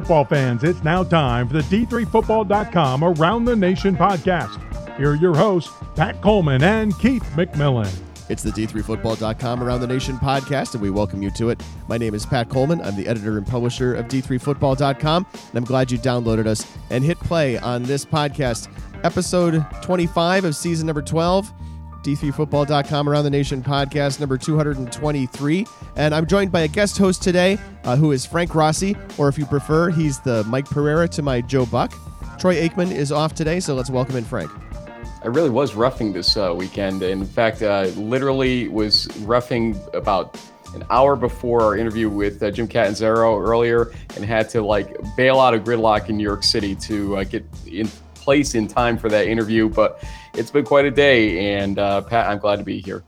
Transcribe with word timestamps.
football 0.00 0.26
fans, 0.26 0.62
it's 0.62 0.84
now 0.84 1.02
time 1.02 1.48
for 1.48 1.54
the 1.54 1.62
D3Football.com 1.62 3.02
Around 3.02 3.46
the 3.46 3.56
Nation 3.56 3.96
podcast. 3.96 4.60
Here 4.98 5.12
are 5.12 5.14
your 5.14 5.34
hosts, 5.34 5.72
Pat 5.94 6.20
Coleman 6.20 6.62
and 6.62 6.96
Keith 6.98 7.22
McMillan. 7.34 7.90
It's 8.28 8.42
the 8.42 8.50
D3Football.com 8.50 9.62
Around 9.62 9.80
the 9.80 9.86
Nation 9.86 10.18
podcast, 10.18 10.74
and 10.74 10.82
we 10.82 10.90
welcome 10.90 11.22
you 11.22 11.30
to 11.30 11.48
it. 11.48 11.62
My 11.88 11.96
name 11.96 12.14
is 12.14 12.26
Pat 12.26 12.50
Coleman. 12.50 12.82
I'm 12.82 12.94
the 12.94 13.06
editor 13.08 13.38
and 13.38 13.46
publisher 13.46 13.94
of 13.94 14.04
D3Football.com, 14.08 15.26
and 15.32 15.54
I'm 15.54 15.64
glad 15.64 15.90
you 15.90 15.96
downloaded 15.96 16.46
us 16.46 16.70
and 16.90 17.02
hit 17.02 17.18
play 17.20 17.56
on 17.56 17.82
this 17.84 18.04
podcast, 18.04 18.68
episode 19.02 19.64
25 19.80 20.44
of 20.44 20.54
season 20.54 20.86
number 20.86 21.00
12. 21.00 21.50
D3Football.com 22.06 23.08
Around 23.08 23.24
the 23.24 23.30
Nation 23.30 23.62
podcast 23.62 24.20
number 24.20 24.38
223. 24.38 25.66
And 25.96 26.14
I'm 26.14 26.24
joined 26.26 26.52
by 26.52 26.60
a 26.60 26.68
guest 26.68 26.96
host 26.98 27.20
today 27.20 27.58
uh, 27.82 27.96
who 27.96 28.12
is 28.12 28.24
Frank 28.24 28.54
Rossi, 28.54 28.96
or 29.18 29.28
if 29.28 29.36
you 29.36 29.44
prefer, 29.44 29.90
he's 29.90 30.20
the 30.20 30.44
Mike 30.44 30.66
Pereira 30.66 31.08
to 31.08 31.22
my 31.22 31.40
Joe 31.40 31.66
Buck. 31.66 31.92
Troy 32.38 32.54
Aikman 32.56 32.92
is 32.92 33.10
off 33.10 33.34
today, 33.34 33.58
so 33.58 33.74
let's 33.74 33.90
welcome 33.90 34.14
in 34.14 34.24
Frank. 34.24 34.50
I 35.24 35.28
really 35.28 35.50
was 35.50 35.74
roughing 35.74 36.12
this 36.12 36.36
uh, 36.36 36.54
weekend. 36.56 37.02
In 37.02 37.26
fact, 37.26 37.62
uh, 37.62 37.90
literally 37.96 38.68
was 38.68 39.08
roughing 39.18 39.76
about 39.92 40.38
an 40.76 40.84
hour 40.90 41.16
before 41.16 41.62
our 41.62 41.76
interview 41.76 42.08
with 42.08 42.40
uh, 42.42 42.52
Jim 42.52 42.68
Catanzaro 42.68 43.36
earlier 43.40 43.92
and 44.14 44.24
had 44.24 44.48
to 44.50 44.62
like 44.62 44.96
bail 45.16 45.40
out 45.40 45.54
of 45.54 45.64
gridlock 45.64 46.08
in 46.08 46.16
New 46.16 46.22
York 46.22 46.44
City 46.44 46.76
to 46.76 47.16
uh, 47.16 47.24
get 47.24 47.44
in 47.66 47.90
place 48.26 48.56
in 48.56 48.66
time 48.66 48.98
for 48.98 49.08
that 49.08 49.28
interview. 49.28 49.68
But 49.68 50.02
it's 50.34 50.50
been 50.50 50.64
quite 50.64 50.84
a 50.84 50.90
day. 50.90 51.54
And 51.54 51.78
uh, 51.78 52.02
Pat, 52.02 52.28
I'm 52.28 52.38
glad 52.38 52.56
to 52.56 52.64
be 52.64 52.80
here. 52.80 53.04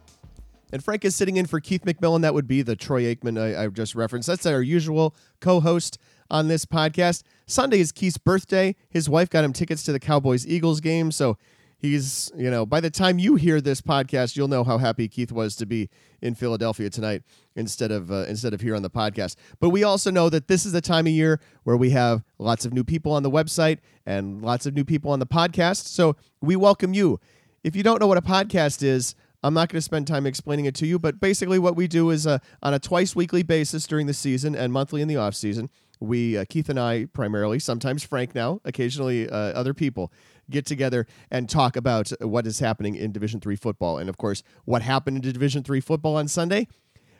And 0.72 0.84
Frank 0.84 1.04
is 1.04 1.16
sitting 1.16 1.36
in 1.36 1.46
for 1.46 1.58
Keith 1.58 1.84
McMillan. 1.84 2.22
That 2.22 2.34
would 2.34 2.46
be 2.46 2.62
the 2.62 2.76
Troy 2.76 3.02
Aikman 3.12 3.36
I, 3.40 3.64
I 3.64 3.66
just 3.66 3.96
referenced. 3.96 4.28
That's 4.28 4.46
our 4.46 4.62
usual 4.62 5.16
co 5.40 5.58
host 5.58 5.98
on 6.30 6.46
this 6.46 6.64
podcast. 6.64 7.24
Sunday 7.46 7.80
is 7.80 7.90
Keith's 7.90 8.16
birthday. 8.16 8.76
His 8.90 9.08
wife 9.08 9.28
got 9.28 9.44
him 9.44 9.52
tickets 9.52 9.82
to 9.84 9.92
the 9.92 9.98
Cowboys 9.98 10.46
Eagles 10.46 10.80
game. 10.80 11.10
So 11.10 11.36
he's, 11.78 12.30
you 12.36 12.50
know, 12.50 12.64
by 12.64 12.78
the 12.80 12.90
time 12.90 13.18
you 13.18 13.34
hear 13.34 13.60
this 13.60 13.80
podcast, 13.80 14.36
you'll 14.36 14.46
know 14.46 14.62
how 14.62 14.78
happy 14.78 15.08
Keith 15.08 15.32
was 15.32 15.56
to 15.56 15.66
be 15.66 15.90
in 16.22 16.36
Philadelphia 16.36 16.90
tonight 16.90 17.22
instead 17.58 17.90
of 17.90 18.10
uh, 18.10 18.24
instead 18.28 18.54
of 18.54 18.60
here 18.60 18.74
on 18.74 18.82
the 18.82 18.90
podcast. 18.90 19.36
But 19.60 19.70
we 19.70 19.84
also 19.84 20.10
know 20.10 20.30
that 20.30 20.48
this 20.48 20.64
is 20.64 20.72
the 20.72 20.80
time 20.80 21.06
of 21.06 21.12
year 21.12 21.40
where 21.64 21.76
we 21.76 21.90
have 21.90 22.22
lots 22.38 22.64
of 22.64 22.72
new 22.72 22.84
people 22.84 23.12
on 23.12 23.22
the 23.22 23.30
website 23.30 23.78
and 24.06 24.42
lots 24.42 24.64
of 24.64 24.74
new 24.74 24.84
people 24.84 25.10
on 25.10 25.18
the 25.18 25.26
podcast. 25.26 25.86
So 25.86 26.16
we 26.40 26.56
welcome 26.56 26.94
you. 26.94 27.20
If 27.64 27.76
you 27.76 27.82
don't 27.82 28.00
know 28.00 28.06
what 28.06 28.18
a 28.18 28.22
podcast 28.22 28.82
is, 28.82 29.14
I'm 29.42 29.54
not 29.54 29.68
going 29.68 29.78
to 29.78 29.82
spend 29.82 30.06
time 30.06 30.26
explaining 30.26 30.64
it 30.64 30.74
to 30.76 30.86
you, 30.86 30.98
but 30.98 31.20
basically 31.20 31.58
what 31.58 31.76
we 31.76 31.86
do 31.86 32.10
is 32.10 32.26
uh, 32.26 32.38
on 32.62 32.74
a 32.74 32.78
twice 32.78 33.14
weekly 33.14 33.42
basis 33.42 33.86
during 33.86 34.06
the 34.06 34.14
season 34.14 34.54
and 34.54 34.72
monthly 34.72 35.02
in 35.02 35.08
the 35.08 35.16
off 35.16 35.34
season, 35.34 35.70
we 36.00 36.36
uh, 36.36 36.44
Keith 36.48 36.68
and 36.68 36.78
I 36.78 37.06
primarily, 37.06 37.58
sometimes 37.58 38.04
Frank 38.04 38.34
now, 38.34 38.60
occasionally 38.64 39.28
uh, 39.28 39.36
other 39.36 39.74
people 39.74 40.12
get 40.50 40.64
together 40.64 41.06
and 41.30 41.48
talk 41.48 41.76
about 41.76 42.10
what 42.20 42.46
is 42.46 42.60
happening 42.60 42.96
in 42.96 43.12
Division 43.12 43.40
3 43.40 43.56
football. 43.56 43.98
And 43.98 44.08
of 44.08 44.16
course, 44.16 44.42
what 44.64 44.82
happened 44.82 45.24
in 45.24 45.32
Division 45.32 45.62
3 45.62 45.80
football 45.80 46.16
on 46.16 46.28
Sunday? 46.28 46.68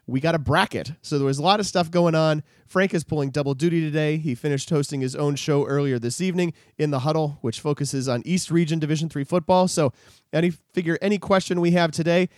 We 0.08 0.20
got 0.20 0.34
a 0.34 0.38
bracket. 0.38 0.92
So 1.02 1.18
there 1.18 1.26
was 1.26 1.38
a 1.38 1.42
lot 1.42 1.60
of 1.60 1.66
stuff 1.66 1.90
going 1.90 2.14
on. 2.14 2.42
Frank 2.66 2.94
is 2.94 3.04
pulling 3.04 3.28
double 3.28 3.52
duty 3.52 3.82
today. 3.82 4.16
He 4.16 4.34
finished 4.34 4.70
hosting 4.70 5.02
his 5.02 5.14
own 5.14 5.36
show 5.36 5.66
earlier 5.66 5.98
this 5.98 6.22
evening 6.22 6.54
in 6.78 6.90
the 6.90 7.00
Huddle, 7.00 7.36
which 7.42 7.60
focuses 7.60 8.08
on 8.08 8.22
East 8.24 8.50
Region 8.50 8.78
Division 8.78 9.10
3 9.10 9.22
football. 9.24 9.68
So 9.68 9.92
any 10.32 10.48
figure 10.48 10.98
any 11.02 11.18
question 11.18 11.60
we 11.60 11.72
have 11.72 11.90
today, 11.92 12.30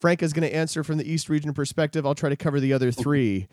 Frank 0.00 0.22
is 0.22 0.32
going 0.32 0.48
to 0.48 0.56
answer 0.56 0.82
from 0.82 0.96
the 0.96 1.04
East 1.04 1.28
Region 1.28 1.52
perspective. 1.52 2.06
I'll 2.06 2.14
try 2.14 2.30
to 2.30 2.36
cover 2.36 2.60
the 2.60 2.72
other 2.72 2.90
three. 2.90 3.46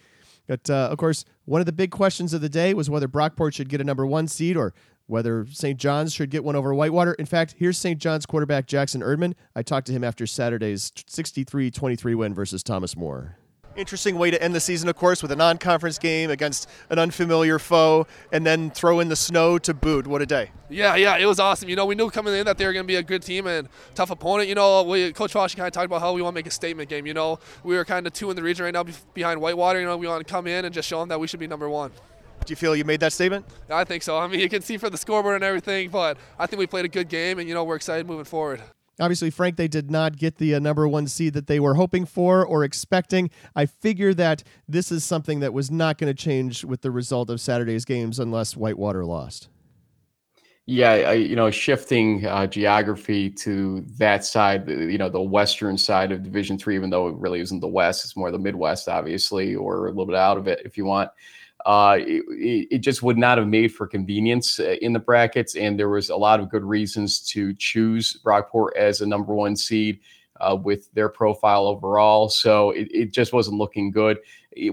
But 0.47 0.69
uh, 0.69 0.87
of 0.89 0.97
course, 0.97 1.25
one 1.43 1.59
of 1.59 1.65
the 1.65 1.73
big 1.73 1.91
questions 1.91 2.33
of 2.33 2.39
the 2.39 2.47
day 2.47 2.73
was 2.73 2.89
whether 2.89 3.09
Brockport 3.09 3.53
should 3.53 3.67
get 3.67 3.81
a 3.81 3.83
number 3.83 4.05
one 4.05 4.29
seed 4.29 4.55
or 4.55 4.73
whether 5.07 5.45
St. 5.51 5.77
John's 5.77 6.13
should 6.13 6.29
get 6.29 6.45
one 6.45 6.55
over 6.55 6.73
Whitewater. 6.73 7.13
In 7.15 7.25
fact, 7.25 7.55
here's 7.57 7.77
St. 7.77 7.99
John's 7.99 8.25
quarterback 8.25 8.67
Jackson 8.67 9.01
Erdman. 9.01 9.33
I 9.53 9.63
talked 9.63 9.87
to 9.87 9.93
him 9.93 10.03
after 10.05 10.25
Saturday's 10.25 10.93
63 11.07 11.71
23 11.71 12.15
win 12.15 12.33
versus 12.33 12.63
Thomas 12.63 12.95
More. 12.95 13.37
Interesting 13.75 14.17
way 14.17 14.31
to 14.31 14.41
end 14.41 14.55
the 14.55 14.61
season, 14.61 14.87
of 14.87 14.95
course, 14.95 15.21
with 15.21 15.31
a 15.31 15.35
non 15.35 15.57
conference 15.57 15.97
game 15.97 16.29
against 16.29 16.69
an 16.89 16.97
unfamiliar 16.97 17.59
foe 17.59 18.07
and 18.31 18.45
then 18.45 18.71
throw 18.71 19.01
in 19.01 19.09
the 19.09 19.17
snow 19.17 19.57
to 19.59 19.73
boot. 19.73 20.07
What 20.07 20.21
a 20.21 20.25
day. 20.25 20.51
Yeah, 20.69 20.95
yeah, 20.95 21.17
it 21.17 21.25
was 21.25 21.39
awesome. 21.39 21.67
You 21.67 21.75
know, 21.75 21.85
we 21.85 21.93
knew 21.93 22.09
coming 22.09 22.33
in 22.33 22.45
that 22.45 22.57
they 22.57 22.65
were 22.65 22.71
going 22.71 22.85
to 22.85 22.87
be 22.87 22.95
a 22.95 23.03
good 23.03 23.21
team 23.21 23.47
and 23.47 23.67
tough 23.93 24.11
opponent. 24.11 24.47
You 24.47 24.55
know, 24.55 24.83
we, 24.83 25.11
Coach 25.11 25.33
Fosh 25.33 25.55
kind 25.55 25.67
of 25.67 25.73
talked 25.73 25.87
about 25.87 25.99
how 25.99 26.13
we 26.13 26.21
want 26.21 26.33
to 26.33 26.39
make 26.39 26.47
a 26.47 26.51
statement 26.51 26.87
game. 26.89 27.05
You 27.05 27.13
know, 27.13 27.39
we 27.63 27.75
were 27.75 27.83
kind 27.83 28.07
of 28.07 28.13
two 28.13 28.29
in 28.29 28.37
the 28.37 28.43
region 28.43 28.63
right 28.63 28.73
now 28.73 28.85
behind 29.13 29.41
Whitewater. 29.41 29.79
You 29.81 29.85
know, 29.85 29.97
we 29.97 30.07
want 30.07 30.25
to 30.25 30.31
come 30.31 30.47
in 30.47 30.63
and 30.63 30.73
just 30.73 30.87
show 30.87 30.99
them 31.01 31.09
that 31.09 31.19
we 31.19 31.27
should 31.27 31.41
be 31.41 31.47
number 31.47 31.69
one. 31.69 31.91
Do 32.45 32.51
you 32.51 32.55
feel 32.55 32.75
you 32.75 32.85
made 32.85 32.99
that 33.01 33.11
statement? 33.11 33.45
I 33.69 33.83
think 33.83 34.03
so. 34.03 34.17
I 34.17 34.27
mean, 34.27 34.39
you 34.39 34.49
can 34.49 34.61
see 34.61 34.77
for 34.77 34.89
the 34.89 34.97
scoreboard 34.97 35.35
and 35.35 35.43
everything, 35.43 35.89
but 35.89 36.17
I 36.39 36.45
think 36.45 36.59
we 36.59 36.67
played 36.67 36.85
a 36.85 36.89
good 36.89 37.09
game, 37.09 37.39
and 37.39 37.47
you 37.47 37.53
know, 37.53 37.63
we're 37.63 37.75
excited 37.75 38.07
moving 38.07 38.25
forward. 38.25 38.61
Obviously, 38.99 39.29
Frank, 39.29 39.57
they 39.57 39.67
did 39.67 39.91
not 39.91 40.17
get 40.17 40.37
the 40.37 40.55
uh, 40.55 40.59
number 40.59 40.87
one 40.87 41.07
seed 41.07 41.33
that 41.33 41.47
they 41.47 41.59
were 41.59 41.75
hoping 41.75 42.05
for 42.05 42.45
or 42.45 42.63
expecting. 42.63 43.29
I 43.55 43.65
figure 43.65 44.13
that 44.13 44.43
this 44.67 44.91
is 44.91 45.03
something 45.03 45.41
that 45.41 45.53
was 45.53 45.69
not 45.69 45.97
going 45.97 46.13
to 46.13 46.23
change 46.23 46.63
with 46.63 46.81
the 46.81 46.91
result 46.91 47.29
of 47.29 47.41
Saturday's 47.41 47.83
games 47.85 48.19
unless 48.19 48.55
Whitewater 48.55 49.05
lost. 49.05 49.49
Yeah, 50.67 50.91
I, 50.93 51.13
you 51.13 51.35
know, 51.35 51.51
shifting 51.51 52.25
uh, 52.25 52.47
geography 52.47 53.29
to 53.29 53.81
that 53.97 54.25
side, 54.25 54.67
you 54.67 54.97
know, 54.97 55.09
the 55.09 55.21
western 55.21 55.77
side 55.77 56.11
of 56.11 56.23
Division 56.23 56.57
Three, 56.57 56.73
even 56.75 56.89
though 56.89 57.07
it 57.07 57.15
really 57.17 57.39
isn't 57.39 57.59
the 57.59 57.67
West, 57.67 58.03
it's 58.03 58.15
more 58.15 58.31
the 58.31 58.39
Midwest, 58.39 58.89
obviously, 58.89 59.55
or 59.55 59.85
a 59.85 59.89
little 59.89 60.07
bit 60.07 60.15
out 60.15 60.37
of 60.37 60.47
it, 60.47 60.61
if 60.65 60.75
you 60.75 60.85
want 60.85 61.11
uh, 61.65 61.97
it, 61.99 62.67
it, 62.69 62.77
just 62.79 63.01
would 63.01 63.17
not 63.17 63.39
have 63.39 63.47
made 63.47 63.73
for 63.73 63.87
convenience 63.87 64.59
uh, 64.59 64.75
in 64.81 64.93
the 64.93 64.99
brackets. 64.99 65.55
And 65.55 65.79
there 65.79 65.89
was 65.89 66.11
a 66.11 66.15
lot 66.15 66.39
of 66.39 66.49
good 66.49 66.63
reasons 66.63 67.19
to 67.31 67.55
choose 67.55 68.21
Brockport 68.23 68.75
as 68.75 69.01
a 69.01 69.05
number 69.07 69.33
one 69.33 69.55
seed 69.55 69.99
uh, 70.41 70.55
with 70.55 70.93
their 70.93 71.09
profile 71.09 71.65
overall. 71.65 72.29
So 72.29 72.69
it, 72.71 72.87
it, 72.91 73.13
just 73.13 73.33
wasn't 73.33 73.57
looking 73.57 73.89
good. 73.89 74.19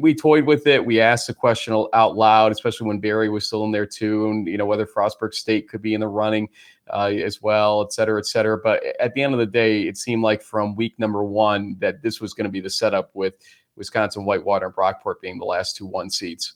We 0.01 0.15
toyed 0.15 0.45
with 0.45 0.67
it. 0.67 0.85
We 0.85 1.01
asked 1.01 1.29
the 1.29 1.35
question 1.35 1.73
out 1.95 2.17
loud, 2.17 2.53
especially 2.53 2.89
when 2.89 3.01
Berry 3.01 3.31
was 3.31 3.47
still 3.47 3.65
in 3.65 3.73
there 3.73 3.87
too, 3.87 4.29
and 4.29 4.47
you 4.47 4.59
know 4.59 4.67
whether 4.67 4.87
Frostburg 4.87 5.33
State 5.33 5.69
could 5.69 5.81
be 5.81 5.95
in 5.95 6.01
the 6.01 6.09
running 6.09 6.49
uh, 6.93 7.07
as 7.07 7.41
well, 7.41 7.83
et 7.83 7.93
cetera, 7.93 8.19
et 8.19 8.27
cetera. 8.27 8.59
But 8.59 8.83
at 9.01 9.15
the 9.15 9.23
end 9.23 9.33
of 9.33 9.41
the 9.41 9.47
day, 9.47 9.83
it 9.83 9.97
seemed 9.97 10.23
like 10.23 10.43
from 10.43 10.77
week 10.77 10.99
number 10.99 11.25
one 11.25 11.77
that 11.81 12.03
this 12.03 12.21
was 12.21 12.35
going 12.35 12.45
to 12.45 12.51
be 12.51 12.61
the 12.61 12.71
setup 12.71 13.11
with 13.15 13.35
Wisconsin, 13.77 14.25
Whitewater, 14.25 14.67
and 14.67 14.75
Brockport 14.75 15.21
being 15.23 15.39
the 15.39 15.47
last 15.47 15.77
two 15.77 15.87
one 15.87 16.11
seeds. 16.11 16.55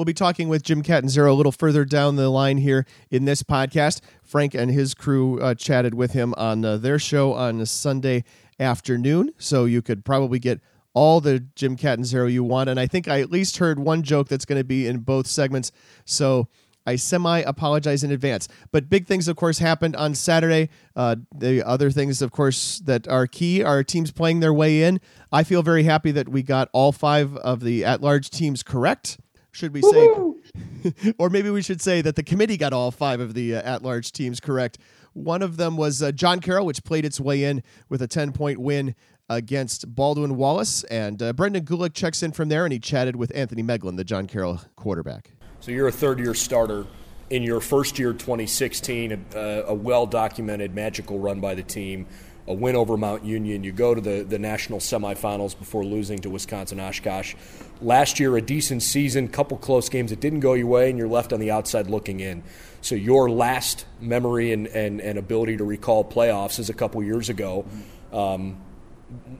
We'll 0.00 0.06
be 0.06 0.14
talking 0.14 0.48
with 0.48 0.62
Jim 0.62 0.82
Catanzaro 0.82 1.30
a 1.30 1.36
little 1.36 1.52
further 1.52 1.84
down 1.84 2.16
the 2.16 2.30
line 2.30 2.56
here 2.56 2.86
in 3.10 3.26
this 3.26 3.42
podcast. 3.42 4.00
Frank 4.22 4.54
and 4.54 4.70
his 4.70 4.94
crew 4.94 5.38
uh, 5.42 5.54
chatted 5.54 5.92
with 5.92 6.12
him 6.12 6.32
on 6.38 6.64
uh, 6.64 6.78
their 6.78 6.98
show 6.98 7.34
on 7.34 7.66
Sunday 7.66 8.24
afternoon, 8.58 9.34
so 9.36 9.66
you 9.66 9.82
could 9.82 10.02
probably 10.02 10.38
get 10.38 10.62
all 10.94 11.20
the 11.20 11.40
Jim 11.54 11.76
Catanzaro 11.76 12.28
you 12.28 12.42
want. 12.42 12.70
And 12.70 12.80
I 12.80 12.86
think 12.86 13.08
I 13.08 13.20
at 13.20 13.30
least 13.30 13.58
heard 13.58 13.78
one 13.78 14.02
joke 14.02 14.28
that's 14.28 14.46
going 14.46 14.58
to 14.58 14.64
be 14.64 14.86
in 14.86 15.00
both 15.00 15.26
segments. 15.26 15.70
So 16.06 16.48
I 16.86 16.96
semi 16.96 17.40
apologize 17.40 18.02
in 18.02 18.10
advance. 18.10 18.48
But 18.72 18.88
big 18.88 19.06
things, 19.06 19.28
of 19.28 19.36
course, 19.36 19.58
happened 19.58 19.96
on 19.96 20.14
Saturday. 20.14 20.70
Uh, 20.96 21.16
the 21.36 21.62
other 21.62 21.90
things, 21.90 22.22
of 22.22 22.30
course, 22.32 22.78
that 22.86 23.06
are 23.06 23.26
key 23.26 23.62
are 23.62 23.84
teams 23.84 24.12
playing 24.12 24.40
their 24.40 24.54
way 24.54 24.82
in. 24.82 24.98
I 25.30 25.44
feel 25.44 25.62
very 25.62 25.82
happy 25.82 26.10
that 26.12 26.30
we 26.30 26.42
got 26.42 26.70
all 26.72 26.90
five 26.90 27.36
of 27.36 27.60
the 27.60 27.84
at 27.84 28.00
large 28.00 28.30
teams 28.30 28.62
correct 28.62 29.18
should 29.52 29.74
we 29.74 29.82
say, 29.82 31.12
or 31.18 31.30
maybe 31.30 31.50
we 31.50 31.62
should 31.62 31.80
say 31.80 32.00
that 32.02 32.16
the 32.16 32.22
committee 32.22 32.56
got 32.56 32.72
all 32.72 32.90
five 32.90 33.20
of 33.20 33.34
the 33.34 33.56
uh, 33.56 33.62
at 33.62 33.82
large 33.82 34.12
teams 34.12 34.40
correct. 34.40 34.78
One 35.12 35.42
of 35.42 35.56
them 35.56 35.76
was 35.76 36.02
uh, 36.02 36.12
John 36.12 36.40
Carroll, 36.40 36.66
which 36.66 36.84
played 36.84 37.04
its 37.04 37.20
way 37.20 37.44
in 37.44 37.62
with 37.88 38.00
a 38.02 38.06
10 38.06 38.32
point 38.32 38.58
win 38.58 38.94
against 39.28 39.94
Baldwin 39.94 40.36
Wallace. 40.36 40.84
And 40.84 41.22
uh, 41.22 41.32
Brendan 41.32 41.64
Gulick 41.64 41.94
checks 41.94 42.22
in 42.22 42.32
from 42.32 42.48
there, 42.48 42.64
and 42.64 42.72
he 42.72 42.78
chatted 42.78 43.16
with 43.16 43.32
Anthony 43.34 43.62
Meglin, 43.62 43.96
the 43.96 44.04
John 44.04 44.26
Carroll 44.26 44.60
quarterback. 44.76 45.32
So 45.60 45.70
you're 45.70 45.88
a 45.88 45.92
third 45.92 46.18
year 46.18 46.34
starter. 46.34 46.86
In 47.30 47.44
your 47.44 47.60
first 47.60 47.96
year, 47.96 48.12
2016, 48.12 49.26
a, 49.34 49.38
a 49.68 49.74
well 49.74 50.04
documented 50.04 50.74
magical 50.74 51.20
run 51.20 51.38
by 51.38 51.54
the 51.54 51.62
team 51.62 52.08
a 52.50 52.52
win 52.52 52.74
over 52.74 52.96
Mount 52.96 53.24
Union. 53.24 53.62
You 53.62 53.70
go 53.70 53.94
to 53.94 54.00
the, 54.00 54.24
the 54.24 54.38
national 54.38 54.80
semifinals 54.80 55.56
before 55.56 55.84
losing 55.84 56.18
to 56.20 56.30
Wisconsin 56.30 56.80
Oshkosh. 56.80 57.36
Last 57.80 58.18
year, 58.18 58.36
a 58.36 58.42
decent 58.42 58.82
season, 58.82 59.28
couple 59.28 59.56
close 59.56 59.88
games 59.88 60.10
that 60.10 60.18
didn't 60.18 60.40
go 60.40 60.54
your 60.54 60.66
way, 60.66 60.90
and 60.90 60.98
you're 60.98 61.08
left 61.08 61.32
on 61.32 61.38
the 61.38 61.52
outside 61.52 61.88
looking 61.88 62.18
in. 62.18 62.42
So 62.82 62.96
your 62.96 63.30
last 63.30 63.86
memory 64.00 64.52
and, 64.52 64.66
and, 64.66 65.00
and 65.00 65.16
ability 65.16 65.58
to 65.58 65.64
recall 65.64 66.04
playoffs 66.04 66.58
is 66.58 66.68
a 66.68 66.74
couple 66.74 67.00
years 67.04 67.28
ago. 67.28 67.66
Um, 68.12 68.60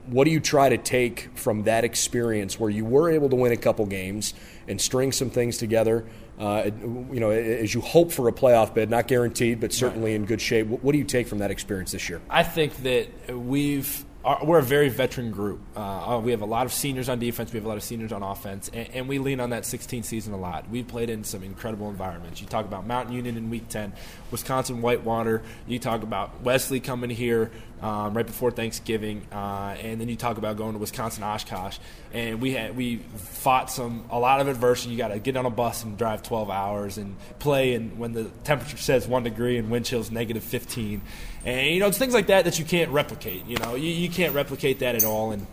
what 0.07 0.23
do 0.23 0.31
you 0.31 0.39
try 0.39 0.69
to 0.69 0.77
take 0.77 1.37
from 1.37 1.63
that 1.63 1.83
experience 1.83 2.57
where 2.59 2.69
you 2.69 2.85
were 2.85 3.09
able 3.09 3.29
to 3.29 3.35
win 3.35 3.51
a 3.51 3.57
couple 3.57 3.85
games 3.85 4.33
and 4.69 4.79
string 4.79 5.11
some 5.11 5.29
things 5.29 5.57
together? 5.57 6.05
Uh, 6.41 6.71
you 7.13 7.19
know, 7.19 7.29
as 7.29 7.71
you 7.71 7.81
hope 7.81 8.11
for 8.11 8.27
a 8.27 8.31
playoff 8.31 8.73
bid, 8.73 8.89
not 8.89 9.07
guaranteed, 9.07 9.59
but 9.59 9.71
certainly 9.71 10.11
right. 10.11 10.15
in 10.15 10.25
good 10.25 10.41
shape. 10.41 10.65
What 10.65 10.91
do 10.91 10.97
you 10.97 11.03
take 11.03 11.27
from 11.27 11.37
that 11.37 11.51
experience 11.51 11.91
this 11.91 12.09
year? 12.09 12.19
I 12.31 12.41
think 12.41 12.75
that 12.77 13.37
we've 13.37 14.03
we're 14.43 14.59
a 14.59 14.63
very 14.63 14.89
veteran 14.89 15.31
group. 15.31 15.59
Uh, 15.75 16.15
uh, 16.15 16.19
we 16.19 16.31
have 16.31 16.41
a 16.41 16.45
lot 16.45 16.65
of 16.65 16.73
seniors 16.73 17.09
on 17.09 17.19
defense. 17.19 17.51
We 17.51 17.57
have 17.57 17.65
a 17.65 17.67
lot 17.67 17.77
of 17.77 17.83
seniors 17.83 18.11
on 18.11 18.21
offense, 18.21 18.69
and, 18.71 18.89
and, 18.93 19.07
we 19.07 19.17
lean 19.17 19.39
on 19.39 19.49
that 19.49 19.65
16 19.65 20.03
season 20.03 20.33
a 20.33 20.37
lot. 20.37 20.69
We've 20.69 20.87
played 20.87 21.09
in 21.09 21.23
some 21.23 21.43
incredible 21.43 21.89
environments. 21.89 22.39
You 22.39 22.47
talk 22.47 22.65
about 22.65 22.85
Mount 22.85 23.11
Union 23.11 23.35
in 23.35 23.49
Week 23.49 23.67
10, 23.67 23.93
Wisconsin 24.29 24.81
Whitewater. 24.81 25.41
You 25.67 25.79
talk 25.79 26.03
about 26.03 26.41
Wesley 26.41 26.79
coming 26.79 27.09
here 27.09 27.51
um, 27.81 28.13
right 28.15 28.25
before 28.25 28.51
Thanksgiving, 28.51 29.25
uh, 29.31 29.75
and 29.81 29.99
then 29.99 30.07
you 30.07 30.15
talk 30.15 30.37
about 30.37 30.55
going 30.55 30.73
to 30.73 30.79
Wisconsin 30.79 31.23
Oshkosh. 31.23 31.79
And 32.13 32.39
we 32.39 32.51
had 32.51 32.77
we 32.77 32.97
fought 32.97 33.71
some 33.71 34.05
a 34.11 34.19
lot 34.19 34.39
of 34.39 34.47
adversity. 34.47 34.91
You 34.91 34.97
got 34.97 35.09
to 35.09 35.19
get 35.19 35.35
on 35.35 35.47
a 35.47 35.49
bus 35.49 35.83
and 35.83 35.97
drive 35.97 36.21
12 36.21 36.49
hours 36.51 36.97
and 36.99 37.15
play, 37.39 37.73
and 37.73 37.97
when 37.97 38.13
the 38.13 38.25
temperature 38.43 38.77
says 38.77 39.07
one 39.07 39.23
degree 39.23 39.57
and 39.57 39.71
wind 39.71 39.85
chills 39.85 40.11
negative 40.11 40.43
15 40.43 41.01
and 41.45 41.67
you 41.73 41.79
know 41.79 41.87
it's 41.87 41.97
things 41.97 42.13
like 42.13 42.27
that 42.27 42.45
that 42.45 42.59
you 42.59 42.65
can't 42.65 42.91
replicate. 42.91 43.45
You 43.45 43.57
know, 43.57 43.75
you, 43.75 43.89
you 43.89 44.09
can't 44.09 44.33
replicate 44.33 44.79
that 44.79 44.95
at 44.95 45.03
all. 45.03 45.31
And 45.31 45.47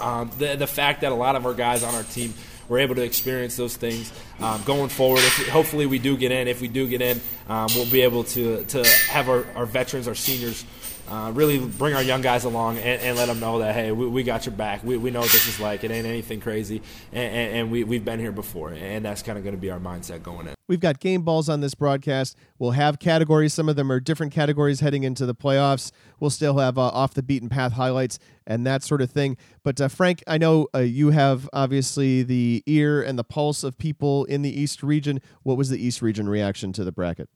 um, 0.00 0.30
the 0.38 0.56
the 0.56 0.66
fact 0.66 1.00
that 1.02 1.12
a 1.12 1.14
lot 1.14 1.36
of 1.36 1.46
our 1.46 1.54
guys 1.54 1.82
on 1.82 1.94
our 1.94 2.02
team 2.02 2.34
were 2.68 2.78
able 2.78 2.94
to 2.94 3.02
experience 3.02 3.56
those 3.56 3.76
things 3.76 4.12
um, 4.40 4.62
going 4.64 4.88
forward. 4.88 5.18
If, 5.18 5.48
hopefully, 5.48 5.86
we 5.86 5.98
do 5.98 6.16
get 6.16 6.32
in. 6.32 6.48
If 6.48 6.60
we 6.60 6.68
do 6.68 6.88
get 6.88 7.02
in, 7.02 7.20
um, 7.48 7.68
we'll 7.74 7.90
be 7.90 8.02
able 8.02 8.24
to 8.24 8.64
to 8.64 8.84
have 9.08 9.28
our, 9.28 9.46
our 9.54 9.66
veterans, 9.66 10.08
our 10.08 10.14
seniors. 10.14 10.64
Uh, 11.08 11.30
really 11.34 11.58
bring 11.58 11.94
our 11.94 12.02
young 12.02 12.22
guys 12.22 12.44
along 12.44 12.78
and, 12.78 13.00
and, 13.02 13.16
let 13.18 13.26
them 13.26 13.38
know 13.38 13.58
that 13.58 13.74
hey 13.74 13.92
we, 13.92 14.06
we 14.06 14.22
got 14.22 14.46
your 14.46 14.54
back 14.54 14.82
we, 14.82 14.96
we 14.96 15.10
know 15.10 15.20
what 15.20 15.30
this 15.30 15.46
is 15.46 15.60
like 15.60 15.84
it 15.84 15.90
ain't 15.90 16.06
anything 16.06 16.40
crazy 16.40 16.80
and, 17.12 17.34
and, 17.34 17.56
and 17.56 17.70
we, 17.70 17.84
we've 17.84 18.04
been 18.06 18.18
here 18.18 18.32
before 18.32 18.70
and 18.70 19.04
that's 19.04 19.22
kind 19.22 19.36
of 19.36 19.44
going 19.44 19.54
to 19.54 19.60
be 19.60 19.70
our 19.70 19.78
mindset 19.78 20.22
going 20.22 20.48
in 20.48 20.54
We've 20.66 20.80
got 20.80 20.98
game 20.98 21.22
balls 21.22 21.50
on 21.50 21.60
this 21.60 21.74
broadcast. 21.74 22.36
We'll 22.58 22.70
have 22.70 22.98
categories. 22.98 23.52
Some 23.52 23.68
of 23.68 23.76
them 23.76 23.92
are 23.92 24.00
different 24.00 24.32
categories 24.32 24.80
heading 24.80 25.02
into 25.02 25.26
the 25.26 25.34
playoffs. 25.34 25.92
We'll 26.20 26.30
still 26.30 26.56
have 26.56 26.78
uh, 26.78 26.88
off 26.88 27.12
the 27.12 27.22
beaten 27.22 27.50
path 27.50 27.72
highlights 27.72 28.18
and 28.46 28.66
that 28.66 28.82
sort 28.82 29.02
of 29.02 29.10
thing. 29.10 29.36
But 29.62 29.78
uh, 29.78 29.88
Frank, 29.88 30.22
I 30.26 30.38
know 30.38 30.68
uh, 30.74 30.78
you 30.78 31.10
have 31.10 31.50
obviously 31.52 32.22
the 32.22 32.62
ear 32.64 33.02
and 33.02 33.18
the 33.18 33.24
pulse 33.24 33.62
of 33.62 33.76
people 33.76 34.24
in 34.24 34.40
the 34.40 34.58
East 34.58 34.82
region. 34.82 35.20
What 35.42 35.58
was 35.58 35.68
the 35.68 35.78
East 35.78 36.00
region 36.00 36.30
reaction 36.30 36.72
to 36.74 36.84
the 36.84 36.92
bracket? 36.92 37.28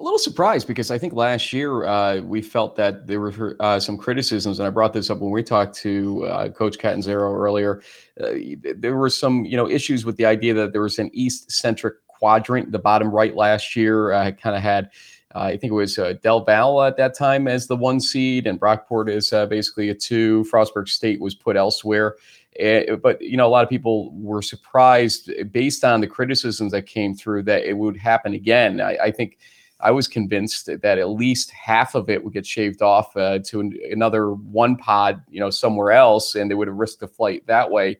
A 0.00 0.02
little 0.02 0.18
surprised 0.18 0.66
because 0.66 0.90
I 0.90 0.96
think 0.96 1.12
last 1.12 1.52
year 1.52 1.84
uh, 1.84 2.20
we 2.22 2.40
felt 2.40 2.74
that 2.76 3.06
there 3.06 3.20
were 3.20 3.54
uh, 3.60 3.78
some 3.78 3.98
criticisms, 3.98 4.58
and 4.58 4.66
I 4.66 4.70
brought 4.70 4.94
this 4.94 5.10
up 5.10 5.18
when 5.18 5.30
we 5.30 5.42
talked 5.42 5.76
to 5.78 6.24
uh, 6.24 6.48
Coach 6.48 6.78
Catanzaro 6.78 7.34
earlier. 7.34 7.82
Uh, 8.18 8.30
there 8.76 8.96
were 8.96 9.10
some, 9.10 9.44
you 9.44 9.58
know, 9.58 9.68
issues 9.68 10.06
with 10.06 10.16
the 10.16 10.24
idea 10.24 10.54
that 10.54 10.72
there 10.72 10.80
was 10.80 10.98
an 10.98 11.10
East-centric 11.12 11.94
quadrant. 12.06 12.72
The 12.72 12.78
bottom 12.78 13.10
right 13.10 13.36
last 13.36 13.76
year 13.76 14.12
uh, 14.12 14.30
kind 14.30 14.56
of 14.56 14.62
had, 14.62 14.90
uh, 15.34 15.40
I 15.40 15.58
think 15.58 15.70
it 15.70 15.76
was 15.76 15.98
Del 16.22 16.44
Val 16.44 16.82
at 16.82 16.96
that 16.96 17.14
time 17.14 17.46
as 17.46 17.66
the 17.66 17.76
one 17.76 18.00
seed, 18.00 18.46
and 18.46 18.58
Brockport 18.58 19.10
is 19.10 19.30
basically 19.50 19.90
a 19.90 19.94
two. 19.94 20.46
Frostburg 20.50 20.88
State 20.88 21.20
was 21.20 21.34
put 21.34 21.56
elsewhere. 21.56 22.16
Uh, 22.60 22.96
but 22.96 23.20
you 23.20 23.36
know, 23.36 23.46
a 23.46 23.48
lot 23.48 23.62
of 23.62 23.70
people 23.70 24.12
were 24.14 24.42
surprised 24.42 25.30
based 25.52 25.84
on 25.84 26.00
the 26.00 26.06
criticisms 26.06 26.72
that 26.72 26.86
came 26.86 27.14
through 27.14 27.42
that 27.44 27.64
it 27.64 27.76
would 27.76 27.96
happen 27.96 28.34
again. 28.34 28.80
I, 28.80 28.96
I 28.96 29.10
think 29.10 29.38
I 29.82 29.90
was 29.90 30.08
convinced 30.08 30.66
that 30.66 30.84
at 30.98 31.08
least 31.08 31.50
half 31.50 31.94
of 31.94 32.10
it 32.10 32.22
would 32.22 32.32
get 32.32 32.46
shaved 32.46 32.82
off 32.82 33.16
uh, 33.16 33.38
to 33.46 33.60
an, 33.60 33.78
another 33.90 34.32
one 34.32 34.76
pod, 34.76 35.22
you 35.28 35.40
know, 35.40 35.50
somewhere 35.50 35.92
else, 35.92 36.34
and 36.34 36.50
they 36.50 36.54
would 36.54 36.68
have 36.68 36.76
risked 36.76 37.02
a 37.02 37.08
flight 37.08 37.46
that 37.46 37.70
way. 37.70 37.98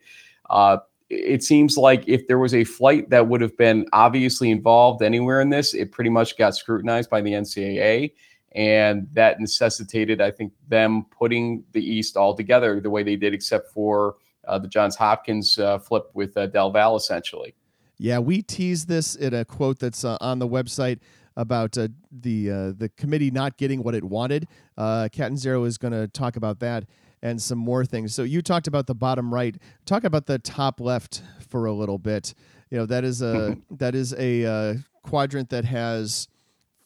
Uh, 0.48 0.78
it 1.08 1.42
seems 1.42 1.76
like 1.76 2.04
if 2.06 2.28
there 2.28 2.38
was 2.38 2.54
a 2.54 2.64
flight 2.64 3.10
that 3.10 3.26
would 3.26 3.40
have 3.40 3.56
been 3.56 3.86
obviously 3.92 4.50
involved 4.50 5.02
anywhere 5.02 5.40
in 5.40 5.50
this, 5.50 5.74
it 5.74 5.90
pretty 5.90 6.10
much 6.10 6.38
got 6.38 6.54
scrutinized 6.54 7.10
by 7.10 7.20
the 7.20 7.32
NCAA. 7.32 8.12
And 8.52 9.08
that 9.12 9.40
necessitated, 9.40 10.20
I 10.20 10.30
think, 10.30 10.52
them 10.68 11.06
putting 11.10 11.64
the 11.72 11.84
East 11.84 12.16
all 12.16 12.34
together 12.34 12.80
the 12.80 12.90
way 12.90 13.02
they 13.02 13.16
did, 13.16 13.34
except 13.34 13.72
for 13.72 14.16
uh, 14.46 14.58
the 14.58 14.68
Johns 14.68 14.96
Hopkins 14.96 15.58
uh, 15.58 15.78
flip 15.78 16.10
with 16.14 16.36
uh, 16.36 16.46
Del 16.46 16.70
Val, 16.70 16.96
essentially. 16.96 17.54
Yeah, 17.98 18.18
we 18.18 18.42
teased 18.42 18.88
this 18.88 19.14
in 19.14 19.34
a 19.34 19.44
quote 19.44 19.78
that's 19.78 20.04
uh, 20.04 20.16
on 20.20 20.38
the 20.38 20.48
website 20.48 21.00
about 21.40 21.78
uh, 21.78 21.88
the 22.12 22.50
uh, 22.50 22.72
the 22.76 22.90
committee 22.96 23.30
not 23.30 23.56
getting 23.56 23.82
what 23.82 23.94
it 23.94 24.04
wanted. 24.04 24.46
Uh, 24.76 25.08
Catanzaro 25.10 25.64
is 25.64 25.78
going 25.78 25.92
to 25.92 26.06
talk 26.06 26.36
about 26.36 26.60
that 26.60 26.84
and 27.22 27.40
some 27.40 27.58
more 27.58 27.84
things. 27.84 28.14
So 28.14 28.22
you 28.22 28.42
talked 28.42 28.66
about 28.66 28.86
the 28.86 28.94
bottom 28.94 29.32
right. 29.32 29.56
Talk 29.86 30.04
about 30.04 30.26
the 30.26 30.38
top 30.38 30.80
left 30.80 31.22
for 31.48 31.64
a 31.64 31.72
little 31.72 31.98
bit. 31.98 32.34
You 32.70 32.78
know 32.78 32.86
that 32.86 33.04
is 33.04 33.22
a 33.22 33.56
that 33.70 33.94
is 33.94 34.14
a 34.14 34.44
uh, 34.44 34.74
quadrant 35.02 35.48
that 35.48 35.64
has 35.64 36.28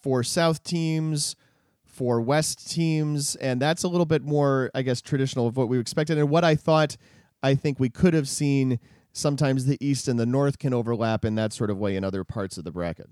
four 0.00 0.22
South 0.22 0.62
teams, 0.62 1.34
four 1.84 2.20
West 2.20 2.70
teams, 2.70 3.34
and 3.36 3.60
that's 3.60 3.82
a 3.82 3.88
little 3.88 4.06
bit 4.06 4.22
more, 4.22 4.70
I 4.72 4.82
guess, 4.82 5.00
traditional 5.00 5.48
of 5.48 5.56
what 5.56 5.68
we 5.68 5.80
expected 5.80 6.16
and 6.16 6.30
what 6.30 6.44
I 6.44 6.54
thought. 6.54 6.96
I 7.42 7.56
think 7.56 7.80
we 7.80 7.90
could 7.90 8.14
have 8.14 8.28
seen. 8.28 8.78
Sometimes 9.16 9.66
the 9.66 9.78
East 9.84 10.08
and 10.08 10.18
the 10.18 10.26
North 10.26 10.58
can 10.58 10.74
overlap 10.74 11.24
in 11.24 11.36
that 11.36 11.52
sort 11.52 11.70
of 11.70 11.78
way 11.78 11.94
in 11.94 12.02
other 12.02 12.24
parts 12.24 12.58
of 12.58 12.64
the 12.64 12.72
bracket. 12.72 13.08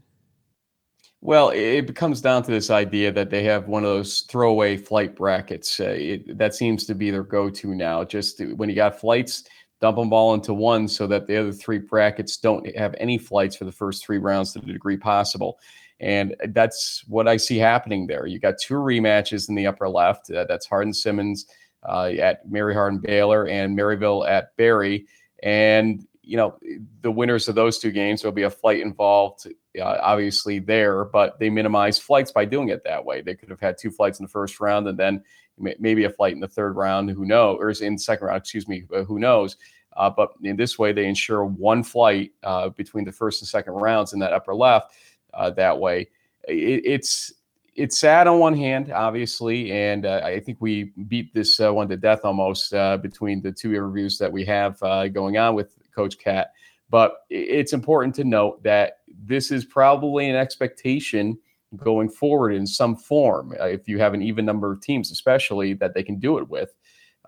Well, 1.24 1.50
it 1.50 1.94
comes 1.94 2.20
down 2.20 2.42
to 2.42 2.50
this 2.50 2.68
idea 2.68 3.12
that 3.12 3.30
they 3.30 3.44
have 3.44 3.68
one 3.68 3.84
of 3.84 3.90
those 3.90 4.22
throwaway 4.22 4.76
flight 4.76 5.14
brackets. 5.14 5.78
Uh, 5.78 5.94
it, 5.96 6.36
that 6.36 6.52
seems 6.52 6.84
to 6.86 6.96
be 6.96 7.12
their 7.12 7.22
go-to 7.22 7.76
now. 7.76 8.02
Just 8.02 8.38
to, 8.38 8.54
when 8.54 8.68
you 8.68 8.74
got 8.74 8.98
flights, 8.98 9.44
dump 9.80 9.98
them 9.98 10.12
all 10.12 10.34
into 10.34 10.52
one 10.52 10.88
so 10.88 11.06
that 11.06 11.28
the 11.28 11.36
other 11.36 11.52
three 11.52 11.78
brackets 11.78 12.36
don't 12.38 12.66
have 12.76 12.96
any 12.98 13.18
flights 13.18 13.54
for 13.54 13.64
the 13.64 13.70
first 13.70 14.04
three 14.04 14.18
rounds 14.18 14.52
to 14.52 14.58
the 14.58 14.72
degree 14.72 14.96
possible. 14.96 15.60
And 16.00 16.34
that's 16.48 17.04
what 17.06 17.28
I 17.28 17.36
see 17.36 17.56
happening 17.56 18.08
there. 18.08 18.26
You 18.26 18.40
got 18.40 18.58
two 18.58 18.74
rematches 18.74 19.48
in 19.48 19.54
the 19.54 19.68
upper 19.68 19.88
left. 19.88 20.28
Uh, 20.28 20.44
that's 20.48 20.66
Hardin 20.66 20.92
Simmons 20.92 21.46
uh, 21.88 22.10
at 22.18 22.50
Mary 22.50 22.74
Hardin 22.74 22.98
Baylor 22.98 23.46
and 23.46 23.78
Maryville 23.78 24.28
at 24.28 24.56
Berry. 24.56 25.06
And 25.44 26.04
you 26.22 26.36
know, 26.36 26.58
the 27.02 27.10
winners 27.12 27.48
of 27.48 27.54
those 27.54 27.78
two 27.78 27.90
games, 27.92 28.22
there'll 28.22 28.34
be 28.34 28.42
a 28.42 28.50
flight 28.50 28.80
involved, 28.80 29.46
uh, 29.80 29.98
obviously, 30.02 30.58
there, 30.58 31.04
but 31.04 31.38
they 31.38 31.50
minimize 31.50 31.98
flights 31.98 32.30
by 32.30 32.44
doing 32.44 32.68
it 32.68 32.84
that 32.84 33.04
way. 33.04 33.22
They 33.22 33.34
could 33.34 33.50
have 33.50 33.60
had 33.60 33.78
two 33.78 33.90
flights 33.90 34.18
in 34.18 34.24
the 34.24 34.30
first 34.30 34.60
round 34.60 34.86
and 34.86 34.98
then 34.98 35.22
maybe 35.58 36.04
a 36.04 36.10
flight 36.10 36.32
in 36.32 36.40
the 36.40 36.48
third 36.48 36.76
round, 36.76 37.10
who 37.10 37.24
knows, 37.24 37.58
or 37.60 37.70
in 37.84 37.94
the 37.94 38.00
second 38.00 38.26
round, 38.26 38.40
excuse 38.40 38.68
me, 38.68 38.84
uh, 38.94 39.02
who 39.04 39.18
knows. 39.18 39.56
Uh, 39.96 40.10
but 40.10 40.32
in 40.42 40.56
this 40.56 40.78
way, 40.78 40.92
they 40.92 41.06
ensure 41.06 41.44
one 41.44 41.82
flight 41.82 42.32
uh, 42.42 42.70
between 42.70 43.04
the 43.04 43.12
first 43.12 43.42
and 43.42 43.48
second 43.48 43.74
rounds 43.74 44.12
in 44.12 44.18
that 44.18 44.32
upper 44.32 44.54
left. 44.54 44.94
Uh, 45.34 45.50
that 45.50 45.78
way, 45.78 46.08
it, 46.48 46.82
it's 46.84 47.32
it's 47.74 47.98
sad 47.98 48.26
on 48.26 48.38
one 48.38 48.54
hand, 48.54 48.92
obviously, 48.92 49.72
and 49.72 50.04
uh, 50.04 50.20
I 50.22 50.40
think 50.40 50.58
we 50.60 50.92
beat 51.08 51.32
this 51.32 51.58
one 51.58 51.88
to 51.88 51.96
death 51.96 52.20
almost 52.22 52.72
between 53.00 53.40
the 53.40 53.50
two 53.50 53.70
interviews 53.70 54.18
that 54.18 54.30
we 54.30 54.44
have 54.44 54.78
going 55.14 55.38
on 55.38 55.54
with 55.54 55.74
Coach 55.94 56.18
Cat. 56.18 56.52
But 56.90 57.24
it's 57.30 57.72
important 57.72 58.14
to 58.16 58.24
note 58.24 58.62
that 58.64 58.98
this 59.24 59.50
is 59.50 59.64
probably 59.64 60.28
an 60.28 60.36
expectation 60.36 61.38
going 61.76 62.08
forward 62.08 62.52
in 62.52 62.66
some 62.66 62.96
form. 62.96 63.54
Uh, 63.58 63.64
if 63.64 63.88
you 63.88 63.98
have 63.98 64.14
an 64.14 64.22
even 64.22 64.44
number 64.44 64.72
of 64.72 64.80
teams, 64.80 65.10
especially 65.10 65.72
that 65.74 65.94
they 65.94 66.02
can 66.02 66.18
do 66.18 66.38
it 66.38 66.48
with 66.48 66.74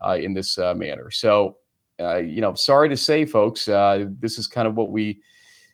uh, 0.05 0.17
in 0.21 0.35
this 0.35 0.59
uh, 0.59 0.75
manner. 0.75 1.11
So, 1.11 1.57
uh, 2.01 2.17
you 2.17 2.41
know, 2.41 2.55
sorry 2.55 2.89
to 2.89 2.97
say, 2.97 3.25
folks, 3.25 3.69
uh, 3.69 4.07
this 4.19 4.39
is 4.39 4.47
kind 4.47 4.69
of 4.69 4.75
what 4.75 4.91
we 4.91 5.21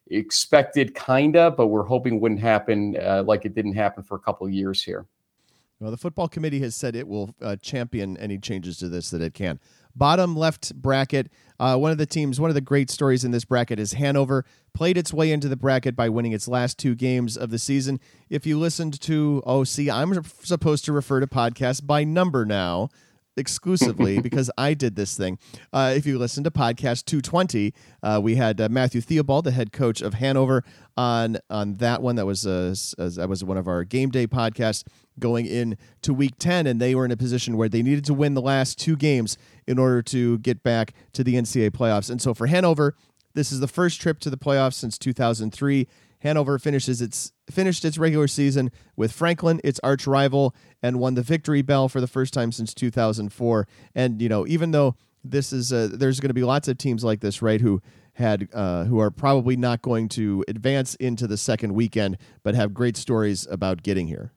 expected, 0.09 0.95
kinda, 0.95 1.53
but 1.53 1.69
we're 1.69 1.85
hoping 1.85 2.21
wouldn't 2.21 2.41
happen 2.41 2.97
uh, 3.01 3.23
like 3.27 3.45
it 3.45 3.55
didn't 3.55 3.75
happen 3.75 4.03
for 4.03 4.17
a 4.17 4.21
couple 4.21 4.47
of 4.47 4.53
years 4.53 4.83
here. 4.83 5.07
Well, 5.79 5.91
the 5.91 5.97
football 5.97 6.29
committee 6.29 6.61
has 6.61 6.77
said 6.77 6.95
it 6.95 7.09
will 7.09 7.35
champion 7.63 8.19
any 8.19 8.37
changes 8.37 8.77
to 8.79 8.89
this 8.91 9.09
that 9.11 9.23
it 9.23 9.33
can. 9.33 9.59
Bottom 9.95 10.37
left 10.37 10.75
bracket. 10.75 11.31
Uh, 11.59 11.77
one 11.77 11.91
of 11.91 11.99
the 11.99 12.07
teams, 12.07 12.41
one 12.41 12.51
of 12.51 12.55
the 12.55 12.61
great 12.61 12.91
stories 12.91 13.25
in 13.25 13.31
this 13.31 13.45
bracket 13.45 13.79
is 13.79 13.93
Hanover. 13.93 14.45
Played 14.73 14.97
its 14.97 15.13
way 15.13 15.33
into 15.33 15.49
the 15.49 15.57
bracket 15.57 15.97
by 15.97 16.09
winning 16.09 16.33
its 16.33 16.49
last 16.49 16.79
two 16.79 16.95
games 16.95 17.37
of 17.37 17.51
the 17.51 17.59
season. 17.59 18.01
If 18.29 18.47
you 18.47 18.59
listened 18.59 19.01
to, 19.03 19.43
oh, 19.45 19.65
see, 19.65 19.91
I'm 19.91 20.23
supposed 20.43 20.85
to 20.87 20.93
refer 20.93 21.21
to 21.21 21.27
podcasts 21.27 21.85
by 21.85 22.05
number 22.05 22.45
now 22.45 22.89
exclusively 23.37 24.21
because 24.23 24.51
I 24.57 24.75
did 24.75 24.97
this 24.97 25.17
thing. 25.17 25.39
Uh, 25.73 25.93
if 25.97 26.07
you 26.07 26.19
listen 26.19 26.45
to 26.45 26.51
podcast 26.51 27.05
220, 27.07 27.73
uh, 28.03 28.21
we 28.23 28.37
had 28.37 28.61
uh, 28.61 28.69
Matthew 28.71 29.01
Theobald, 29.01 29.45
the 29.45 29.51
head 29.51 29.73
coach 29.73 30.01
of 30.01 30.15
Hanover, 30.15 30.65
on 30.97 31.39
on 31.49 31.77
that 31.77 32.03
one. 32.03 32.17
That 32.17 32.27
was 32.27 32.47
uh, 32.47 32.75
that 32.99 33.29
was 33.29 33.43
one 33.43 33.57
of 33.57 33.67
our 33.69 33.85
game 33.85 34.11
day 34.11 34.27
podcasts 34.27 34.85
going 35.19 35.47
in 35.47 35.77
to 36.03 36.15
week 36.15 36.35
10 36.39 36.67
and 36.67 36.81
they 36.81 36.95
were 36.95 37.05
in 37.05 37.11
a 37.11 37.17
position 37.17 37.57
where 37.57 37.69
they 37.69 37.83
needed 37.83 38.05
to 38.07 38.15
win 38.15 38.35
the 38.35 38.41
last 38.41 38.79
two 38.79 38.97
games 38.97 39.37
in 39.67 39.79
order 39.79 40.01
to 40.01 40.39
get 40.39 40.63
back 40.63 40.95
to 41.13 41.23
the 41.23 41.35
NCAA 41.35 41.71
playoffs. 41.71 42.11
And 42.11 42.21
so 42.23 42.33
for 42.33 42.47
Hanover, 42.47 42.95
this 43.35 43.53
is 43.53 43.61
the 43.61 43.69
first 43.69 44.01
trip 44.01 44.19
to 44.21 44.31
the 44.31 44.39
playoffs 44.39 44.75
since 44.75 44.99
2003. 44.99 45.87
Hanover 46.21 46.59
finishes 46.59 47.03
its 47.03 47.33
finished 47.51 47.85
its 47.85 47.99
regular 47.99 48.29
season 48.29 48.71
with 48.97 49.13
Franklin, 49.13 49.61
its 49.65 49.81
arch 49.83 50.07
rival, 50.07 50.55
and 50.83 51.01
won 51.01 51.15
the 51.15 51.23
victory 51.23 51.63
bell 51.63 51.89
for 51.89 52.01
the 52.01 52.07
first 52.07 52.33
time 52.33 52.53
since 52.53 52.73
2004. 52.75 53.67
And 53.95 54.23
you 54.23 54.29
know, 54.29 54.47
even 54.47 54.71
though 54.71 54.95
this 55.25 55.53
is 55.53 55.73
a, 55.73 55.89
there's 55.89 56.21
going 56.21 56.29
to 56.29 56.35
be 56.35 56.45
lots 56.45 56.69
of 56.69 56.79
teams 56.79 57.05
like 57.05 57.21
this, 57.21 57.43
right? 57.43 57.61
Who 57.61 57.83
had 58.15 58.49
uh, 58.53 58.85
who 58.85 58.99
are 59.01 59.11
probably 59.11 59.57
not 59.57 59.83
going 59.83 60.09
to 60.11 60.45
advance 60.49 60.95
into 60.97 61.27
the 61.27 61.37
second 61.37 61.75
weekend, 61.75 62.19
but 62.43 62.55
have 62.55 62.75
great 62.75 62.97
stories 62.97 63.47
about 63.51 63.83
getting 63.83 64.07
here. 64.07 64.33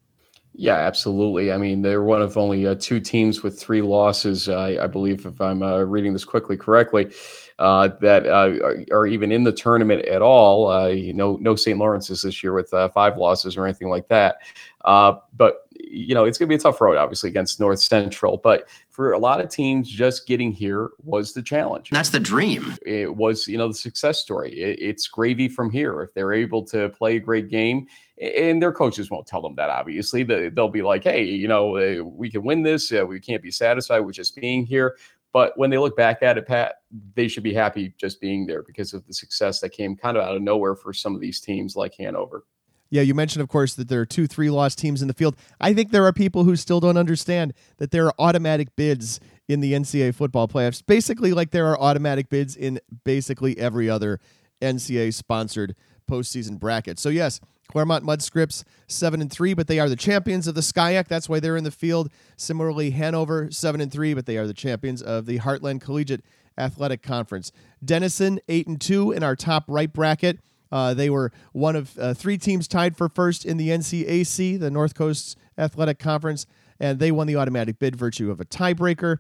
Yeah, 0.56 0.76
absolutely. 0.76 1.52
I 1.52 1.58
mean, 1.58 1.82
they're 1.82 2.04
one 2.04 2.22
of 2.22 2.38
only 2.38 2.68
uh, 2.68 2.76
two 2.76 3.00
teams 3.00 3.42
with 3.42 3.60
three 3.60 3.82
losses, 3.82 4.48
uh, 4.48 4.78
I 4.80 4.86
believe, 4.86 5.26
if 5.26 5.42
I'm 5.42 5.64
uh, 5.64 5.80
reading 5.80 6.14
this 6.14 6.26
quickly 6.26 6.58
correctly, 6.58 7.12
uh, 7.58 7.90
that 8.02 8.28
uh, 8.28 8.64
are, 8.64 8.86
are, 8.92 9.08
even 9.08 9.32
in 9.32 9.44
the 9.44 9.52
tournament 9.52 10.06
at 10.06 10.22
all. 10.22 10.70
Uh, 10.70 10.88
you 10.88 11.14
know, 11.14 11.38
no 11.42 11.56
St. 11.56 11.80
Lawrence's 11.80 12.22
this 12.22 12.44
year 12.44 12.54
with 12.54 12.70
five 12.94 13.18
losses 13.18 13.58
or 13.58 13.66
anything 13.66 13.90
like 13.90 14.08
that. 14.10 14.38
but 14.84 15.63
you 15.94 16.16
know, 16.16 16.26
it's 16.26 16.38
going 16.38 16.48
to 16.48 16.50
be 16.50 16.56
a 16.56 16.60
tough 16.60 16.82
road, 16.82 16.98
obviously, 16.98 17.30
against 17.30 17.60
North 17.60 17.80
Central. 17.80 18.38
But 18.38 18.68
for 18.90 19.12
a 19.12 19.20
lot 19.20 19.40
of 19.40 19.50
teams, 19.50 19.88
just 19.88 20.28
getting 20.28 20.52
here 20.52 20.90
was 21.04 21.34
the 21.34 21.44
challenge. 21.44 21.90
That's 21.92 22.10
the 22.10 22.20
dream. 22.20 22.76
It 22.86 23.16
was, 23.16 23.48
you 23.48 23.58
know, 23.58 23.68
the 23.68 23.74
success 23.74 24.20
story. 24.20 24.52
It, 24.54 24.80
it's 24.82 25.08
gravy 25.08 25.48
from 25.48 25.70
here. 25.70 26.02
If 26.02 26.14
they're 26.14 26.34
able 26.34 26.64
to 26.66 26.90
play 26.90 27.18
a 27.18 27.20
great 27.20 27.50
game, 27.50 27.88
and 28.22 28.62
their 28.62 28.72
coaches 28.72 29.12
won't 29.12 29.28
tell 29.28 29.42
them 29.42 29.56
that, 29.56 29.70
obviously. 29.70 30.24
They'll 30.24 30.70
be 30.70 30.82
like, 30.82 31.04
hey, 31.04 31.24
you 31.24 31.48
know, 31.48 31.78
uh, 31.78 32.04
we 32.04 32.30
can 32.30 32.44
win 32.44 32.64
this. 32.64 32.92
Uh, 32.92 33.06
we 33.06 33.20
can't 33.20 33.44
be 33.44 33.52
satisfied 33.52 34.00
with 34.00 34.16
just 34.16 34.36
being 34.36 34.66
here. 34.66 34.98
But 35.32 35.58
when 35.58 35.72
they 35.72 35.80
look 35.80 35.98
back 35.98 36.22
at 36.22 36.38
it, 36.38 36.46
Pat, 36.46 36.76
they 37.16 37.28
should 37.28 37.44
be 37.44 37.56
happy 37.56 37.94
just 37.98 38.22
being 38.22 38.46
there 38.46 38.62
because 38.62 38.94
of 38.94 39.06
the 39.08 39.14
success 39.14 39.60
that 39.62 39.70
came 39.70 39.96
kind 39.96 40.16
of 40.16 40.24
out 40.24 40.36
of 40.36 40.44
nowhere 40.44 40.76
for 40.76 40.94
some 40.94 41.16
of 41.16 41.22
these 41.22 41.40
teams 41.42 41.76
like 41.76 41.96
Hanover. 41.96 42.46
Yeah, 42.94 43.02
you 43.02 43.16
mentioned, 43.16 43.42
of 43.42 43.50
course, 43.50 43.74
that 43.74 43.88
there 43.88 44.02
are 44.02 44.06
two 44.06 44.28
three 44.28 44.52
loss 44.52 44.76
teams 44.76 45.02
in 45.02 45.08
the 45.08 45.16
field. 45.16 45.36
I 45.60 45.74
think 45.74 45.90
there 45.90 46.06
are 46.06 46.14
people 46.14 46.44
who 46.44 46.56
still 46.56 46.80
don't 46.80 46.96
understand 46.96 47.56
that 47.78 47.90
there 47.90 48.06
are 48.06 48.14
automatic 48.20 48.76
bids 48.76 49.20
in 49.48 49.62
the 49.62 49.74
NCAA 49.74 50.14
football 50.14 50.48
playoffs, 50.48 50.86
basically, 50.86 51.34
like 51.34 51.50
there 51.50 51.66
are 51.66 51.82
automatic 51.82 52.30
bids 52.30 52.56
in 52.56 52.80
basically 53.04 53.58
every 53.58 53.90
other 53.90 54.20
NCAA 54.62 55.12
sponsored 55.12 55.76
postseason 56.08 56.60
bracket. 56.60 57.00
So, 57.00 57.10
yes, 57.10 57.40
Claremont-Mudd-Scripps 57.68 58.64
seven 58.86 59.22
and 59.22 59.32
three, 59.32 59.56
but 59.56 59.66
they 59.66 59.80
are 59.80 59.90
the 59.90 59.96
champions 59.96 60.46
of 60.46 60.54
the 60.54 60.62
SCIAC. 60.62 61.08
That's 61.08 61.28
why 61.28 61.40
they're 61.40 61.58
in 61.58 61.64
the 61.64 61.72
field. 61.72 62.12
Similarly, 62.38 62.92
Hanover 62.92 63.50
seven 63.50 63.82
and 63.82 63.92
three, 63.92 64.14
but 64.14 64.28
they 64.28 64.38
are 64.38 64.46
the 64.46 64.54
champions 64.54 65.02
of 65.02 65.26
the 65.26 65.40
Heartland 65.40 65.82
Collegiate 65.82 66.24
Athletic 66.60 67.02
Conference. 67.02 67.52
Denison 67.84 68.40
eight 68.48 68.68
and 68.68 68.80
two 68.80 69.12
in 69.12 69.24
our 69.24 69.36
top 69.36 69.64
right 69.68 69.92
bracket. 69.92 70.38
Uh, 70.74 70.92
they 70.96 71.08
were 71.08 71.32
one 71.52 71.76
of 71.76 71.96
uh, 72.00 72.16
three 72.16 72.36
teams 72.36 72.68
tied 72.68 72.98
for 72.98 73.08
first 73.08 73.46
in 73.46 73.58
the 73.58 73.70
NCAC, 73.70 74.60
the 74.60 74.72
North 74.72 74.96
Coast 74.96 75.38
Athletic 75.56 76.00
Conference, 76.00 76.48
and 76.80 76.98
they 76.98 77.12
won 77.12 77.28
the 77.28 77.36
automatic 77.36 77.78
bid 77.78 77.96
virtue 77.96 78.32
of 78.32 78.42
a 78.42 78.46
tiebreaker. 78.46 79.18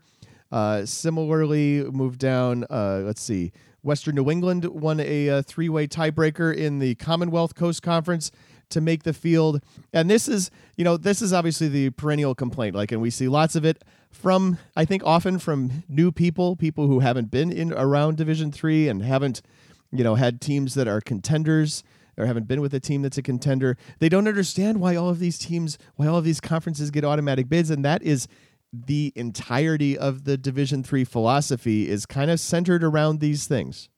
Uh, 0.51 0.83
similarly, 0.83 1.83
moved 1.83 2.19
down. 2.19 2.65
Uh, 2.71 3.03
let's 3.05 3.21
see. 3.21 3.51
Western 3.83 4.15
New 4.15 4.31
England 4.31 4.65
won 4.65 4.99
a, 4.99 5.27
a 5.27 5.37
uh, 5.37 5.41
three-way 5.43 5.85
tiebreaker 5.85 6.55
in 6.55 6.79
the 6.79 6.95
Commonwealth 6.95 7.53
Coast 7.53 7.83
Conference 7.83 8.31
to 8.69 8.81
make 8.81 9.03
the 9.03 9.13
field. 9.13 9.61
And 9.93 10.09
this 10.09 10.27
is, 10.27 10.49
you 10.75 10.83
know, 10.83 10.97
this 10.97 11.21
is 11.21 11.33
obviously 11.33 11.67
the 11.67 11.91
perennial 11.91 12.33
complaint. 12.33 12.75
Like, 12.75 12.91
and 12.91 12.99
we 12.99 13.11
see 13.11 13.27
lots 13.27 13.55
of 13.55 13.63
it 13.63 13.83
from, 14.09 14.57
I 14.75 14.85
think, 14.85 15.03
often 15.05 15.37
from 15.37 15.83
new 15.87 16.11
people, 16.11 16.55
people 16.55 16.87
who 16.87 17.01
haven't 17.01 17.29
been 17.29 17.51
in 17.51 17.73
around 17.73 18.17
Division 18.17 18.51
Three 18.51 18.87
and 18.87 19.03
haven't 19.03 19.43
you 19.93 20.03
know, 20.03 20.15
had 20.15 20.41
teams 20.41 20.73
that 20.73 20.87
are 20.87 21.01
contenders 21.01 21.83
or 22.17 22.25
haven't 22.25 22.47
been 22.47 22.61
with 22.61 22.73
a 22.73 22.79
team 22.79 23.01
that's 23.01 23.17
a 23.17 23.21
contender. 23.21 23.77
They 23.99 24.09
don't 24.09 24.27
understand 24.27 24.79
why 24.79 24.95
all 24.95 25.09
of 25.09 25.19
these 25.19 25.37
teams, 25.37 25.77
why 25.95 26.07
all 26.07 26.17
of 26.17 26.25
these 26.25 26.39
conferences 26.39 26.91
get 26.91 27.03
automatic 27.03 27.49
bids, 27.49 27.69
and 27.69 27.83
that 27.85 28.03
is 28.03 28.27
the 28.71 29.13
entirety 29.15 29.97
of 29.97 30.23
the 30.23 30.37
Division 30.37 30.83
Three 30.83 31.03
philosophy 31.03 31.87
is 31.87 32.05
kind 32.05 32.31
of 32.31 32.39
centered 32.39 32.83
around 32.83 33.19
these 33.19 33.45
things. 33.45 33.89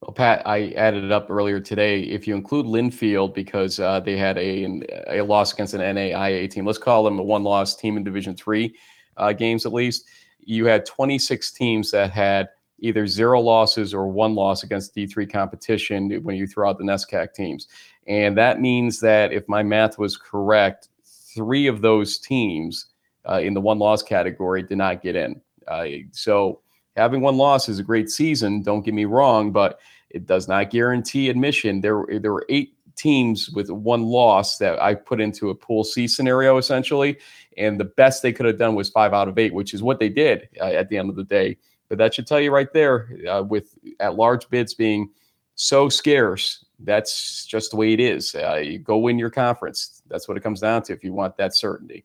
Well, 0.00 0.12
Pat, 0.12 0.42
I 0.46 0.70
added 0.70 1.04
it 1.04 1.12
up 1.12 1.28
earlier 1.28 1.58
today. 1.58 2.02
If 2.02 2.28
you 2.28 2.34
include 2.34 2.66
Linfield, 2.66 3.34
because 3.34 3.80
uh, 3.80 4.00
they 4.00 4.16
had 4.16 4.38
a 4.38 4.82
a 5.08 5.22
loss 5.22 5.52
against 5.52 5.74
an 5.74 5.80
NAIA 5.80 6.50
team, 6.50 6.66
let's 6.66 6.78
call 6.78 7.04
them 7.04 7.18
a 7.18 7.22
one 7.22 7.44
loss 7.44 7.76
team 7.76 7.96
in 7.96 8.04
Division 8.04 8.36
Three 8.36 8.74
uh, 9.16 9.32
games 9.32 9.66
at 9.66 9.72
least. 9.72 10.04
You 10.40 10.66
had 10.66 10.86
26 10.86 11.52
teams 11.52 11.90
that 11.90 12.10
had 12.10 12.48
either 12.80 13.06
zero 13.06 13.40
losses 13.40 13.92
or 13.92 14.08
one 14.08 14.34
loss 14.34 14.62
against 14.62 14.94
D3 14.94 15.30
competition 15.30 16.10
when 16.22 16.36
you 16.36 16.46
throw 16.46 16.68
out 16.68 16.78
the 16.78 16.84
NESCAC 16.84 17.34
teams. 17.34 17.68
And 18.06 18.36
that 18.38 18.60
means 18.60 19.00
that 19.00 19.32
if 19.32 19.48
my 19.48 19.62
math 19.62 19.98
was 19.98 20.16
correct, 20.16 20.88
three 21.34 21.66
of 21.66 21.82
those 21.82 22.18
teams 22.18 22.86
uh, 23.28 23.40
in 23.40 23.54
the 23.54 23.60
one 23.60 23.78
loss 23.78 24.02
category 24.02 24.62
did 24.62 24.78
not 24.78 25.02
get 25.02 25.16
in. 25.16 25.40
Uh, 25.66 25.86
so 26.12 26.60
having 26.96 27.20
one 27.20 27.36
loss 27.36 27.68
is 27.68 27.78
a 27.78 27.82
great 27.82 28.08
season, 28.10 28.62
don't 28.62 28.84
get 28.84 28.94
me 28.94 29.04
wrong, 29.04 29.52
but 29.52 29.80
it 30.10 30.26
does 30.26 30.48
not 30.48 30.70
guarantee 30.70 31.28
admission. 31.28 31.80
There, 31.80 32.04
there 32.20 32.32
were 32.32 32.46
eight 32.48 32.74
teams 32.98 33.48
with 33.50 33.70
one 33.70 34.04
loss 34.04 34.58
that 34.58 34.80
I 34.82 34.94
put 34.94 35.20
into 35.20 35.50
a 35.50 35.54
pool 35.54 35.84
C 35.84 36.08
scenario 36.08 36.58
essentially. 36.58 37.16
And 37.56 37.78
the 37.78 37.84
best 37.84 38.22
they 38.22 38.32
could 38.32 38.46
have 38.46 38.58
done 38.58 38.74
was 38.74 38.90
five 38.90 39.14
out 39.14 39.28
of 39.28 39.38
eight, 39.38 39.54
which 39.54 39.72
is 39.72 39.82
what 39.82 40.00
they 40.00 40.08
did 40.08 40.48
uh, 40.60 40.64
at 40.64 40.88
the 40.88 40.98
end 40.98 41.08
of 41.08 41.16
the 41.16 41.24
day. 41.24 41.56
But 41.88 41.98
that 41.98 42.14
should 42.14 42.26
tell 42.26 42.40
you 42.40 42.50
right 42.50 42.72
there, 42.72 43.10
uh, 43.28 43.42
with 43.42 43.78
at 44.00 44.16
large 44.16 44.48
bids 44.50 44.74
being 44.74 45.10
so 45.54 45.88
scarce, 45.88 46.64
that's 46.80 47.46
just 47.46 47.70
the 47.70 47.76
way 47.76 47.92
it 47.92 48.00
is. 48.00 48.34
Uh, 48.34 48.56
you 48.56 48.78
go 48.78 48.98
win 48.98 49.18
your 49.18 49.30
conference. 49.30 50.02
That's 50.08 50.28
what 50.28 50.36
it 50.36 50.42
comes 50.42 50.60
down 50.60 50.82
to 50.84 50.92
if 50.92 51.02
you 51.02 51.12
want 51.12 51.36
that 51.38 51.56
certainty. 51.56 52.04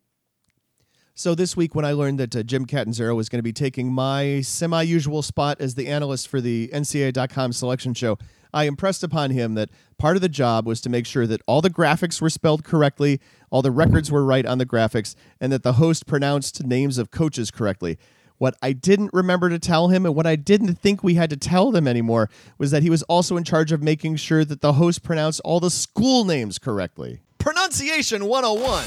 So 1.16 1.36
this 1.36 1.56
week, 1.56 1.76
when 1.76 1.86
I 1.86 1.92
learned 1.92 2.20
that 2.20 2.36
uh, 2.36 2.42
Jim 2.42 2.66
Catanzaro 2.66 3.14
was 3.14 3.30
going 3.30 3.38
to 3.38 3.44
be 3.44 3.54
taking 3.54 3.94
my 3.94 4.42
semi-usual 4.42 5.22
spot 5.22 5.58
as 5.60 5.76
the 5.76 5.88
analyst 5.88 6.28
for 6.28 6.42
the 6.42 6.72
NCAA.com 6.74 7.54
selection 7.54 7.94
show, 7.94 8.18
I 8.52 8.64
impressed 8.64 9.04
upon 9.04 9.30
him 9.30 9.54
that 9.54 9.70
part 10.00 10.16
of 10.16 10.24
the 10.24 10.30
job 10.30 10.66
was 10.66 10.82
to 10.82 10.90
make 10.90 11.06
sure 11.06 11.28
that 11.28 11.42
all 11.46 11.62
the 11.62 11.70
graphics 11.70 12.20
were 12.20 12.32
spelled 12.32 12.64
correctly, 12.64 13.22
all 13.52 13.62
the 13.62 13.70
records 13.70 14.12
were 14.12 14.26
right 14.26 14.46
on 14.46 14.58
the 14.58 14.66
graphics, 14.66 15.14
and 15.40 15.52
that 15.52 15.62
the 15.62 15.74
host 15.74 16.08
pronounced 16.08 16.66
names 16.66 16.98
of 16.98 17.12
coaches 17.12 17.52
correctly. 17.52 18.00
What 18.44 18.58
I 18.62 18.74
didn't 18.74 19.12
remember 19.14 19.48
to 19.48 19.58
tell 19.58 19.88
him 19.88 20.06
and 20.06 20.14
what 20.14 20.28
I 20.28 20.36
didn't 20.36 20.76
think 20.76 21.02
we 21.02 21.14
had 21.14 21.30
to 21.30 21.38
tell 21.38 21.72
them 21.72 21.88
anymore 21.88 22.30
was 22.58 22.72
that 22.72 22.84
he 22.84 22.90
was 22.90 23.02
also 23.04 23.38
in 23.38 23.46
charge 23.46 23.72
of 23.72 23.82
making 23.82 24.18
sure 24.18 24.44
that 24.44 24.60
the 24.60 24.74
host 24.74 25.02
pronounced 25.02 25.40
all 25.46 25.62
the 25.62 25.70
school 25.70 26.26
names 26.26 26.60
correctly. 26.60 27.22
Pronunciation 27.38 28.26
101. 28.26 28.84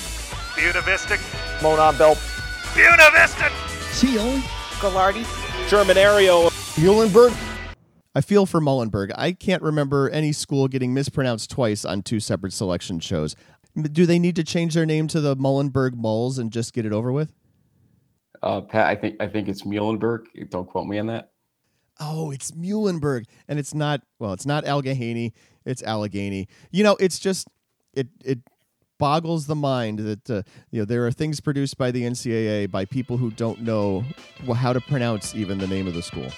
Buena 0.56 0.82
Vista. 0.82 1.18
Monon 1.62 1.96
Belt. 1.96 2.18
Buena 2.74 3.08
Vista. 3.14 3.50
Seal. 3.92 4.42
Gallardi. 4.78 5.24
Germanario. 5.70 6.50
Muhlenberg. 6.76 7.34
I 8.14 8.20
feel 8.20 8.44
for 8.44 8.60
Muhlenberg. 8.60 9.10
I 9.16 9.32
can't 9.32 9.62
remember 9.62 10.10
any 10.10 10.32
school 10.32 10.68
getting 10.68 10.92
mispronounced 10.92 11.48
twice 11.48 11.86
on 11.86 12.02
two 12.02 12.20
separate 12.20 12.52
selection 12.52 13.00
shows. 13.00 13.34
Do 13.74 14.04
they 14.04 14.18
need 14.18 14.36
to 14.36 14.44
change 14.44 14.74
their 14.74 14.84
name 14.84 15.08
to 15.08 15.22
the 15.22 15.34
Muhlenberg 15.34 15.94
Moles 15.94 16.38
and 16.38 16.52
just 16.52 16.74
get 16.74 16.84
it 16.84 16.92
over 16.92 17.10
with? 17.10 17.32
Uh, 18.46 18.60
Pat, 18.60 18.86
I 18.86 18.94
think 18.94 19.16
I 19.20 19.26
think 19.26 19.48
it's 19.48 19.62
Muhlenberg. 19.62 20.26
Don't 20.50 20.68
quote 20.68 20.86
me 20.86 21.00
on 21.00 21.08
that. 21.08 21.32
Oh, 21.98 22.30
it's 22.30 22.52
Muhlenberg, 22.52 23.24
and 23.48 23.58
it's 23.58 23.74
not. 23.74 24.02
Well, 24.20 24.32
it's 24.32 24.46
not 24.46 24.64
Allegheny. 24.64 25.34
It's 25.64 25.82
Allegheny. 25.82 26.46
You 26.70 26.84
know, 26.84 26.96
it's 27.00 27.18
just 27.18 27.48
it 27.92 28.06
it 28.24 28.38
boggles 28.98 29.48
the 29.48 29.56
mind 29.56 29.98
that 29.98 30.30
uh, 30.30 30.42
you 30.70 30.80
know 30.80 30.84
there 30.84 31.04
are 31.08 31.10
things 31.10 31.40
produced 31.40 31.76
by 31.76 31.90
the 31.90 32.04
NCAA 32.04 32.70
by 32.70 32.84
people 32.84 33.16
who 33.16 33.32
don't 33.32 33.62
know 33.62 34.04
how 34.54 34.72
to 34.72 34.80
pronounce 34.80 35.34
even 35.34 35.58
the 35.58 35.66
name 35.66 35.88
of 35.88 35.94
the 35.94 36.02
school. 36.02 36.30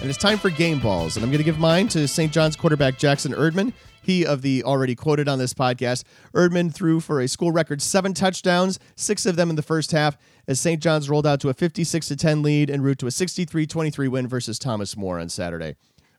And 0.00 0.10
it's 0.10 0.18
time 0.18 0.36
for 0.36 0.50
game 0.50 0.80
balls. 0.80 1.16
And 1.16 1.24
I'm 1.24 1.30
going 1.30 1.38
to 1.38 1.44
give 1.44 1.58
mine 1.58 1.88
to 1.88 2.06
St. 2.06 2.30
John's 2.30 2.56
quarterback 2.56 2.98
Jackson 2.98 3.32
Erdman. 3.32 3.72
He 4.04 4.24
of 4.24 4.42
the 4.42 4.62
already 4.62 4.94
quoted 4.94 5.28
on 5.28 5.38
this 5.38 5.54
podcast. 5.54 6.04
Erdman 6.34 6.72
threw 6.72 7.00
for 7.00 7.20
a 7.20 7.26
school 7.28 7.52
record 7.52 7.80
seven 7.80 8.12
touchdowns, 8.12 8.78
six 8.96 9.24
of 9.24 9.36
them 9.36 9.50
in 9.50 9.56
the 9.56 9.62
first 9.62 9.92
half, 9.92 10.18
as 10.46 10.60
St. 10.60 10.82
John's 10.82 11.08
rolled 11.08 11.26
out 11.26 11.40
to 11.40 11.48
a 11.48 11.54
56 11.54 12.08
10 12.08 12.42
lead 12.42 12.70
en 12.70 12.82
route 12.82 12.98
to 12.98 13.06
a 13.06 13.10
63 13.10 13.66
23 13.66 14.08
win 14.08 14.28
versus 14.28 14.58
Thomas 14.58 14.96
More 14.96 15.18
on 15.18 15.28
Saturday. 15.28 15.76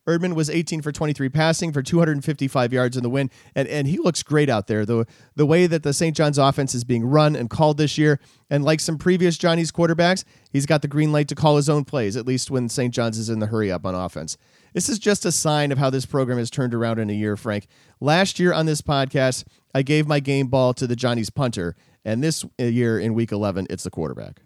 Erdman 0.07 0.35
was 0.35 0.49
18 0.49 0.81
for 0.81 0.91
23 0.91 1.29
passing 1.29 1.71
for 1.71 1.81
255 1.81 2.71
yards 2.71 2.95
in 2.95 3.03
the 3.03 3.09
win, 3.09 3.31
and, 3.55 3.67
and 3.67 3.87
he 3.87 3.97
looks 3.97 4.21
great 4.21 4.49
out 4.49 4.67
there. 4.67 4.85
The, 4.85 5.05
the 5.35 5.45
way 5.45 5.65
that 5.65 5.83
the 5.83 5.93
St. 5.93 6.15
John's 6.15 6.37
offense 6.37 6.75
is 6.75 6.83
being 6.83 7.05
run 7.05 7.35
and 7.35 7.49
called 7.49 7.77
this 7.77 7.97
year, 7.97 8.19
and 8.49 8.63
like 8.63 8.79
some 8.79 8.97
previous 8.97 9.37
Johnny's 9.37 9.71
quarterbacks, 9.71 10.23
he's 10.51 10.67
got 10.67 10.83
the 10.83 10.87
green 10.87 11.11
light 11.11 11.27
to 11.29 11.35
call 11.35 11.57
his 11.57 11.69
own 11.69 11.85
plays, 11.85 12.15
at 12.15 12.27
least 12.27 12.51
when 12.51 12.69
St. 12.69 12.93
John's 12.93 13.17
is 13.17 13.29
in 13.29 13.39
the 13.39 13.47
hurry 13.47 13.71
up 13.71 13.85
on 13.85 13.95
offense. 13.95 14.37
This 14.75 14.89
is 14.89 14.99
just 14.99 15.23
a 15.23 15.31
sign 15.31 15.71
of 15.71 15.77
how 15.77 15.89
this 15.89 16.05
program 16.05 16.37
has 16.37 16.49
turned 16.49 16.73
around 16.73 16.99
in 16.99 17.09
a 17.09 17.13
year, 17.13 17.37
Frank. 17.37 17.67
Last 18.01 18.41
year 18.41 18.51
on 18.51 18.65
this 18.65 18.81
podcast, 18.81 19.45
I 19.73 19.83
gave 19.83 20.05
my 20.05 20.19
game 20.19 20.47
ball 20.47 20.73
to 20.73 20.85
the 20.85 20.97
Johnny's 20.97 21.29
punter, 21.29 21.77
and 22.03 22.21
this 22.21 22.43
year 22.57 22.99
in 22.99 23.13
week 23.13 23.31
11, 23.31 23.67
it's 23.69 23.85
the 23.85 23.89
quarterback. 23.89 24.41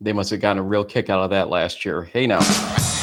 They 0.00 0.14
must 0.14 0.30
have 0.30 0.40
gotten 0.40 0.60
a 0.60 0.62
real 0.62 0.82
kick 0.82 1.10
out 1.10 1.22
of 1.22 1.28
that 1.28 1.50
last 1.50 1.84
year. 1.84 2.04
Hey, 2.04 2.26
now. 2.26 2.40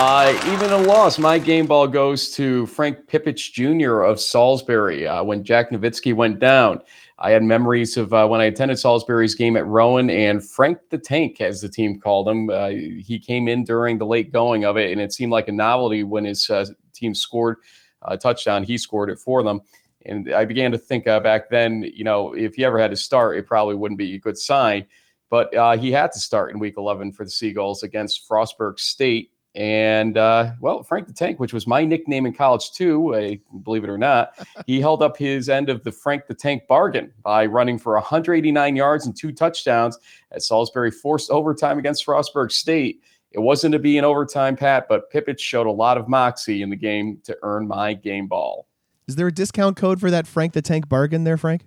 Uh, 0.00 0.32
even 0.52 0.70
a 0.70 0.78
loss, 0.78 1.18
my 1.18 1.40
game 1.40 1.66
ball 1.66 1.88
goes 1.88 2.30
to 2.30 2.66
Frank 2.66 3.08
Pipich 3.08 3.50
Jr. 3.50 4.02
of 4.02 4.20
Salisbury. 4.20 5.08
Uh, 5.08 5.24
when 5.24 5.42
Jack 5.42 5.70
Nowitzki 5.70 6.14
went 6.14 6.38
down, 6.38 6.80
I 7.20 7.30
had 7.30 7.42
memories 7.42 7.96
of 7.96 8.12
uh, 8.12 8.28
when 8.28 8.40
I 8.40 8.44
attended 8.44 8.78
Salisbury's 8.78 9.34
game 9.34 9.56
at 9.56 9.66
Rowan, 9.66 10.08
and 10.08 10.44
Frank 10.44 10.78
the 10.90 10.98
Tank, 10.98 11.40
as 11.40 11.60
the 11.60 11.68
team 11.68 11.98
called 12.00 12.28
him, 12.28 12.48
uh, 12.48 12.68
he 12.68 13.18
came 13.18 13.48
in 13.48 13.64
during 13.64 13.98
the 13.98 14.06
late 14.06 14.32
going 14.32 14.64
of 14.64 14.76
it, 14.76 14.92
and 14.92 15.00
it 15.00 15.12
seemed 15.12 15.32
like 15.32 15.48
a 15.48 15.52
novelty 15.52 16.04
when 16.04 16.24
his 16.24 16.48
uh, 16.48 16.66
team 16.92 17.14
scored 17.14 17.56
a 18.02 18.16
touchdown. 18.16 18.62
He 18.62 18.78
scored 18.78 19.10
it 19.10 19.18
for 19.18 19.42
them. 19.42 19.60
And 20.06 20.32
I 20.32 20.44
began 20.44 20.70
to 20.70 20.78
think 20.78 21.08
uh, 21.08 21.18
back 21.18 21.50
then, 21.50 21.82
you 21.92 22.04
know, 22.04 22.32
if 22.34 22.54
he 22.54 22.64
ever 22.64 22.78
had 22.78 22.92
to 22.92 22.96
start, 22.96 23.36
it 23.36 23.46
probably 23.46 23.74
wouldn't 23.74 23.98
be 23.98 24.14
a 24.14 24.20
good 24.20 24.38
sign. 24.38 24.86
But 25.28 25.50
he 25.78 25.90
had 25.90 26.12
to 26.12 26.20
start 26.20 26.52
in 26.52 26.58
week 26.58 26.74
11 26.78 27.12
for 27.12 27.24
the 27.24 27.30
Seagulls 27.30 27.82
against 27.82 28.26
Frostburg 28.26 28.78
State 28.78 29.32
and 29.58 30.16
uh, 30.16 30.52
well, 30.60 30.84
Frank 30.84 31.08
the 31.08 31.12
Tank, 31.12 31.40
which 31.40 31.52
was 31.52 31.66
my 31.66 31.84
nickname 31.84 32.26
in 32.26 32.32
college 32.32 32.70
too, 32.70 33.12
uh, 33.12 33.34
believe 33.64 33.82
it 33.82 33.90
or 33.90 33.98
not, 33.98 34.38
he 34.66 34.80
held 34.80 35.02
up 35.02 35.16
his 35.16 35.48
end 35.48 35.68
of 35.68 35.82
the 35.82 35.90
Frank 35.90 36.28
the 36.28 36.34
Tank 36.34 36.68
bargain 36.68 37.12
by 37.24 37.44
running 37.44 37.76
for 37.76 37.94
189 37.94 38.76
yards 38.76 39.04
and 39.04 39.16
two 39.16 39.32
touchdowns 39.32 39.98
as 40.30 40.46
Salisbury 40.46 40.92
forced 40.92 41.32
overtime 41.32 41.76
against 41.76 42.06
Frostburg 42.06 42.52
State. 42.52 43.02
It 43.32 43.40
wasn't 43.40 43.72
to 43.72 43.80
be 43.80 43.98
an 43.98 44.04
overtime, 44.04 44.54
Pat, 44.54 44.86
but 44.88 45.12
Pipich 45.12 45.40
showed 45.40 45.66
a 45.66 45.72
lot 45.72 45.98
of 45.98 46.08
moxie 46.08 46.62
in 46.62 46.70
the 46.70 46.76
game 46.76 47.18
to 47.24 47.36
earn 47.42 47.66
my 47.66 47.94
game 47.94 48.28
ball. 48.28 48.68
Is 49.08 49.16
there 49.16 49.26
a 49.26 49.32
discount 49.32 49.76
code 49.76 49.98
for 49.98 50.10
that 50.12 50.28
Frank 50.28 50.52
the 50.52 50.62
Tank 50.62 50.88
bargain 50.88 51.24
there, 51.24 51.36
Frank? 51.36 51.66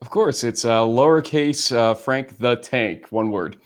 Of 0.00 0.10
course, 0.10 0.44
it's 0.44 0.64
uh, 0.64 0.82
lowercase 0.82 1.74
uh, 1.74 1.94
Frank 1.94 2.38
the 2.38 2.56
Tank, 2.56 3.06
one 3.10 3.32
word. 3.32 3.56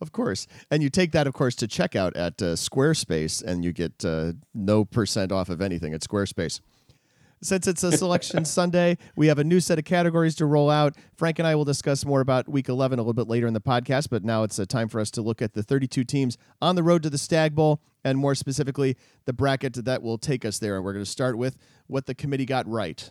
Of 0.00 0.12
course. 0.12 0.46
And 0.70 0.82
you 0.82 0.90
take 0.90 1.12
that, 1.12 1.26
of 1.26 1.34
course, 1.34 1.56
to 1.56 1.66
checkout 1.66 2.12
at 2.16 2.40
uh, 2.40 2.54
Squarespace, 2.54 3.42
and 3.42 3.64
you 3.64 3.72
get 3.72 4.04
uh, 4.04 4.34
no 4.54 4.84
percent 4.84 5.32
off 5.32 5.48
of 5.48 5.60
anything 5.60 5.92
at 5.92 6.02
Squarespace. 6.02 6.60
Since 7.40 7.68
it's 7.68 7.82
a 7.84 7.92
selection 7.92 8.44
Sunday, 8.44 8.98
we 9.14 9.28
have 9.28 9.38
a 9.38 9.44
new 9.44 9.60
set 9.60 9.78
of 9.78 9.84
categories 9.84 10.34
to 10.36 10.46
roll 10.46 10.70
out. 10.70 10.96
Frank 11.14 11.38
and 11.38 11.46
I 11.46 11.54
will 11.54 11.64
discuss 11.64 12.04
more 12.04 12.20
about 12.20 12.48
week 12.48 12.68
11 12.68 12.98
a 12.98 13.02
little 13.02 13.12
bit 13.12 13.28
later 13.28 13.46
in 13.46 13.54
the 13.54 13.60
podcast, 13.60 14.08
but 14.10 14.24
now 14.24 14.42
it's 14.42 14.58
a 14.58 14.66
time 14.66 14.88
for 14.88 15.00
us 15.00 15.10
to 15.12 15.22
look 15.22 15.40
at 15.40 15.54
the 15.54 15.62
32 15.62 16.04
teams 16.04 16.36
on 16.60 16.74
the 16.74 16.82
road 16.82 17.02
to 17.04 17.10
the 17.10 17.18
Stag 17.18 17.54
Bowl, 17.54 17.80
and 18.04 18.18
more 18.18 18.34
specifically, 18.34 18.96
the 19.24 19.32
bracket 19.32 19.74
that 19.84 20.02
will 20.02 20.18
take 20.18 20.44
us 20.44 20.58
there. 20.58 20.76
And 20.76 20.84
we're 20.84 20.92
going 20.92 21.04
to 21.04 21.10
start 21.10 21.38
with 21.38 21.56
what 21.86 22.06
the 22.06 22.14
committee 22.14 22.46
got 22.46 22.68
right. 22.68 23.10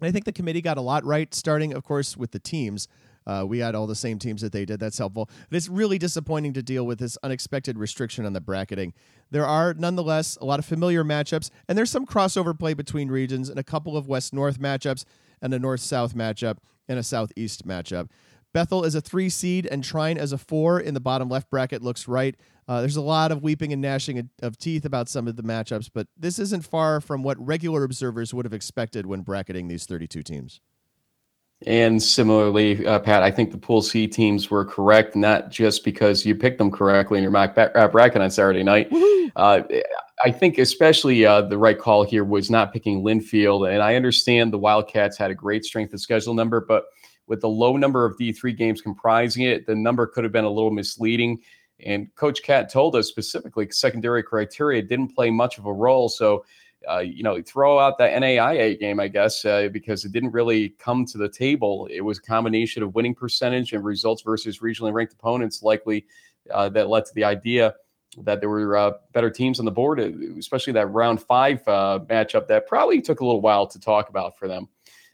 And 0.00 0.08
I 0.08 0.12
think 0.12 0.24
the 0.24 0.32
committee 0.32 0.62
got 0.62 0.78
a 0.78 0.82
lot 0.82 1.04
right, 1.04 1.34
starting, 1.34 1.74
of 1.74 1.84
course, 1.84 2.16
with 2.16 2.30
the 2.30 2.38
teams. 2.38 2.88
Uh, 3.30 3.44
we 3.44 3.60
had 3.60 3.76
all 3.76 3.86
the 3.86 3.94
same 3.94 4.18
teams 4.18 4.42
that 4.42 4.50
they 4.50 4.64
did. 4.64 4.80
That's 4.80 4.98
helpful. 4.98 5.30
But 5.48 5.56
it's 5.56 5.68
really 5.68 5.98
disappointing 5.98 6.52
to 6.54 6.64
deal 6.64 6.84
with 6.84 6.98
this 6.98 7.16
unexpected 7.22 7.78
restriction 7.78 8.26
on 8.26 8.32
the 8.32 8.40
bracketing. 8.40 8.92
There 9.30 9.46
are 9.46 9.72
nonetheless 9.72 10.36
a 10.40 10.44
lot 10.44 10.58
of 10.58 10.64
familiar 10.64 11.04
matchups, 11.04 11.50
and 11.68 11.78
there's 11.78 11.90
some 11.90 12.06
crossover 12.06 12.58
play 12.58 12.74
between 12.74 13.08
regions 13.08 13.48
and 13.48 13.56
a 13.56 13.62
couple 13.62 13.96
of 13.96 14.08
West 14.08 14.34
North 14.34 14.58
matchups 14.58 15.04
and 15.40 15.54
a 15.54 15.60
North 15.60 15.78
South 15.78 16.12
matchup 16.12 16.56
and 16.88 16.98
a 16.98 17.04
Southeast 17.04 17.64
matchup. 17.64 18.08
Bethel 18.52 18.82
is 18.82 18.96
a 18.96 19.00
three 19.00 19.28
seed 19.28 19.64
and 19.64 19.84
Trine 19.84 20.18
as 20.18 20.32
a 20.32 20.38
four 20.38 20.80
in 20.80 20.94
the 20.94 21.00
bottom 21.00 21.28
left 21.28 21.50
bracket 21.50 21.82
looks 21.82 22.08
right. 22.08 22.34
Uh, 22.66 22.80
there's 22.80 22.96
a 22.96 23.00
lot 23.00 23.30
of 23.30 23.44
weeping 23.44 23.72
and 23.72 23.80
gnashing 23.80 24.28
of 24.42 24.58
teeth 24.58 24.84
about 24.84 25.08
some 25.08 25.28
of 25.28 25.36
the 25.36 25.44
matchups, 25.44 25.88
but 25.94 26.08
this 26.16 26.40
isn't 26.40 26.64
far 26.64 27.00
from 27.00 27.22
what 27.22 27.38
regular 27.44 27.84
observers 27.84 28.34
would 28.34 28.44
have 28.44 28.52
expected 28.52 29.06
when 29.06 29.20
bracketing 29.20 29.68
these 29.68 29.86
32 29.86 30.24
teams. 30.24 30.60
And 31.66 32.02
similarly, 32.02 32.86
uh, 32.86 33.00
Pat, 33.00 33.22
I 33.22 33.30
think 33.30 33.50
the 33.50 33.58
Pool 33.58 33.82
C 33.82 34.06
teams 34.06 34.50
were 34.50 34.64
correct, 34.64 35.14
not 35.14 35.50
just 35.50 35.84
because 35.84 36.24
you 36.24 36.34
picked 36.34 36.56
them 36.56 36.70
correctly 36.70 37.18
in 37.18 37.22
your 37.22 37.32
mock 37.32 37.56
uh, 37.58 37.88
bracket 37.88 38.22
on 38.22 38.30
Saturday 38.30 38.62
night. 38.62 38.90
Uh, 39.36 39.62
I 40.24 40.30
think 40.32 40.58
especially 40.58 41.24
uh, 41.24 41.42
the 41.42 41.56
right 41.56 41.78
call 41.78 42.02
here 42.02 42.24
was 42.24 42.50
not 42.50 42.72
picking 42.72 43.02
Linfield. 43.02 43.70
And 43.72 43.82
I 43.82 43.94
understand 43.94 44.52
the 44.52 44.58
Wildcats 44.58 45.16
had 45.16 45.30
a 45.30 45.34
great 45.34 45.64
strength 45.64 45.94
of 45.94 46.00
schedule 46.00 46.34
number, 46.34 46.60
but 46.60 46.86
with 47.26 47.40
the 47.40 47.48
low 47.48 47.76
number 47.76 48.04
of 48.04 48.16
D3 48.18 48.56
games 48.56 48.80
comprising 48.80 49.44
it, 49.44 49.66
the 49.66 49.74
number 49.74 50.06
could 50.06 50.24
have 50.24 50.32
been 50.32 50.44
a 50.44 50.50
little 50.50 50.72
misleading. 50.72 51.38
And 51.86 52.14
Coach 52.16 52.42
Cat 52.42 52.70
told 52.70 52.96
us 52.96 53.08
specifically 53.08 53.68
secondary 53.70 54.22
criteria 54.22 54.82
didn't 54.82 55.14
play 55.14 55.30
much 55.30 55.58
of 55.58 55.66
a 55.66 55.72
role. 55.72 56.08
So 56.08 56.44
uh, 56.88 56.98
you 56.98 57.22
know, 57.22 57.40
throw 57.42 57.78
out 57.78 57.98
the 57.98 58.04
NAIA 58.04 58.78
game, 58.78 59.00
I 59.00 59.08
guess, 59.08 59.44
uh, 59.44 59.68
because 59.72 60.04
it 60.04 60.12
didn't 60.12 60.32
really 60.32 60.70
come 60.78 61.04
to 61.06 61.18
the 61.18 61.28
table. 61.28 61.88
It 61.90 62.00
was 62.00 62.18
a 62.18 62.22
combination 62.22 62.82
of 62.82 62.94
winning 62.94 63.14
percentage 63.14 63.72
and 63.72 63.84
results 63.84 64.22
versus 64.22 64.60
regionally 64.60 64.92
ranked 64.92 65.12
opponents, 65.12 65.62
likely 65.62 66.06
uh, 66.52 66.68
that 66.70 66.88
led 66.88 67.04
to 67.06 67.14
the 67.14 67.24
idea 67.24 67.74
that 68.18 68.40
there 68.40 68.48
were 68.48 68.76
uh, 68.76 68.92
better 69.12 69.30
teams 69.30 69.58
on 69.58 69.64
the 69.64 69.70
board, 69.70 70.00
uh, 70.00 70.10
especially 70.38 70.72
that 70.72 70.86
round 70.86 71.22
five 71.22 71.66
uh, 71.68 72.00
matchup 72.08 72.46
that 72.48 72.66
probably 72.66 73.00
took 73.00 73.20
a 73.20 73.24
little 73.24 73.40
while 73.40 73.66
to 73.66 73.78
talk 73.78 74.08
about 74.08 74.38
for 74.38 74.48
them. 74.48 74.68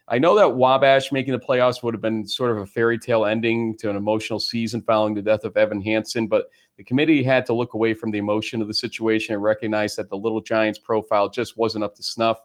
I 0.09 0.19
know 0.19 0.35
that 0.35 0.55
Wabash 0.55 1.11
making 1.11 1.33
the 1.33 1.39
playoffs 1.39 1.83
would 1.83 1.93
have 1.93 2.01
been 2.01 2.25
sort 2.25 2.51
of 2.51 2.57
a 2.57 2.65
fairy 2.65 2.97
tale 2.97 3.25
ending 3.25 3.75
to 3.79 3.89
an 3.89 3.97
emotional 3.97 4.39
season 4.39 4.81
following 4.81 5.13
the 5.13 5.21
death 5.21 5.43
of 5.43 5.57
Evan 5.57 5.81
Hansen, 5.81 6.27
but 6.27 6.49
the 6.77 6.83
committee 6.83 7.23
had 7.23 7.45
to 7.47 7.53
look 7.53 7.73
away 7.73 7.93
from 7.93 8.11
the 8.11 8.17
emotion 8.17 8.61
of 8.61 8.69
the 8.69 8.73
situation 8.73 9.33
and 9.33 9.43
recognize 9.43 9.97
that 9.97 10.09
the 10.09 10.15
Little 10.15 10.39
Giants 10.39 10.79
profile 10.79 11.27
just 11.27 11.57
wasn't 11.57 11.83
up 11.83 11.93
to 11.95 12.03
snuff. 12.03 12.39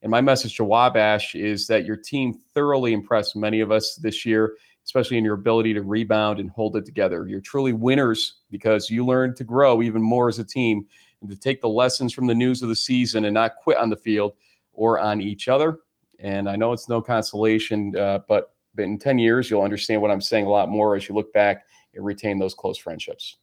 And 0.00 0.10
my 0.10 0.22
message 0.22 0.56
to 0.56 0.64
Wabash 0.64 1.34
is 1.34 1.66
that 1.66 1.84
your 1.84 1.96
team 1.96 2.40
thoroughly 2.54 2.94
impressed 2.94 3.36
many 3.36 3.60
of 3.60 3.70
us 3.70 3.96
this 3.96 4.24
year, 4.24 4.56
especially 4.86 5.18
in 5.18 5.24
your 5.24 5.34
ability 5.34 5.74
to 5.74 5.82
rebound 5.82 6.40
and 6.40 6.50
hold 6.50 6.74
it 6.74 6.86
together. 6.86 7.26
You're 7.28 7.40
truly 7.40 7.74
winners 7.74 8.36
because 8.50 8.88
you 8.88 9.04
learned 9.04 9.36
to 9.36 9.44
grow 9.44 9.82
even 9.82 10.00
more 10.00 10.28
as 10.28 10.38
a 10.38 10.44
team 10.44 10.86
and 11.20 11.28
to 11.28 11.36
take 11.36 11.60
the 11.60 11.68
lessons 11.68 12.14
from 12.14 12.26
the 12.26 12.34
news 12.34 12.62
of 12.62 12.70
the 12.70 12.76
season 12.76 13.26
and 13.26 13.34
not 13.34 13.56
quit 13.62 13.76
on 13.76 13.90
the 13.90 13.96
field 13.96 14.32
or 14.72 14.98
on 14.98 15.20
each 15.20 15.48
other. 15.48 15.80
And 16.20 16.48
I 16.48 16.56
know 16.56 16.72
it's 16.72 16.88
no 16.88 17.00
consolation, 17.00 17.96
uh, 17.96 18.20
but, 18.28 18.54
but 18.74 18.84
in 18.84 18.98
10 18.98 19.18
years, 19.18 19.50
you'll 19.50 19.62
understand 19.62 20.02
what 20.02 20.10
I'm 20.10 20.20
saying 20.20 20.46
a 20.46 20.50
lot 20.50 20.68
more 20.68 20.96
as 20.96 21.08
you 21.08 21.14
look 21.14 21.32
back 21.32 21.64
and 21.94 22.04
retain 22.04 22.38
those 22.38 22.54
close 22.54 22.78
friendships. 22.78 23.38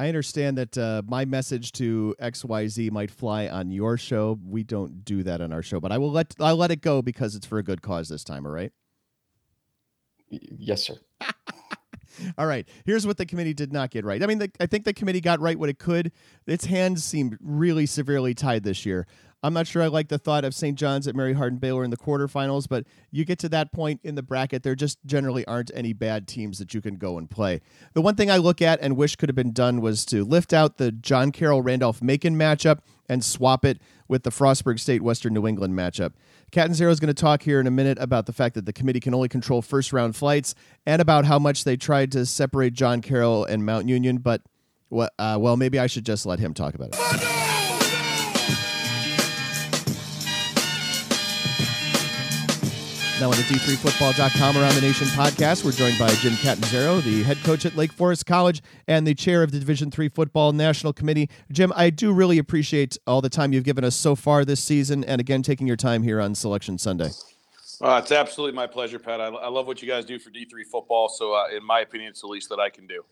I 0.00 0.06
understand 0.06 0.56
that 0.58 0.78
uh, 0.78 1.02
my 1.06 1.24
message 1.24 1.72
to 1.72 2.14
XYZ 2.20 2.92
might 2.92 3.10
fly 3.10 3.48
on 3.48 3.72
your 3.72 3.96
show. 3.96 4.38
We 4.46 4.62
don't 4.62 5.04
do 5.04 5.24
that 5.24 5.40
on 5.40 5.52
our 5.52 5.62
show, 5.62 5.80
but 5.80 5.90
I 5.90 5.98
will 5.98 6.12
let 6.12 6.36
I'll 6.38 6.56
let 6.56 6.70
it 6.70 6.80
go 6.80 7.02
because 7.02 7.34
it's 7.34 7.46
for 7.46 7.58
a 7.58 7.64
good 7.64 7.82
cause 7.82 8.08
this 8.08 8.22
time, 8.22 8.46
all 8.46 8.52
right? 8.52 8.72
Yes, 10.30 10.84
sir. 10.84 10.94
All 12.36 12.46
right. 12.46 12.68
Here's 12.84 13.06
what 13.06 13.16
the 13.16 13.26
committee 13.26 13.54
did 13.54 13.72
not 13.72 13.90
get 13.90 14.04
right. 14.04 14.22
I 14.22 14.26
mean, 14.26 14.38
the, 14.38 14.50
I 14.58 14.66
think 14.66 14.84
the 14.84 14.92
committee 14.92 15.20
got 15.20 15.40
right 15.40 15.58
what 15.58 15.68
it 15.68 15.78
could. 15.78 16.12
Its 16.46 16.64
hands 16.64 17.04
seemed 17.04 17.36
really 17.40 17.86
severely 17.86 18.34
tied 18.34 18.64
this 18.64 18.84
year. 18.84 19.06
I'm 19.42 19.54
not 19.54 19.68
sure 19.68 19.82
I 19.82 19.86
like 19.86 20.08
the 20.08 20.18
thought 20.18 20.44
of 20.44 20.52
St. 20.52 20.76
John's 20.76 21.06
at 21.06 21.14
Mary 21.14 21.32
Hardin 21.32 21.60
Baylor 21.60 21.84
in 21.84 21.90
the 21.90 21.96
quarterfinals, 21.96 22.68
but 22.68 22.84
you 23.12 23.24
get 23.24 23.38
to 23.40 23.48
that 23.50 23.72
point 23.72 24.00
in 24.02 24.16
the 24.16 24.22
bracket, 24.22 24.64
there 24.64 24.74
just 24.74 24.98
generally 25.06 25.46
aren't 25.46 25.70
any 25.74 25.92
bad 25.92 26.26
teams 26.26 26.58
that 26.58 26.74
you 26.74 26.80
can 26.80 26.96
go 26.96 27.18
and 27.18 27.30
play. 27.30 27.60
The 27.94 28.02
one 28.02 28.16
thing 28.16 28.30
I 28.32 28.38
look 28.38 28.60
at 28.60 28.80
and 28.82 28.96
wish 28.96 29.14
could 29.14 29.28
have 29.28 29.36
been 29.36 29.52
done 29.52 29.80
was 29.80 30.04
to 30.06 30.24
lift 30.24 30.52
out 30.52 30.78
the 30.78 30.90
John 30.90 31.30
Carroll 31.30 31.62
Randolph 31.62 32.02
Macon 32.02 32.34
matchup 32.36 32.80
and 33.08 33.24
swap 33.24 33.64
it 33.64 33.80
with 34.08 34.24
the 34.24 34.30
Frostburg 34.30 34.80
State 34.80 35.02
Western 35.02 35.34
New 35.34 35.46
England 35.46 35.74
matchup. 35.74 36.14
Catanzaro 36.50 36.90
is 36.90 36.98
going 36.98 37.14
to 37.14 37.14
talk 37.14 37.42
here 37.42 37.60
in 37.60 37.66
a 37.66 37.70
minute 37.70 37.98
about 38.00 38.26
the 38.26 38.32
fact 38.32 38.56
that 38.56 38.66
the 38.66 38.72
committee 38.72 39.00
can 39.00 39.14
only 39.14 39.28
control 39.28 39.62
first 39.62 39.92
round 39.92 40.16
flights 40.16 40.54
and 40.84 41.00
about 41.00 41.26
how 41.26 41.38
much 41.38 41.62
they 41.62 41.76
tried 41.76 42.10
to 42.12 42.26
separate 42.26 42.72
John 42.72 43.00
Carroll 43.02 43.44
and 43.44 43.64
Mount 43.64 43.88
Union. 43.88 44.18
But, 44.18 44.42
uh, 44.90 45.38
well 45.40 45.56
maybe 45.56 45.78
I 45.78 45.86
should 45.86 46.04
just 46.04 46.26
let 46.26 46.40
him 46.40 46.54
talk 46.54 46.74
about 46.74 46.88
it. 46.92 47.47
Now 53.20 53.32
on 53.32 53.32
the 53.32 53.42
D3Football.com 53.42 54.56
Around 54.56 54.76
the 54.76 54.80
Nation 54.80 55.08
podcast, 55.08 55.64
we're 55.64 55.72
joined 55.72 55.98
by 55.98 56.08
Jim 56.08 56.36
Catanzaro, 56.36 57.00
the 57.00 57.24
head 57.24 57.36
coach 57.42 57.66
at 57.66 57.74
Lake 57.74 57.92
Forest 57.92 58.26
College 58.26 58.62
and 58.86 59.04
the 59.04 59.14
chair 59.14 59.42
of 59.42 59.50
the 59.50 59.58
Division 59.58 59.90
Three 59.90 60.08
Football 60.08 60.52
National 60.52 60.92
Committee. 60.92 61.28
Jim, 61.50 61.72
I 61.74 61.90
do 61.90 62.12
really 62.12 62.38
appreciate 62.38 62.96
all 63.08 63.20
the 63.20 63.28
time 63.28 63.52
you've 63.52 63.64
given 63.64 63.82
us 63.82 63.96
so 63.96 64.14
far 64.14 64.44
this 64.44 64.62
season, 64.62 65.02
and 65.02 65.20
again 65.20 65.42
taking 65.42 65.66
your 65.66 65.74
time 65.74 66.04
here 66.04 66.20
on 66.20 66.36
Selection 66.36 66.78
Sunday. 66.78 67.10
Uh, 67.80 68.00
it's 68.00 68.12
absolutely 68.12 68.54
my 68.54 68.68
pleasure, 68.68 69.00
Pat. 69.00 69.20
I, 69.20 69.26
I, 69.26 69.48
love 69.48 69.66
what 69.66 69.82
you 69.82 69.88
guys 69.88 70.04
do 70.04 70.20
for 70.20 70.30
D3 70.30 70.64
football. 70.70 71.08
So, 71.08 71.34
uh, 71.34 71.48
in 71.56 71.64
my 71.64 71.80
opinion, 71.80 72.10
it's 72.10 72.20
the 72.20 72.28
least 72.28 72.48
that 72.50 72.60
I 72.60 72.70
can 72.70 72.86
do. 72.86 73.04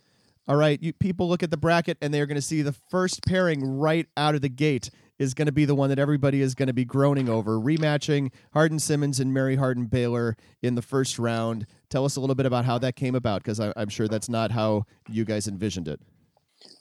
All 0.46 0.56
right, 0.56 0.80
you 0.80 0.92
people 0.92 1.28
look 1.28 1.42
at 1.42 1.50
the 1.50 1.56
bracket 1.56 1.98
and 2.00 2.14
they're 2.14 2.26
going 2.26 2.36
to 2.36 2.42
see 2.42 2.62
the 2.62 2.74
first 2.90 3.26
pairing 3.26 3.78
right 3.78 4.06
out 4.16 4.36
of 4.36 4.40
the 4.40 4.48
gate 4.48 4.90
is 5.18 5.34
going 5.34 5.46
to 5.46 5.52
be 5.52 5.64
the 5.64 5.74
one 5.74 5.88
that 5.88 5.98
everybody 5.98 6.40
is 6.40 6.54
going 6.54 6.66
to 6.66 6.74
be 6.74 6.84
groaning 6.84 7.28
over. 7.28 7.58
Rematching 7.58 8.32
Hardin 8.52 8.78
Simmons 8.78 9.20
and 9.20 9.32
Mary 9.32 9.56
Hardin 9.56 9.86
Baylor 9.86 10.36
in 10.62 10.74
the 10.74 10.82
first 10.82 11.18
round. 11.18 11.66
Tell 11.88 12.04
us 12.04 12.16
a 12.16 12.20
little 12.20 12.34
bit 12.34 12.46
about 12.46 12.64
how 12.64 12.78
that 12.78 12.96
came 12.96 13.14
about, 13.14 13.42
because 13.42 13.60
I'm 13.60 13.88
sure 13.88 14.08
that's 14.08 14.28
not 14.28 14.50
how 14.50 14.84
you 15.08 15.24
guys 15.24 15.48
envisioned 15.48 15.88
it. 15.88 16.00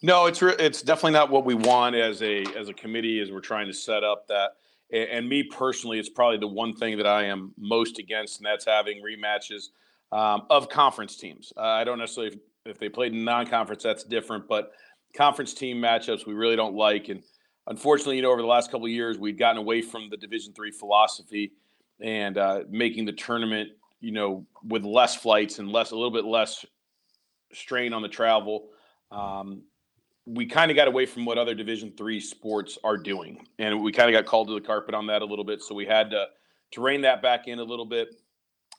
No, 0.01 0.25
it's 0.25 0.41
re- 0.41 0.55
it's 0.57 0.81
definitely 0.81 1.11
not 1.11 1.29
what 1.29 1.45
we 1.45 1.53
want 1.53 1.95
as 1.95 2.21
a 2.21 2.43
as 2.57 2.69
a 2.69 2.73
committee 2.73 3.19
as 3.19 3.31
we're 3.31 3.41
trying 3.41 3.67
to 3.67 3.73
set 3.73 4.03
up 4.03 4.27
that. 4.27 4.51
And, 4.91 5.09
and 5.09 5.29
me 5.29 5.43
personally, 5.43 5.99
it's 5.99 6.09
probably 6.09 6.37
the 6.37 6.47
one 6.47 6.75
thing 6.75 6.97
that 6.97 7.07
I 7.07 7.25
am 7.25 7.53
most 7.57 7.99
against, 7.99 8.39
and 8.39 8.45
that's 8.45 8.65
having 8.65 9.01
rematches 9.03 9.69
um, 10.11 10.43
of 10.49 10.69
conference 10.69 11.17
teams. 11.17 11.51
Uh, 11.57 11.61
I 11.61 11.83
don't 11.83 11.99
necessarily 11.99 12.33
if, 12.33 12.71
if 12.71 12.79
they 12.79 12.89
played 12.89 13.13
in 13.13 13.23
non-conference, 13.23 13.83
that's 13.83 14.03
different, 14.03 14.47
but 14.47 14.71
conference 15.15 15.53
team 15.53 15.77
matchups 15.77 16.25
we 16.25 16.33
really 16.33 16.55
don't 16.55 16.75
like 16.75 17.09
and 17.09 17.23
unfortunately, 17.67 18.17
you 18.17 18.21
know, 18.21 18.31
over 18.31 18.41
the 18.41 18.47
last 18.47 18.71
couple 18.71 18.85
of 18.85 18.91
years, 18.91 19.17
we'd 19.17 19.37
gotten 19.37 19.57
away 19.57 19.81
from 19.81 20.09
the 20.09 20.17
Division 20.17 20.53
three 20.53 20.71
philosophy 20.71 21.53
and 21.99 22.37
uh, 22.37 22.61
making 22.69 23.05
the 23.05 23.13
tournament, 23.13 23.69
you 24.01 24.11
know, 24.11 24.45
with 24.63 24.83
less 24.83 25.15
flights 25.15 25.59
and 25.59 25.71
less, 25.71 25.91
a 25.91 25.95
little 25.95 26.11
bit 26.11 26.25
less 26.25 26.65
strain 27.53 27.93
on 27.93 28.01
the 28.01 28.09
travel. 28.09 28.67
Um, 29.11 29.63
we 30.25 30.45
kind 30.45 30.71
of 30.71 30.75
got 30.75 30.87
away 30.87 31.05
from 31.05 31.25
what 31.25 31.37
other 31.37 31.53
Division 31.53 31.93
three 31.95 32.19
sports 32.19 32.77
are 32.83 32.97
doing, 32.97 33.47
and 33.59 33.81
we 33.81 33.91
kind 33.91 34.13
of 34.13 34.19
got 34.19 34.29
called 34.29 34.47
to 34.47 34.55
the 34.55 34.61
carpet 34.61 34.95
on 34.95 35.07
that 35.07 35.21
a 35.21 35.25
little 35.25 35.45
bit. 35.45 35.61
So 35.61 35.75
we 35.75 35.85
had 35.85 36.09
to 36.11 36.25
to 36.71 36.81
rein 36.81 37.01
that 37.01 37.21
back 37.21 37.47
in 37.47 37.59
a 37.59 37.63
little 37.63 37.85
bit. 37.85 38.15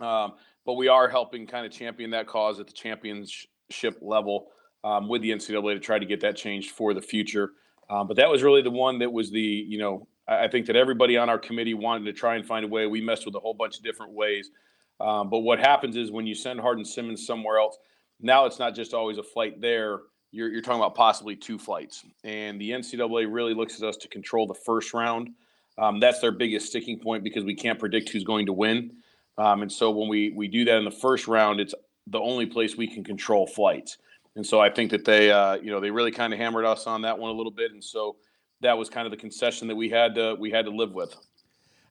Um, 0.01 0.35
but 0.65 0.75
we 0.75 0.89
are 0.89 1.09
helping 1.09 1.47
kind 1.47 1.65
of 1.65 1.73
champion 1.73 2.11
that 2.11 2.27
cause 2.27 2.59
at 2.61 2.67
the 2.67 2.73
championship 2.73 3.99
level 4.01 4.49
um, 4.85 5.09
with 5.09 5.23
the 5.23 5.31
NCAA 5.31 5.75
to 5.75 5.81
try 5.81 5.99
to 5.99 6.05
get 6.05 6.21
that 6.21 6.37
changed 6.37 6.73
for 6.73 6.93
the 6.93 7.01
future. 7.01 7.53
Um, 7.89 8.09
but 8.09 8.17
that 8.17 8.29
was 8.29 8.43
really 8.43 8.63
the 8.63 8.71
one 8.71 8.99
that 8.99 9.13
was 9.13 9.31
the, 9.31 9.41
you 9.41 9.79
know, 9.79 10.07
I, 10.27 10.49
think 10.49 10.67
that 10.67 10.77
everybody 10.77 11.17
on 11.17 11.29
our 11.29 11.39
committee 11.39 11.75
wanted 11.75 12.05
to 12.07 12.13
try 12.13 12.35
and 12.35 12.45
find 12.45 12.65
a 12.65 12.69
way. 12.69 12.87
We 12.87 13.01
messed 13.01 13.27
with 13.27 13.35
a 13.37 13.41
whole 13.41 13.55
bunch 13.55 13.79
of 13.79 13.85
different 13.85 14.13
ways. 14.13 14.51
Um, 14.99 15.31
but 15.31 15.41
what 15.41 15.59
happens 15.59 15.97
is 15.97 16.11
when 16.11 16.27
you 16.27 16.35
send 16.35 16.61
Hardin 16.61 16.85
Simmons 16.85 17.25
somewhere 17.27 17.59
else, 17.59 17.79
now 18.21 18.47
it's 18.47 18.59
not 18.59 18.75
just 18.75 18.95
always 18.95 19.19
a 19.19 19.23
flight 19.23 19.61
there. 19.61 20.01
You're, 20.33 20.51
you're 20.51 20.63
talking 20.63 20.81
about 20.81 20.95
possibly 20.95 21.37
two 21.37 21.59
flights. 21.59 22.05
And 22.25 22.61
the 22.61 22.71
NCAA 22.71 23.33
really 23.33 23.55
looks 23.55 23.81
at 23.81 23.89
us 23.89 23.97
to 23.99 24.09
control 24.09 24.47
the 24.47 24.55
first 24.55 24.93
round. 24.95 25.31
Um, 25.79 26.01
that's 26.01 26.21
their 26.21 26.33
biggest 26.33 26.67
sticking 26.67 26.99
point 26.99 27.23
because 27.23 27.45
we 27.45 27.55
can't 27.55 27.79
predict 27.79 28.09
who's 28.09 28.25
going 28.25 28.47
to 28.47 28.53
win. 28.53 28.93
Um, 29.39 29.63
and 29.63 29.71
so 29.71 29.91
when 29.91 30.09
we, 30.09 30.31
we 30.31 30.49
do 30.49 30.65
that 30.65 30.77
in 30.77 30.85
the 30.85 30.91
first 30.91 31.29
round, 31.29 31.61
it's 31.61 31.75
the 32.07 32.19
only 32.19 32.47
place 32.47 32.77
we 32.77 32.87
can 32.87 33.05
control 33.05 33.47
flights. 33.47 33.99
And 34.37 34.47
so 34.47 34.61
I 34.61 34.71
think 34.71 34.91
that 34.91 35.05
they, 35.05 35.33
uh, 35.33 35.57
you 35.57 35.71
know, 35.71 35.81
they 35.81 35.91
really 35.91 36.13
kind 36.13 36.33
of 36.33 36.39
hammered 36.39 36.67
us 36.67 36.87
on 36.87 37.03
that 37.03 37.19
one 37.19 37.31
a 37.31 37.35
little 37.35 37.53
bit, 37.53 37.73
and 37.73 37.83
so 37.83 38.17
that 38.61 38.77
was 38.77 38.89
kind 38.89 39.07
of 39.07 39.11
the 39.11 39.17
concession 39.17 39.67
that 39.69 39.75
we 39.75 39.89
had 39.89 40.15
to 40.15 40.37
we 40.39 40.51
had 40.51 40.67
to 40.67 40.71
live 40.71 40.93
with. 40.93 41.17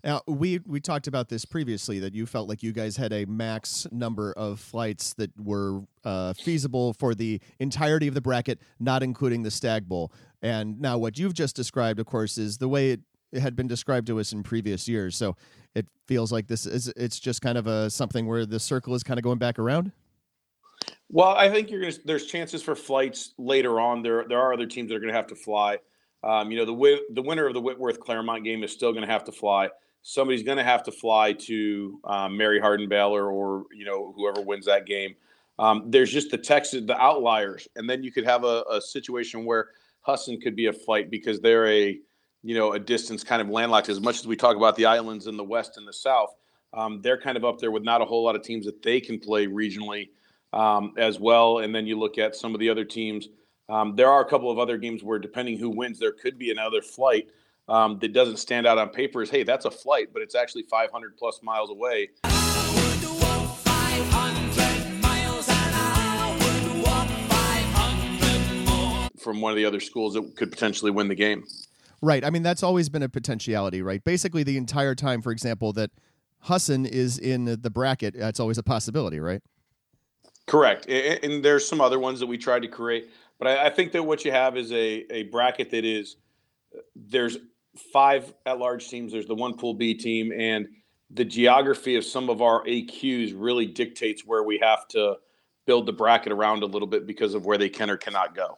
Now 0.03 0.21
we 0.27 0.59
we 0.67 0.79
talked 0.79 1.07
about 1.07 1.29
this 1.29 1.43
previously 1.45 1.99
that 1.99 2.13
you 2.13 2.27
felt 2.27 2.47
like 2.47 2.61
you 2.61 2.71
guys 2.71 2.95
had 2.95 3.11
a 3.11 3.25
max 3.25 3.87
number 3.91 4.31
of 4.33 4.59
flights 4.59 5.13
that 5.15 5.31
were 5.39 5.81
uh, 6.03 6.33
feasible 6.33 6.93
for 6.93 7.15
the 7.15 7.41
entirety 7.59 8.07
of 8.07 8.13
the 8.13 8.21
bracket, 8.21 8.59
not 8.79 9.01
including 9.01 9.41
the 9.41 9.51
Stag 9.51 9.89
Bowl. 9.89 10.11
And 10.43 10.79
now 10.79 10.99
what 10.99 11.17
you've 11.17 11.33
just 11.33 11.55
described, 11.55 11.99
of 11.99 12.05
course, 12.05 12.37
is 12.37 12.59
the 12.59 12.69
way 12.69 12.91
it, 12.91 12.99
had 13.39 13.55
been 13.55 13.67
described 13.67 14.05
to 14.07 14.19
us 14.19 14.31
in 14.31 14.43
previous 14.43 14.87
years. 14.87 15.17
So 15.17 15.35
it 15.73 15.87
feels 16.07 16.31
like 16.31 16.47
this 16.47 16.67
is 16.67 16.87
it's 16.89 17.19
just 17.19 17.41
kind 17.41 17.57
of 17.57 17.65
a 17.65 17.89
something 17.89 18.27
where 18.27 18.45
the 18.45 18.59
circle 18.59 18.93
is 18.93 19.01
kind 19.01 19.17
of 19.17 19.23
going 19.23 19.39
back 19.39 19.57
around. 19.57 19.91
Well, 21.09 21.29
I 21.29 21.49
think 21.49 21.69
you're 21.69 21.81
going 21.81 21.93
to. 21.93 21.99
There's 22.03 22.25
chances 22.25 22.63
for 22.63 22.75
flights 22.75 23.33
later 23.37 23.79
on. 23.79 24.01
There, 24.01 24.25
there 24.27 24.39
are 24.39 24.53
other 24.53 24.65
teams 24.65 24.89
that 24.89 24.95
are 24.95 24.99
going 24.99 25.11
to 25.11 25.17
have 25.17 25.27
to 25.27 25.35
fly. 25.35 25.77
Um, 26.23 26.51
you 26.51 26.57
know, 26.57 26.65
the 26.65 26.99
the 27.13 27.21
winner 27.21 27.45
of 27.47 27.53
the 27.53 27.61
Whitworth 27.61 27.99
Claremont 27.99 28.43
game 28.43 28.63
is 28.63 28.71
still 28.71 28.91
going 28.91 29.05
to 29.05 29.11
have 29.11 29.23
to 29.25 29.31
fly. 29.31 29.69
Somebody's 30.01 30.43
going 30.43 30.57
to 30.57 30.63
have 30.63 30.83
to 30.83 30.91
fly 30.91 31.33
to 31.33 31.99
um, 32.05 32.37
Mary 32.37 32.59
Hardin 32.59 32.89
Baylor 32.89 33.31
or 33.31 33.65
you 33.73 33.85
know 33.85 34.13
whoever 34.15 34.41
wins 34.41 34.65
that 34.65 34.85
game. 34.87 35.15
Um, 35.57 35.83
there's 35.89 36.11
just 36.11 36.31
the 36.31 36.37
Texas, 36.37 36.83
the 36.85 36.97
outliers, 36.99 37.67
and 37.75 37.89
then 37.89 38.03
you 38.03 38.11
could 38.11 38.25
have 38.25 38.43
a, 38.43 38.63
a 38.69 38.81
situation 38.81 39.45
where 39.45 39.69
Husson 40.01 40.41
could 40.41 40.55
be 40.55 40.65
a 40.65 40.73
flight 40.73 41.09
because 41.09 41.39
they're 41.39 41.67
a 41.67 41.99
you 42.43 42.55
know 42.55 42.73
a 42.73 42.79
distance 42.79 43.23
kind 43.23 43.41
of 43.41 43.49
landlocked. 43.49 43.89
As 43.89 44.01
much 44.01 44.19
as 44.19 44.27
we 44.27 44.35
talk 44.35 44.57
about 44.57 44.75
the 44.75 44.85
islands 44.85 45.27
in 45.27 45.37
the 45.37 45.43
west 45.43 45.77
and 45.77 45.87
the 45.87 45.93
south, 45.93 46.33
um, 46.73 46.99
they're 47.03 47.21
kind 47.21 47.37
of 47.37 47.45
up 47.45 47.59
there 47.59 47.71
with 47.71 47.83
not 47.83 48.01
a 48.01 48.05
whole 48.05 48.23
lot 48.23 48.35
of 48.35 48.41
teams 48.41 48.65
that 48.65 48.81
they 48.81 48.99
can 48.99 49.19
play 49.19 49.45
regionally 49.45 50.09
um, 50.55 50.93
as 50.97 51.19
well. 51.19 51.59
And 51.59 51.75
then 51.75 51.85
you 51.85 51.99
look 51.99 52.17
at 52.17 52.35
some 52.35 52.55
of 52.55 52.59
the 52.59 52.69
other 52.69 52.85
teams. 52.85 53.27
Um, 53.67 53.95
there 53.95 54.09
are 54.09 54.21
a 54.21 54.25
couple 54.25 54.49
of 54.49 54.57
other 54.57 54.77
games 54.77 55.03
where, 55.03 55.19
depending 55.19 55.59
who 55.59 55.69
wins, 55.69 55.99
there 55.99 56.13
could 56.13 56.39
be 56.39 56.49
another 56.49 56.81
flight 56.81 57.27
um, 57.67 57.99
that 57.99 58.13
doesn't 58.13 58.37
stand 58.37 58.65
out 58.65 58.77
on 58.77 58.89
paper 58.89 59.21
as, 59.21 59.29
hey, 59.29 59.43
that's 59.43 59.65
a 59.65 59.71
flight, 59.71 60.09
but 60.13 60.21
it's 60.21 60.35
actually 60.35 60.63
500 60.63 61.17
plus 61.17 61.41
miles 61.43 61.69
away. 61.69 62.09
From 69.19 69.41
one 69.41 69.51
of 69.51 69.55
the 69.57 69.65
other 69.65 69.79
schools 69.79 70.13
that 70.13 70.35
could 70.37 70.51
potentially 70.51 70.91
win 70.91 71.07
the 71.07 71.15
game. 71.15 71.43
Right. 72.01 72.23
I 72.23 72.29
mean, 72.29 72.43
that's 72.43 72.61
always 72.61 72.89
been 72.89 73.01
a 73.01 73.09
potentiality, 73.09 73.81
right? 73.81 74.03
Basically, 74.03 74.43
the 74.43 74.57
entire 74.57 74.93
time, 74.93 75.23
for 75.23 75.31
example, 75.31 75.73
that 75.73 75.89
Husson 76.41 76.85
is 76.85 77.17
in 77.17 77.45
the 77.45 77.71
bracket, 77.71 78.13
that's 78.15 78.39
always 78.39 78.59
a 78.59 78.63
possibility, 78.63 79.19
right? 79.19 79.41
Correct. 80.47 80.87
And 80.87 81.43
there's 81.43 81.67
some 81.67 81.81
other 81.81 81.99
ones 81.99 82.19
that 82.19 82.27
we 82.27 82.37
tried 82.37 82.61
to 82.61 82.67
create. 82.67 83.09
But 83.39 83.47
I, 83.47 83.69
think 83.69 83.91
that 83.91 84.03
what 84.03 84.23
you 84.23 84.31
have 84.31 84.55
is 84.55 84.71
a, 84.71 85.05
a 85.11 85.23
bracket 85.23 85.71
that 85.71 85.83
is 85.83 86.15
uh, 86.73 86.81
there's 86.95 87.37
five 87.91 88.33
at 88.45 88.59
large 88.59 88.87
teams, 88.87 89.11
there's 89.11 89.25
the 89.25 89.35
one 89.35 89.57
pool 89.57 89.73
B 89.73 89.93
team, 89.93 90.31
and 90.31 90.67
the 91.11 91.25
geography 91.25 91.95
of 91.95 92.05
some 92.05 92.29
of 92.29 92.41
our 92.41 92.63
AQs 92.63 93.33
really 93.35 93.65
dictates 93.65 94.25
where 94.25 94.43
we 94.43 94.57
have 94.59 94.87
to 94.89 95.17
build 95.65 95.85
the 95.85 95.93
bracket 95.93 96.31
around 96.31 96.63
a 96.63 96.65
little 96.65 96.87
bit 96.87 97.05
because 97.05 97.33
of 97.33 97.45
where 97.45 97.57
they 97.57 97.69
can 97.69 97.89
or 97.89 97.97
cannot 97.97 98.35
go. 98.35 98.57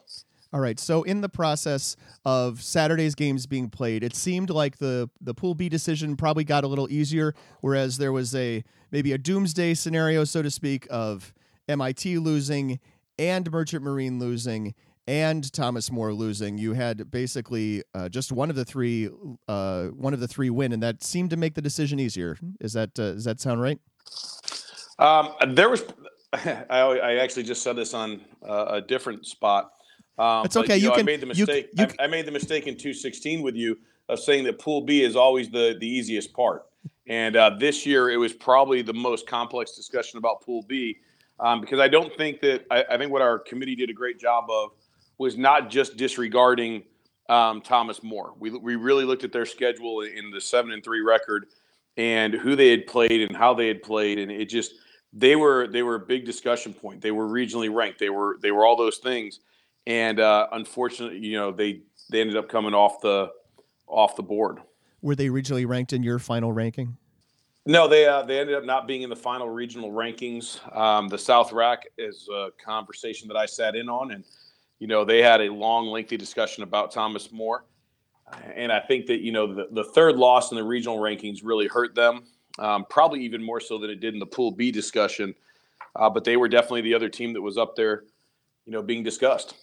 All 0.52 0.60
right. 0.60 0.78
So 0.78 1.02
in 1.02 1.20
the 1.20 1.28
process 1.28 1.96
of 2.24 2.62
Saturday's 2.62 3.14
games 3.14 3.46
being 3.46 3.68
played, 3.68 4.02
it 4.02 4.14
seemed 4.14 4.48
like 4.48 4.78
the 4.78 5.10
the 5.20 5.34
Pool 5.34 5.54
B 5.54 5.68
decision 5.68 6.16
probably 6.16 6.44
got 6.44 6.64
a 6.64 6.68
little 6.68 6.90
easier, 6.90 7.34
whereas 7.60 7.98
there 7.98 8.12
was 8.12 8.34
a 8.34 8.64
maybe 8.90 9.12
a 9.12 9.18
doomsday 9.18 9.74
scenario, 9.74 10.24
so 10.24 10.40
to 10.40 10.50
speak, 10.50 10.86
of 10.88 11.34
MIT 11.68 12.18
losing 12.18 12.80
and 13.18 13.50
Merchant 13.50 13.82
Marine 13.82 14.18
losing 14.18 14.74
and 15.06 15.50
Thomas 15.52 15.90
More 15.90 16.12
losing. 16.12 16.58
You 16.58 16.74
had 16.74 17.10
basically 17.10 17.82
uh, 17.94 18.08
just 18.08 18.30
one 18.30 18.50
of 18.50 18.56
the 18.56 18.64
three, 18.64 19.08
uh, 19.48 19.86
one 19.86 20.12
of 20.14 20.20
the 20.20 20.28
three 20.28 20.50
win, 20.50 20.72
and 20.72 20.82
that 20.82 21.02
seemed 21.02 21.30
to 21.30 21.36
make 21.36 21.54
the 21.54 21.62
decision 21.62 21.98
easier. 21.98 22.38
Is 22.60 22.74
that 22.74 22.98
uh, 22.98 23.12
does 23.12 23.24
that 23.24 23.40
sound 23.40 23.60
right? 23.60 23.78
Um, 24.98 25.30
there 25.54 25.70
was, 25.70 25.84
I, 26.32 26.64
I, 26.70 27.14
actually 27.16 27.44
just 27.44 27.62
said 27.62 27.76
this 27.76 27.94
on 27.94 28.20
uh, 28.46 28.66
a 28.68 28.80
different 28.80 29.24
spot. 29.26 29.70
Um, 30.18 30.44
It's 30.44 30.56
but, 30.56 30.64
okay, 30.64 30.76
You, 30.76 30.82
you 30.84 30.88
know, 30.88 30.94
can- 30.96 31.04
I 31.04 31.06
made 31.06 31.20
the 31.20 31.26
you- 31.26 31.46
mistake. 31.46 31.68
you 31.72 31.86
I, 31.98 32.04
I 32.04 32.06
made 32.08 32.26
the 32.26 32.32
mistake 32.32 32.66
in 32.66 32.74
216 32.74 33.42
with 33.42 33.54
you 33.54 33.78
of 34.08 34.18
saying 34.18 34.44
that 34.44 34.58
Pool 34.58 34.82
B 34.82 35.02
is 35.02 35.16
always 35.16 35.48
the 35.50 35.76
the 35.78 35.86
easiest 35.88 36.32
part. 36.32 36.64
And 37.06 37.36
uh, 37.36 37.50
this 37.58 37.86
year, 37.86 38.10
it 38.10 38.16
was 38.18 38.34
probably 38.34 38.82
the 38.82 38.92
most 38.92 39.26
complex 39.26 39.74
discussion 39.74 40.18
about 40.18 40.42
Pool 40.42 40.62
B 40.68 40.98
um, 41.40 41.60
because 41.60 41.80
I 41.80 41.88
don't 41.88 42.14
think 42.16 42.40
that 42.40 42.64
I, 42.70 42.84
I 42.90 42.98
think 42.98 43.12
what 43.12 43.22
our 43.22 43.38
committee 43.38 43.76
did 43.76 43.90
a 43.90 43.92
great 43.92 44.18
job 44.18 44.44
of 44.50 44.70
was 45.18 45.36
not 45.36 45.70
just 45.70 45.96
disregarding 45.96 46.84
um, 47.28 47.60
Thomas 47.60 48.02
More. 48.02 48.34
We 48.38 48.50
we 48.50 48.76
really 48.76 49.04
looked 49.04 49.24
at 49.24 49.32
their 49.32 49.46
schedule 49.46 50.00
in 50.00 50.30
the 50.30 50.40
seven 50.40 50.72
and 50.72 50.82
three 50.82 51.00
record 51.00 51.46
and 51.96 52.32
who 52.32 52.56
they 52.56 52.70
had 52.70 52.86
played 52.86 53.28
and 53.28 53.36
how 53.36 53.54
they 53.54 53.68
had 53.68 53.82
played, 53.82 54.18
and 54.18 54.30
it 54.30 54.48
just 54.48 54.74
they 55.12 55.36
were 55.36 55.66
they 55.66 55.82
were 55.82 55.96
a 55.96 56.00
big 56.00 56.24
discussion 56.24 56.72
point. 56.72 57.00
They 57.00 57.10
were 57.10 57.26
regionally 57.26 57.72
ranked. 57.74 57.98
They 57.98 58.10
were 58.10 58.38
they 58.40 58.50
were 58.50 58.64
all 58.64 58.76
those 58.76 58.98
things, 58.98 59.40
and 59.86 60.20
uh, 60.20 60.48
unfortunately, 60.52 61.18
you 61.18 61.36
know, 61.36 61.52
they 61.52 61.82
they 62.10 62.20
ended 62.20 62.36
up 62.36 62.48
coming 62.48 62.74
off 62.74 63.00
the 63.00 63.30
off 63.86 64.16
the 64.16 64.22
board. 64.22 64.60
Were 65.02 65.14
they 65.14 65.28
regionally 65.28 65.66
ranked 65.66 65.92
in 65.92 66.02
your 66.02 66.18
final 66.18 66.52
ranking? 66.52 66.96
No, 67.66 67.86
they 67.86 68.06
uh, 68.06 68.22
they 68.22 68.38
ended 68.40 68.54
up 68.54 68.64
not 68.64 68.86
being 68.86 69.02
in 69.02 69.10
the 69.10 69.16
final 69.16 69.48
regional 69.48 69.92
rankings. 69.92 70.58
Um, 70.76 71.08
the 71.08 71.18
South 71.18 71.52
RAC 71.52 71.84
is 71.98 72.28
a 72.32 72.48
conversation 72.64 73.28
that 73.28 73.36
I 73.36 73.46
sat 73.46 73.76
in 73.76 73.88
on, 73.88 74.12
and 74.12 74.24
you 74.78 74.86
know 74.86 75.04
they 75.04 75.22
had 75.22 75.40
a 75.40 75.52
long, 75.52 75.86
lengthy 75.86 76.16
discussion 76.16 76.62
about 76.62 76.92
Thomas 76.92 77.30
More, 77.30 77.64
and 78.54 78.72
I 78.72 78.80
think 78.80 79.06
that 79.06 79.20
you 79.20 79.32
know 79.32 79.52
the, 79.52 79.68
the 79.72 79.84
third 79.84 80.16
loss 80.16 80.50
in 80.50 80.56
the 80.56 80.64
regional 80.64 80.98
rankings 80.98 81.40
really 81.42 81.66
hurt 81.66 81.94
them, 81.94 82.24
um, 82.58 82.86
probably 82.88 83.22
even 83.22 83.42
more 83.42 83.60
so 83.60 83.78
than 83.78 83.90
it 83.90 84.00
did 84.00 84.14
in 84.14 84.20
the 84.20 84.26
Pool 84.26 84.50
B 84.50 84.70
discussion. 84.70 85.34
Uh, 85.94 86.08
but 86.08 86.24
they 86.24 86.36
were 86.36 86.48
definitely 86.48 86.82
the 86.82 86.94
other 86.94 87.08
team 87.08 87.32
that 87.32 87.42
was 87.42 87.58
up 87.58 87.74
there, 87.74 88.04
you 88.64 88.72
know, 88.72 88.82
being 88.82 89.02
discussed. 89.02 89.54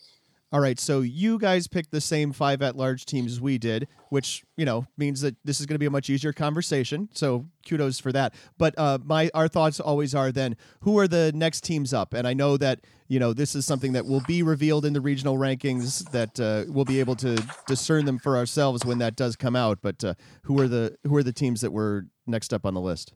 All 0.52 0.60
right, 0.62 0.80
so 0.80 1.02
you 1.02 1.40
guys 1.40 1.68
picked 1.68 1.92
the 1.92 2.00
same 2.00 2.32
five 2.32 2.62
at-large 2.62 3.06
teams 3.06 3.34
as 3.34 3.42
we 3.42 3.58
did, 3.58 3.88
which 4.10 4.46
you 4.56 4.64
know 4.64 4.86
means 4.96 5.22
that 5.22 5.36
this 5.44 5.60
is 5.60 5.66
going 5.66 5.74
to 5.76 5.80
be 5.80 5.88
a 5.88 5.92
much 5.92 6.10
easier 6.10 6.32
conversation. 6.32 7.10
So 7.14 7.48
kudos 7.68 8.00
for 8.00 8.12
that. 8.12 8.36
But 8.58 8.78
uh, 8.78 9.00
my 9.04 9.32
our 9.34 9.48
thoughts 9.48 9.80
always 9.80 10.14
are 10.14 10.32
then 10.32 10.56
who 10.82 11.00
are 11.00 11.08
the 11.08 11.32
next 11.34 11.64
teams 11.64 11.94
up? 11.94 12.14
And 12.14 12.28
I 12.28 12.34
know 12.34 12.58
that 12.58 12.82
you 13.08 13.20
know 13.20 13.34
this 13.34 13.56
is 13.56 13.66
something 13.66 13.94
that 13.94 14.06
will 14.06 14.22
be 14.28 14.44
revealed 14.44 14.86
in 14.86 14.94
the 14.94 15.02
regional 15.02 15.36
rankings 15.36 16.10
that 16.12 16.40
uh, 16.40 16.72
we'll 16.72 16.86
be 16.86 17.00
able 17.00 17.16
to 17.18 17.44
discern 17.68 18.06
them 18.06 18.20
for 18.20 18.38
ourselves 18.38 18.86
when 18.86 19.00
that 19.00 19.16
does 19.16 19.36
come 19.36 19.56
out. 19.56 19.80
But 19.82 20.04
uh, 20.04 20.14
who 20.44 20.60
are 20.62 20.68
the 20.68 20.96
who 21.06 21.16
are 21.18 21.24
the 21.24 21.34
teams 21.34 21.62
that 21.62 21.72
were 21.72 22.06
next 22.28 22.54
up 22.54 22.68
on 22.68 22.76
the 22.76 22.82
list? 22.82 23.14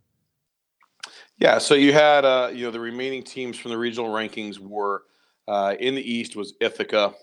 Yeah, 1.38 1.60
so 1.60 1.76
you 1.76 1.94
had 1.94 2.26
uh, 2.26 2.50
you 2.52 2.65
know 2.65 2.72
the 2.72 2.80
remaining 2.80 3.24
teams 3.24 3.58
from 3.58 3.70
the 3.72 3.78
regional 3.78 4.10
rankings 4.10 4.58
were 4.58 5.04
uh, 5.50 5.76
in 5.80 5.96
the 5.96 6.02
East 6.02 6.36
was 6.36 6.54
Ithaca, 6.62 7.16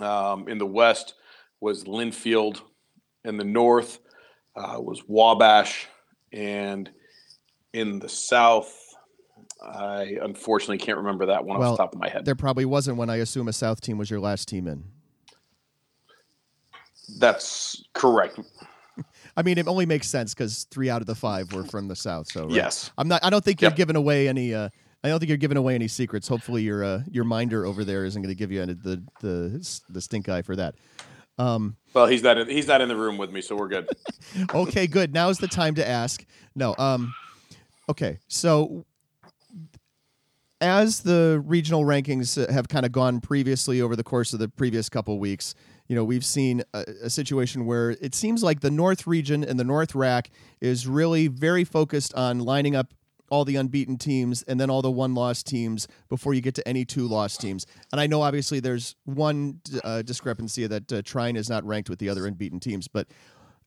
um, 0.00 0.48
in 0.48 0.58
the 0.58 0.66
West 0.66 1.14
was 1.60 1.84
Linfield, 1.84 2.60
in 3.24 3.38
the 3.38 3.44
North 3.44 3.98
uh, 4.54 4.76
was 4.78 5.02
Wabash, 5.08 5.86
and 6.32 6.90
in 7.72 7.98
the 7.98 8.08
South, 8.08 8.70
I 9.62 10.18
unfortunately 10.22 10.76
can't 10.78 10.98
remember 10.98 11.26
that 11.26 11.44
one 11.44 11.58
Well, 11.58 11.72
off 11.72 11.78
the 11.78 11.82
top 11.84 11.94
of 11.94 12.00
my 12.00 12.08
head. 12.10 12.26
There 12.26 12.34
probably 12.34 12.66
wasn't 12.66 12.98
one. 12.98 13.08
I 13.08 13.16
assume 13.16 13.48
a 13.48 13.52
South 13.52 13.80
team 13.80 13.96
was 13.96 14.10
your 14.10 14.20
last 14.20 14.46
team 14.48 14.66
in. 14.68 14.84
That's 17.18 17.82
correct. 17.94 18.38
I 19.36 19.42
mean, 19.42 19.56
it 19.56 19.66
only 19.68 19.86
makes 19.86 20.08
sense 20.08 20.34
because 20.34 20.64
three 20.70 20.90
out 20.90 21.00
of 21.00 21.06
the 21.06 21.14
five 21.14 21.52
were 21.54 21.64
from 21.64 21.88
the 21.88 21.96
South. 21.96 22.30
So 22.30 22.42
right? 22.44 22.52
Yes. 22.52 22.90
I'm 22.98 23.08
not. 23.08 23.24
I 23.24 23.30
don't 23.30 23.42
think 23.42 23.62
you're 23.62 23.70
Yep. 23.70 23.76
giving 23.76 23.96
away 23.96 24.28
any. 24.28 24.54
Uh, 24.54 24.68
I 25.04 25.08
don't 25.08 25.18
think 25.18 25.28
you're 25.28 25.38
giving 25.38 25.56
away 25.56 25.74
any 25.74 25.88
secrets. 25.88 26.28
Hopefully, 26.28 26.62
your 26.62 26.84
uh, 26.84 27.02
your 27.10 27.24
minder 27.24 27.66
over 27.66 27.84
there 27.84 28.04
isn't 28.04 28.20
going 28.22 28.34
to 28.34 28.38
give 28.38 28.52
you 28.52 28.62
any, 28.62 28.74
the 28.74 29.02
the 29.20 29.82
the 29.88 30.00
stink 30.00 30.28
eye 30.28 30.42
for 30.42 30.56
that. 30.56 30.74
Um, 31.38 31.76
Well, 31.94 32.06
he's 32.06 32.22
not 32.22 32.38
in, 32.38 32.48
he's 32.48 32.68
not 32.68 32.80
in 32.80 32.88
the 32.88 32.96
room 32.96 33.18
with 33.18 33.30
me, 33.30 33.40
so 33.40 33.56
we're 33.56 33.68
good. 33.68 33.88
okay, 34.54 34.86
good. 34.86 35.12
Now's 35.12 35.38
the 35.38 35.48
time 35.48 35.74
to 35.76 35.86
ask. 35.86 36.24
No. 36.54 36.74
Um, 36.78 37.14
okay, 37.88 38.18
so 38.28 38.84
as 40.60 41.00
the 41.00 41.42
regional 41.44 41.84
rankings 41.84 42.40
uh, 42.40 42.52
have 42.52 42.68
kind 42.68 42.86
of 42.86 42.92
gone 42.92 43.20
previously 43.20 43.80
over 43.80 43.96
the 43.96 44.04
course 44.04 44.32
of 44.32 44.38
the 44.38 44.48
previous 44.48 44.88
couple 44.88 45.18
weeks, 45.18 45.54
you 45.88 45.96
know, 45.96 46.04
we've 46.04 46.24
seen 46.24 46.62
a, 46.72 46.84
a 47.04 47.10
situation 47.10 47.66
where 47.66 47.90
it 47.90 48.14
seems 48.14 48.42
like 48.42 48.60
the 48.60 48.70
North 48.70 49.06
region 49.06 49.42
and 49.42 49.58
the 49.58 49.64
North 49.64 49.94
RAC 49.94 50.30
is 50.60 50.86
really 50.86 51.26
very 51.26 51.64
focused 51.64 52.14
on 52.14 52.38
lining 52.38 52.76
up 52.76 52.94
all 53.32 53.46
the 53.46 53.56
unbeaten 53.56 53.96
teams 53.96 54.42
and 54.42 54.60
then 54.60 54.68
all 54.68 54.82
the 54.82 54.90
one 54.90 55.14
loss 55.14 55.42
teams 55.42 55.88
before 56.10 56.34
you 56.34 56.42
get 56.42 56.54
to 56.54 56.68
any 56.68 56.84
two 56.84 57.08
loss 57.08 57.38
teams. 57.38 57.66
And 57.90 57.98
I 57.98 58.06
know 58.06 58.20
obviously 58.20 58.60
there's 58.60 58.94
one 59.06 59.58
uh, 59.82 60.02
discrepancy 60.02 60.66
that 60.66 60.92
uh, 60.92 61.00
Trine 61.00 61.34
is 61.34 61.48
not 61.48 61.64
ranked 61.64 61.88
with 61.88 61.98
the 61.98 62.10
other 62.10 62.26
unbeaten 62.26 62.60
teams, 62.60 62.88
but 62.88 63.08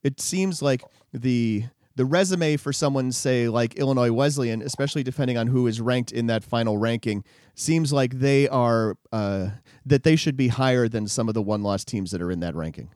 it 0.04 0.22
seems 0.22 0.62
like 0.62 0.84
the 1.12 1.66
the 1.96 2.06
resume 2.06 2.58
for 2.58 2.72
someone 2.72 3.12
say 3.12 3.48
like 3.48 3.74
Illinois 3.76 4.12
Wesleyan, 4.12 4.62
especially 4.62 5.02
depending 5.02 5.36
on 5.38 5.48
who 5.48 5.66
is 5.66 5.82
ranked 5.82 6.12
in 6.12 6.28
that 6.28 6.44
final 6.44 6.78
ranking, 6.78 7.24
seems 7.56 7.92
like 7.92 8.20
they 8.20 8.48
are 8.50 8.98
uh, 9.12 9.48
that 9.84 10.04
they 10.04 10.16
should 10.16 10.38
be 10.38 10.50
higher 10.50 10.88
than 10.88 11.08
some 11.08 11.28
of 11.28 11.34
the 11.34 11.42
one 11.42 11.64
loss 11.64 11.84
teams 11.84 12.12
that 12.12 12.22
are 12.22 12.30
in 12.30 12.40
that 12.42 12.54
ranking. 12.54 12.90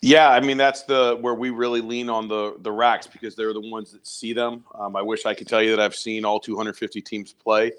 Yeah, 0.00 0.30
I 0.30 0.40
mean 0.40 0.56
that's 0.56 0.82
the 0.84 1.18
where 1.20 1.34
we 1.34 1.50
really 1.50 1.80
lean 1.80 2.08
on 2.08 2.28
the 2.28 2.54
the 2.60 2.70
RACs 2.70 3.10
because 3.10 3.34
they're 3.34 3.52
the 3.52 3.60
ones 3.68 3.92
that 3.92 4.06
see 4.06 4.32
them. 4.32 4.64
Um, 4.74 4.94
I 4.94 5.02
wish 5.02 5.26
I 5.26 5.34
could 5.34 5.48
tell 5.48 5.60
you 5.62 5.70
that 5.74 5.80
I've 5.80 5.94
seen 5.94 6.24
all 6.24 6.38
250 6.38 7.00
teams 7.02 7.32
play, 7.32 7.72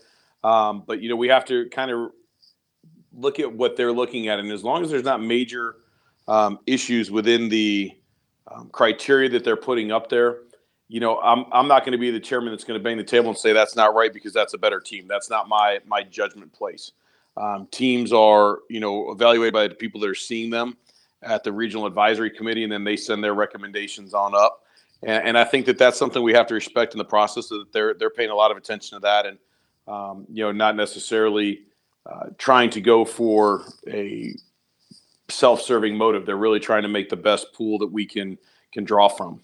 um, 0.43 0.83
but 0.85 1.01
you 1.01 1.07
know 1.07 1.15
we 1.15 1.29
have 1.29 1.45
to 1.45 1.69
kind 1.69 1.91
of 1.91 2.11
look 3.13 3.39
at 3.39 3.51
what 3.51 3.77
they're 3.77 3.93
looking 3.93 4.27
at, 4.27 4.39
and 4.39 4.51
as 4.51 4.63
long 4.65 4.83
as 4.83 4.89
there's 4.89 5.03
not 5.05 5.21
major 5.21 5.77
um, 6.27 6.59
issues 6.67 7.09
within 7.09 7.47
the 7.47 7.91
um, 8.49 8.69
criteria 8.71 9.29
that 9.29 9.45
they're 9.45 9.55
putting 9.55 9.93
up 9.93 10.09
there, 10.09 10.39
you 10.89 10.99
know 10.99 11.19
I'm 11.21 11.45
I'm 11.53 11.69
not 11.69 11.85
going 11.85 11.93
to 11.93 11.97
be 11.97 12.11
the 12.11 12.19
chairman 12.19 12.51
that's 12.51 12.65
going 12.65 12.77
to 12.77 12.83
bang 12.83 12.97
the 12.97 13.03
table 13.05 13.29
and 13.29 13.37
say 13.37 13.53
that's 13.53 13.77
not 13.77 13.95
right 13.95 14.13
because 14.13 14.33
that's 14.33 14.53
a 14.53 14.57
better 14.57 14.81
team. 14.81 15.07
That's 15.07 15.29
not 15.29 15.47
my 15.47 15.79
my 15.85 16.03
judgment 16.03 16.51
place. 16.51 16.91
Um, 17.37 17.69
teams 17.71 18.11
are 18.11 18.59
you 18.69 18.81
know 18.81 19.09
evaluated 19.11 19.53
by 19.53 19.69
the 19.69 19.75
people 19.75 20.01
that 20.01 20.09
are 20.09 20.15
seeing 20.15 20.49
them 20.49 20.75
at 21.21 21.43
the 21.43 21.51
regional 21.51 21.85
advisory 21.85 22.29
committee, 22.29 22.63
and 22.63 22.71
then 22.71 22.83
they 22.83 22.95
send 22.95 23.23
their 23.23 23.33
recommendations 23.33 24.13
on 24.13 24.33
up. 24.35 24.63
And, 25.03 25.29
and 25.29 25.37
I 25.37 25.43
think 25.43 25.65
that 25.65 25.77
that's 25.77 25.97
something 25.97 26.21
we 26.23 26.33
have 26.33 26.47
to 26.47 26.53
respect 26.53 26.93
in 26.93 26.97
the 26.97 27.05
process. 27.05 27.49
That 27.49 27.65
they're 27.73 27.93
they're 27.93 28.09
paying 28.09 28.29
a 28.29 28.35
lot 28.35 28.51
of 28.51 28.57
attention 28.57 28.97
to 28.97 29.01
that, 29.01 29.25
and 29.25 29.37
um, 29.87 30.25
you 30.31 30.43
know, 30.43 30.51
not 30.51 30.75
necessarily 30.75 31.61
uh, 32.05 32.27
trying 32.37 32.69
to 32.71 32.81
go 32.81 33.05
for 33.05 33.65
a 33.87 34.33
self-serving 35.29 35.95
motive. 35.95 36.25
They're 36.25 36.37
really 36.37 36.59
trying 36.59 36.83
to 36.83 36.89
make 36.89 37.09
the 37.09 37.15
best 37.15 37.53
pool 37.53 37.77
that 37.79 37.87
we 37.91 38.05
can 38.05 38.37
can 38.71 38.83
draw 38.83 39.07
from. 39.07 39.41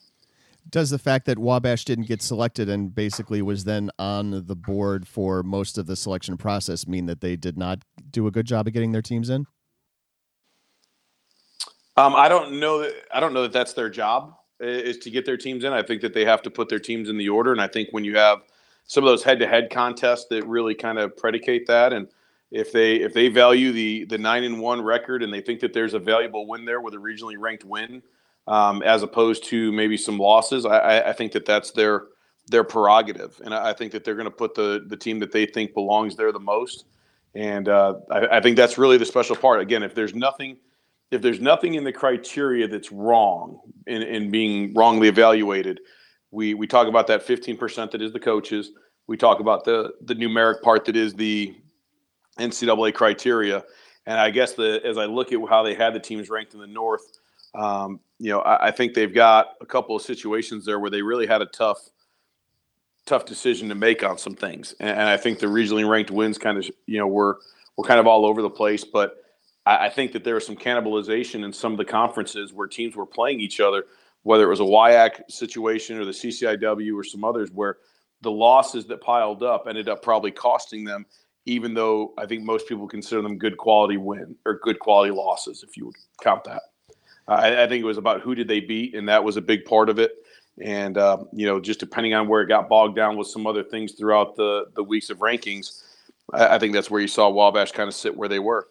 Does 0.69 0.89
the 0.89 0.97
fact 0.97 1.27
that 1.27 1.37
Wabash 1.37 1.85
didn't 1.85 2.07
get 2.07 2.23
selected 2.23 2.69
and 2.69 2.93
basically 2.93 3.41
was 3.41 3.65
then 3.65 3.91
on 3.99 4.45
the 4.47 4.55
board 4.55 5.07
for 5.07 5.43
most 5.43 5.77
of 5.77 5.85
the 5.85 5.95
selection 5.95 6.37
process 6.37 6.87
mean 6.87 7.05
that 7.05 7.21
they 7.21 7.35
did 7.35 7.55
not 7.55 7.83
do 8.09 8.25
a 8.25 8.31
good 8.31 8.47
job 8.47 8.65
of 8.65 8.73
getting 8.73 8.91
their 8.91 9.03
teams 9.03 9.29
in? 9.29 9.45
Um, 11.97 12.13
I 12.15 12.27
don't 12.27 12.59
know 12.59 12.79
that 12.81 12.93
I 13.13 13.19
don't 13.19 13.33
know 13.33 13.43
that 13.43 13.53
that's 13.53 13.73
their 13.73 13.89
job 13.89 14.35
is 14.59 14.97
to 14.99 15.09
get 15.09 15.25
their 15.25 15.37
teams 15.37 15.63
in. 15.63 15.73
I 15.73 15.81
think 15.81 16.01
that 16.01 16.13
they 16.13 16.25
have 16.25 16.41
to 16.43 16.51
put 16.51 16.69
their 16.69 16.79
teams 16.79 17.09
in 17.09 17.17
the 17.17 17.29
order, 17.29 17.51
and 17.51 17.61
I 17.61 17.67
think 17.67 17.89
when 17.91 18.03
you 18.03 18.17
have 18.17 18.39
some 18.87 19.03
of 19.03 19.09
those 19.09 19.23
head-to-head 19.23 19.69
contests 19.71 20.25
that 20.29 20.45
really 20.45 20.75
kind 20.75 20.99
of 20.99 21.17
predicate 21.17 21.67
that, 21.67 21.93
and 21.93 22.07
if 22.51 22.71
they 22.71 22.95
if 22.97 23.13
they 23.13 23.29
value 23.29 23.71
the 23.71 24.05
the 24.05 24.17
nine 24.17 24.43
and 24.43 24.59
one 24.59 24.81
record 24.81 25.23
and 25.23 25.33
they 25.33 25.41
think 25.41 25.61
that 25.61 25.73
there's 25.73 25.93
a 25.93 25.99
valuable 25.99 26.47
win 26.47 26.65
there 26.65 26.81
with 26.81 26.93
a 26.93 26.97
regionally 26.97 27.35
ranked 27.37 27.63
win, 27.63 28.01
um, 28.47 28.81
as 28.83 29.01
opposed 29.01 29.45
to 29.45 29.71
maybe 29.71 29.97
some 29.97 30.17
losses, 30.17 30.65
I, 30.65 31.01
I, 31.09 31.13
think 31.13 31.31
that 31.31 31.45
that's 31.45 31.71
their 31.71 32.07
their 32.47 32.63
prerogative, 32.63 33.41
and 33.43 33.53
I, 33.53 33.69
I 33.69 33.73
think 33.73 33.91
that 33.93 34.03
they're 34.03 34.15
going 34.15 34.25
to 34.25 34.31
put 34.31 34.53
the 34.53 34.83
the 34.87 34.97
team 34.97 35.19
that 35.19 35.31
they 35.31 35.45
think 35.45 35.73
belongs 35.73 36.17
there 36.17 36.31
the 36.33 36.39
most, 36.39 36.85
and 37.33 37.69
uh, 37.69 37.95
I, 38.11 38.37
I 38.37 38.41
think 38.41 38.57
that's 38.57 38.77
really 38.77 38.97
the 38.97 39.05
special 39.05 39.35
part. 39.37 39.61
Again, 39.61 39.81
if 39.81 39.95
there's 39.95 40.13
nothing 40.13 40.57
if 41.11 41.21
there's 41.21 41.39
nothing 41.39 41.75
in 41.75 41.83
the 41.83 41.91
criteria 41.91 42.67
that's 42.67 42.91
wrong 42.91 43.59
in, 43.87 44.01
in 44.01 44.31
being 44.31 44.73
wrongly 44.73 45.07
evaluated, 45.07 45.79
we 46.31 46.53
we 46.53 46.67
talk 46.67 46.87
about 46.87 47.07
that 47.07 47.25
15% 47.25 47.91
that 47.91 48.01
is 48.01 48.11
the 48.11 48.19
coaches. 48.19 48.71
We 49.07 49.17
talk 49.17 49.39
about 49.39 49.63
the 49.63 49.93
the 50.01 50.15
numeric 50.15 50.61
part 50.61 50.85
that 50.85 50.95
is 50.95 51.13
the 51.13 51.55
NCAA 52.39 52.93
criteria. 52.93 53.63
And 54.05 54.19
I 54.19 54.29
guess 54.29 54.53
the 54.53 54.81
as 54.83 54.97
I 54.97 55.05
look 55.05 55.31
at 55.31 55.39
how 55.49 55.63
they 55.63 55.75
had 55.75 55.93
the 55.93 55.99
teams 55.99 56.29
ranked 56.29 56.53
in 56.53 56.59
the 56.59 56.67
North, 56.67 57.03
um, 57.53 57.99
you 58.19 58.31
know, 58.31 58.39
I, 58.39 58.67
I 58.67 58.71
think 58.71 58.93
they've 58.93 59.13
got 59.13 59.53
a 59.61 59.65
couple 59.65 59.95
of 59.95 60.01
situations 60.01 60.65
there 60.65 60.79
where 60.79 60.91
they 60.91 61.01
really 61.01 61.27
had 61.27 61.41
a 61.41 61.47
tough 61.47 61.79
tough 63.05 63.25
decision 63.25 63.69
to 63.69 63.75
make 63.75 64.03
on 64.03 64.17
some 64.17 64.35
things. 64.35 64.73
And, 64.79 64.89
and 64.89 65.07
I 65.07 65.17
think 65.17 65.37
the 65.37 65.45
regionally 65.45 65.87
ranked 65.87 66.09
wins 66.11 66.37
kind 66.37 66.57
of 66.57 66.65
you 66.87 66.99
know 66.99 67.07
were 67.07 67.39
were 67.77 67.83
kind 67.83 67.99
of 67.99 68.07
all 68.07 68.25
over 68.25 68.41
the 68.41 68.49
place, 68.49 68.83
but 68.83 69.24
I, 69.65 69.85
I 69.85 69.89
think 69.89 70.11
that 70.13 70.23
there 70.23 70.35
was 70.35 70.45
some 70.45 70.55
cannibalization 70.55 71.43
in 71.43 71.53
some 71.53 71.71
of 71.71 71.77
the 71.77 71.85
conferences 71.85 72.53
where 72.53 72.67
teams 72.67 72.95
were 72.95 73.05
playing 73.05 73.39
each 73.39 73.59
other, 73.59 73.85
whether 74.23 74.45
it 74.45 74.49
was 74.49 74.59
a 74.59 74.63
WIAC 74.63 75.29
situation 75.29 75.97
or 75.97 76.05
the 76.05 76.11
CCIW 76.11 76.95
or 76.95 77.03
some 77.03 77.23
others, 77.23 77.49
where 77.51 77.77
the 78.21 78.31
losses 78.31 78.85
that 78.87 79.01
piled 79.01 79.43
up 79.43 79.65
ended 79.67 79.89
up 79.89 80.01
probably 80.01 80.31
costing 80.31 80.83
them 80.83 81.05
even 81.45 81.73
though 81.73 82.13
I 82.17 82.25
think 82.25 82.43
most 82.43 82.67
people 82.67 82.87
consider 82.87 83.21
them 83.21 83.37
good 83.37 83.57
quality 83.57 83.97
win 83.97 84.35
or 84.45 84.59
good 84.61 84.79
quality 84.79 85.11
losses, 85.11 85.63
if 85.63 85.77
you 85.77 85.85
would 85.85 85.95
count 86.21 86.43
that. 86.45 86.61
I, 87.27 87.63
I, 87.63 87.67
think 87.67 87.81
it 87.81 87.85
was 87.85 87.97
about 87.97 88.21
who 88.21 88.35
did 88.35 88.47
they 88.47 88.59
beat, 88.59 88.95
and 88.95 89.07
that 89.09 89.23
was 89.23 89.37
a 89.37 89.41
big 89.41 89.65
part 89.65 89.89
of 89.89 89.99
it. 89.99 90.11
And 90.61 90.97
uh, 90.97 91.17
you 91.33 91.45
know, 91.45 91.59
just 91.59 91.79
depending 91.79 92.13
on 92.13 92.27
where 92.27 92.41
it 92.41 92.47
got 92.47 92.69
bogged 92.69 92.95
down 92.95 93.17
with 93.17 93.27
some 93.27 93.45
other 93.45 93.63
things 93.63 93.93
throughout 93.93 94.35
the 94.35 94.65
the 94.75 94.83
weeks 94.83 95.09
of 95.09 95.19
rankings, 95.19 95.83
I, 96.33 96.55
I 96.55 96.59
think 96.59 96.73
that's 96.73 96.89
where 96.89 97.01
you 97.01 97.07
saw 97.07 97.29
Wabash 97.29 97.71
kind 97.71 97.87
of 97.87 97.93
sit 97.93 98.15
where 98.15 98.29
they 98.29 98.39
were 98.39 98.67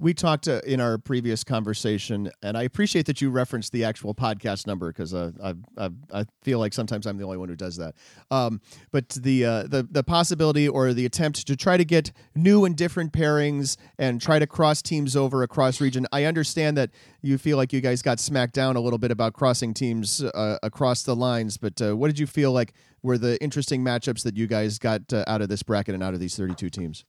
we 0.00 0.14
talked 0.14 0.48
uh, 0.48 0.60
in 0.66 0.80
our 0.80 0.96
previous 0.96 1.44
conversation, 1.44 2.30
and 2.42 2.56
I 2.56 2.62
appreciate 2.62 3.06
that 3.06 3.20
you 3.20 3.30
referenced 3.30 3.72
the 3.72 3.84
actual 3.84 4.14
podcast 4.14 4.66
number 4.66 4.88
because 4.88 5.12
uh, 5.12 5.32
I, 5.42 5.54
I, 5.76 5.90
I 6.12 6.24
feel 6.42 6.58
like 6.58 6.72
sometimes 6.72 7.06
I'm 7.06 7.18
the 7.18 7.24
only 7.24 7.36
one 7.36 7.48
who 7.48 7.56
does 7.56 7.76
that. 7.76 7.94
Um, 8.30 8.60
but 8.90 9.10
the 9.10 9.44
uh, 9.44 9.62
the 9.64 9.86
the 9.90 10.02
possibility 10.02 10.68
or 10.68 10.94
the 10.94 11.04
attempt 11.04 11.46
to 11.46 11.56
try 11.56 11.76
to 11.76 11.84
get 11.84 12.12
new 12.34 12.64
and 12.64 12.74
different 12.74 13.12
pairings 13.12 13.76
and 13.98 14.20
try 14.20 14.38
to 14.38 14.46
cross 14.46 14.80
teams 14.80 15.14
over 15.14 15.42
across 15.42 15.80
region. 15.80 16.06
I 16.12 16.24
understand 16.24 16.76
that 16.78 16.90
you 17.20 17.36
feel 17.36 17.58
like 17.58 17.72
you 17.72 17.80
guys 17.82 18.00
got 18.00 18.18
smacked 18.18 18.54
down 18.54 18.76
a 18.76 18.80
little 18.80 18.98
bit 18.98 19.10
about 19.10 19.34
crossing 19.34 19.74
teams 19.74 20.22
uh, 20.22 20.58
across 20.62 21.02
the 21.02 21.14
lines, 21.14 21.58
but 21.58 21.80
uh, 21.82 21.96
what 21.96 22.06
did 22.06 22.18
you 22.18 22.26
feel 22.26 22.52
like 22.52 22.72
were 23.02 23.18
the 23.18 23.40
interesting 23.42 23.84
matchups 23.84 24.22
that 24.22 24.36
you 24.36 24.46
guys 24.46 24.78
got 24.78 25.12
uh, 25.12 25.24
out 25.26 25.42
of 25.42 25.48
this 25.48 25.62
bracket 25.62 25.94
and 25.94 26.02
out 26.02 26.14
of 26.14 26.20
these 26.20 26.36
32 26.36 26.70
teams? 26.70 27.04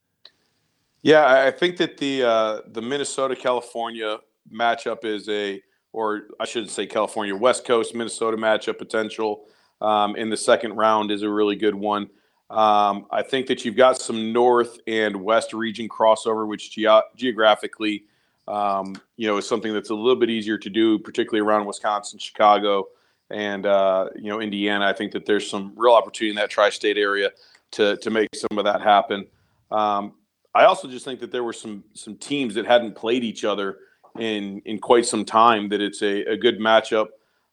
Yeah, 1.02 1.44
I 1.44 1.50
think 1.50 1.76
that 1.78 1.98
the 1.98 2.22
uh, 2.22 2.60
the 2.68 2.80
Minnesota 2.80 3.34
California 3.34 4.18
matchup 4.52 5.04
is 5.04 5.28
a, 5.28 5.60
or 5.92 6.28
I 6.38 6.44
shouldn't 6.44 6.70
say 6.70 6.86
California 6.86 7.34
West 7.34 7.64
Coast 7.64 7.94
Minnesota 7.94 8.36
matchup 8.36 8.78
potential 8.78 9.44
um, 9.80 10.14
in 10.14 10.30
the 10.30 10.36
second 10.36 10.74
round 10.74 11.10
is 11.10 11.22
a 11.22 11.28
really 11.28 11.56
good 11.56 11.74
one. 11.74 12.08
Um, 12.50 13.06
I 13.10 13.22
think 13.22 13.48
that 13.48 13.64
you've 13.64 13.76
got 13.76 14.00
some 14.00 14.32
North 14.32 14.78
and 14.86 15.16
West 15.16 15.52
region 15.52 15.88
crossover, 15.88 16.46
which 16.46 16.70
ge- 16.70 16.86
geographically, 17.16 18.04
um, 18.46 18.94
you 19.16 19.26
know, 19.26 19.38
is 19.38 19.48
something 19.48 19.72
that's 19.72 19.90
a 19.90 19.94
little 19.94 20.20
bit 20.20 20.30
easier 20.30 20.58
to 20.58 20.70
do, 20.70 20.98
particularly 20.98 21.40
around 21.40 21.66
Wisconsin, 21.66 22.20
Chicago, 22.20 22.86
and 23.30 23.66
uh, 23.66 24.08
you 24.14 24.28
know 24.30 24.40
Indiana. 24.40 24.86
I 24.86 24.92
think 24.92 25.10
that 25.12 25.26
there's 25.26 25.50
some 25.50 25.72
real 25.74 25.94
opportunity 25.94 26.30
in 26.30 26.36
that 26.36 26.50
tri-state 26.50 26.96
area 26.96 27.32
to 27.72 27.96
to 27.96 28.10
make 28.10 28.28
some 28.36 28.56
of 28.56 28.64
that 28.66 28.82
happen. 28.82 29.26
Um, 29.72 30.12
I 30.54 30.64
also 30.64 30.88
just 30.88 31.04
think 31.04 31.20
that 31.20 31.30
there 31.30 31.44
were 31.44 31.52
some 31.52 31.84
some 31.94 32.16
teams 32.16 32.54
that 32.54 32.66
hadn't 32.66 32.94
played 32.94 33.24
each 33.24 33.44
other 33.44 33.78
in 34.18 34.60
in 34.64 34.78
quite 34.78 35.06
some 35.06 35.24
time. 35.24 35.68
That 35.68 35.80
it's 35.80 36.02
a, 36.02 36.32
a 36.32 36.36
good 36.36 36.58
matchup. 36.58 37.08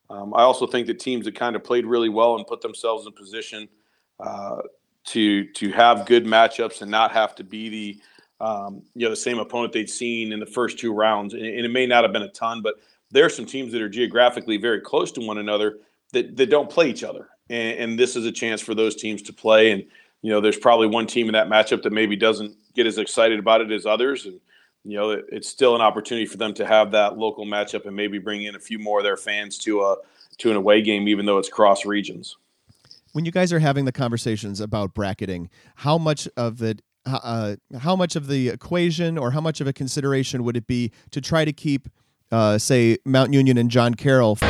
Um, 0.10 0.34
I 0.34 0.42
also 0.42 0.66
think 0.66 0.88
that 0.88 1.00
teams 1.00 1.26
that 1.26 1.36
kind 1.36 1.56
of 1.56 1.64
played 1.64 1.86
really 1.86 2.10
well 2.10 2.36
and 2.36 2.46
put 2.46 2.62
themselves 2.62 3.06
in 3.06 3.14
position 3.14 3.70
uh, 4.20 4.58
to 5.06 5.46
to 5.54 5.72
have 5.72 6.06
good 6.06 6.26
matchups 6.26 6.82
and 6.82 6.92
not 6.92 7.12
have 7.12 7.36
to 7.36 7.44
be 7.44 7.70
the 7.70 8.02
um, 8.46 8.84
you 8.96 9.06
know 9.06 9.10
the 9.10 9.16
same 9.16 9.40
opponent 9.40 9.74
they'd 9.74 9.90
seen 9.90 10.34
in 10.34 10.40
the 10.40 10.46
first 10.46 10.80
two 10.80 10.94
rounds. 10.94 11.34
And, 11.34 11.46
and, 11.46 11.66
it 11.66 11.72
may 11.72 11.86
not 11.86 12.04
have 12.04 12.14
been 12.14 12.24
a 12.24 12.32
ton, 12.32 12.62
but 12.62 12.76
there 13.12 13.26
are 13.26 13.30
some 13.30 13.46
teams 13.46 13.72
that 13.72 13.82
are 13.82 13.90
geographically 13.90 14.58
very 14.58 14.82
close 14.82 15.12
to 15.14 15.26
one 15.26 15.38
another 15.38 15.78
that 16.12 16.36
that 16.38 16.50
don't 16.50 16.70
play 16.70 16.90
each 16.90 17.04
other. 17.04 17.30
And, 17.50 17.78
and 17.80 18.00
this 18.00 18.16
is 18.16 18.26
a 18.26 18.32
chance 18.32 18.62
for 18.62 18.76
those 18.76 18.96
teams 18.96 19.22
to 19.24 19.34
play. 19.34 19.72
And 19.72 19.86
you 20.22 20.32
know, 20.32 20.42
there's 20.42 20.58
probably 20.58 20.88
one 20.88 21.08
team 21.08 21.28
in 21.28 21.34
that 21.34 21.48
matchup 21.48 21.84
that 21.84 21.94
maybe 21.94 22.16
doesn't 22.16 22.56
get 22.76 22.86
as 22.86 22.98
excited 22.98 23.40
about 23.40 23.62
it 23.62 23.72
as 23.72 23.86
others. 23.86 24.26
And, 24.26 24.40
you 24.84 24.98
know, 24.98 25.12
it, 25.12 25.26
it's 25.30 25.48
still 25.48 25.76
an 25.76 25.82
opportunity 25.82 26.26
for 26.26 26.38
them 26.38 26.54
to 26.56 26.66
have 26.66 26.92
that 26.92 27.18
local 27.18 27.46
matchup 27.46 27.86
and 27.86 27.96
maybe 27.96 28.20
bring 28.20 28.44
in 28.44 28.56
a 28.56 28.60
few 28.60 28.80
more 28.80 29.00
of 29.00 29.04
their 29.04 29.18
fans 29.18 29.58
to 29.60 29.82
a 29.82 29.98
to 30.40 30.50
an 30.50 30.56
away 30.56 30.82
game, 30.82 31.08
even 31.08 31.26
though 31.26 31.38
it's 31.38 31.50
cross 31.50 31.86
regions. 31.86 32.38
When 33.12 33.26
you 33.26 33.32
guys 33.32 33.52
are 33.52 33.60
having 33.60 33.86
the 33.86 33.92
conversations 33.92 34.62
about 34.62 34.94
bracketing, 34.94 35.50
how 35.76 35.98
much 35.98 36.28
of 36.38 36.62
it 36.62 36.82
uh, 37.06 37.56
how 37.80 37.96
much 37.96 38.16
of 38.16 38.28
the 38.28 38.50
equation 38.50 39.18
or 39.18 39.32
how 39.32 39.42
much 39.42 39.62
of 39.62 39.68
a 39.68 39.74
consideration 39.74 40.44
would 40.44 40.58
it 40.58 40.68
be 40.68 40.92
to 41.12 41.22
try 41.22 41.46
to 41.46 41.54
keep, 41.54 41.88
uh, 42.32 42.58
say, 42.58 42.98
Mount 43.06 43.34
Union 43.34 43.58
and 43.58 43.72
John 43.72 43.96
Carroll 43.96 44.36
from 44.36 44.50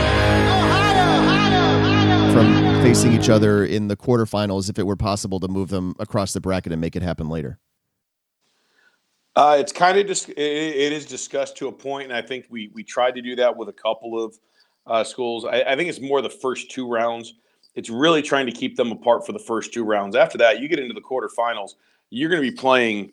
facing 2.81 3.11
each 3.11 3.29
other 3.29 3.65
in 3.65 3.89
the 3.89 3.97
quarterfinals 3.97 4.69
if 4.69 4.79
it 4.79 4.83
were 4.83 4.95
possible 4.95 5.39
to 5.39 5.47
move 5.49 5.69
them 5.69 5.95
across 5.99 6.31
the 6.31 6.39
bracket 6.39 6.71
and 6.71 6.79
make 6.79 6.95
it 6.95 7.01
happen 7.01 7.27
later? 7.27 7.59
Uh, 9.35 9.57
it's 9.59 9.71
kind 9.71 9.97
of 9.97 10.07
dis- 10.07 10.29
it, 10.29 10.37
it 10.37 10.93
is 10.93 11.05
discussed 11.05 11.57
to 11.57 11.67
a 11.67 11.71
point, 11.71 12.05
and 12.05 12.13
I 12.13 12.21
think 12.21 12.45
we 12.49 12.71
we 12.73 12.83
tried 12.83 13.15
to 13.15 13.21
do 13.21 13.35
that 13.35 13.55
with 13.55 13.69
a 13.69 13.73
couple 13.73 14.23
of 14.23 14.37
uh, 14.87 15.03
schools. 15.03 15.45
I, 15.45 15.61
I, 15.61 15.75
think 15.75 15.89
it's 15.89 16.01
more 16.01 16.21
the 16.21 16.29
first 16.29 16.71
two 16.71 16.87
rounds. 16.89 17.35
It's 17.75 17.89
really 17.89 18.21
trying 18.21 18.45
to 18.47 18.51
keep 18.51 18.75
them 18.75 18.91
apart 18.91 19.25
for 19.25 19.33
the 19.33 19.39
first 19.39 19.73
two 19.73 19.83
rounds. 19.83 20.15
After 20.15 20.37
that, 20.39 20.59
you 20.59 20.67
get 20.67 20.79
into 20.79 20.93
the 20.93 21.01
quarterfinals. 21.01 21.71
You're 22.09 22.29
going 22.29 22.41
to 22.41 22.49
be 22.49 22.55
playing 22.55 23.11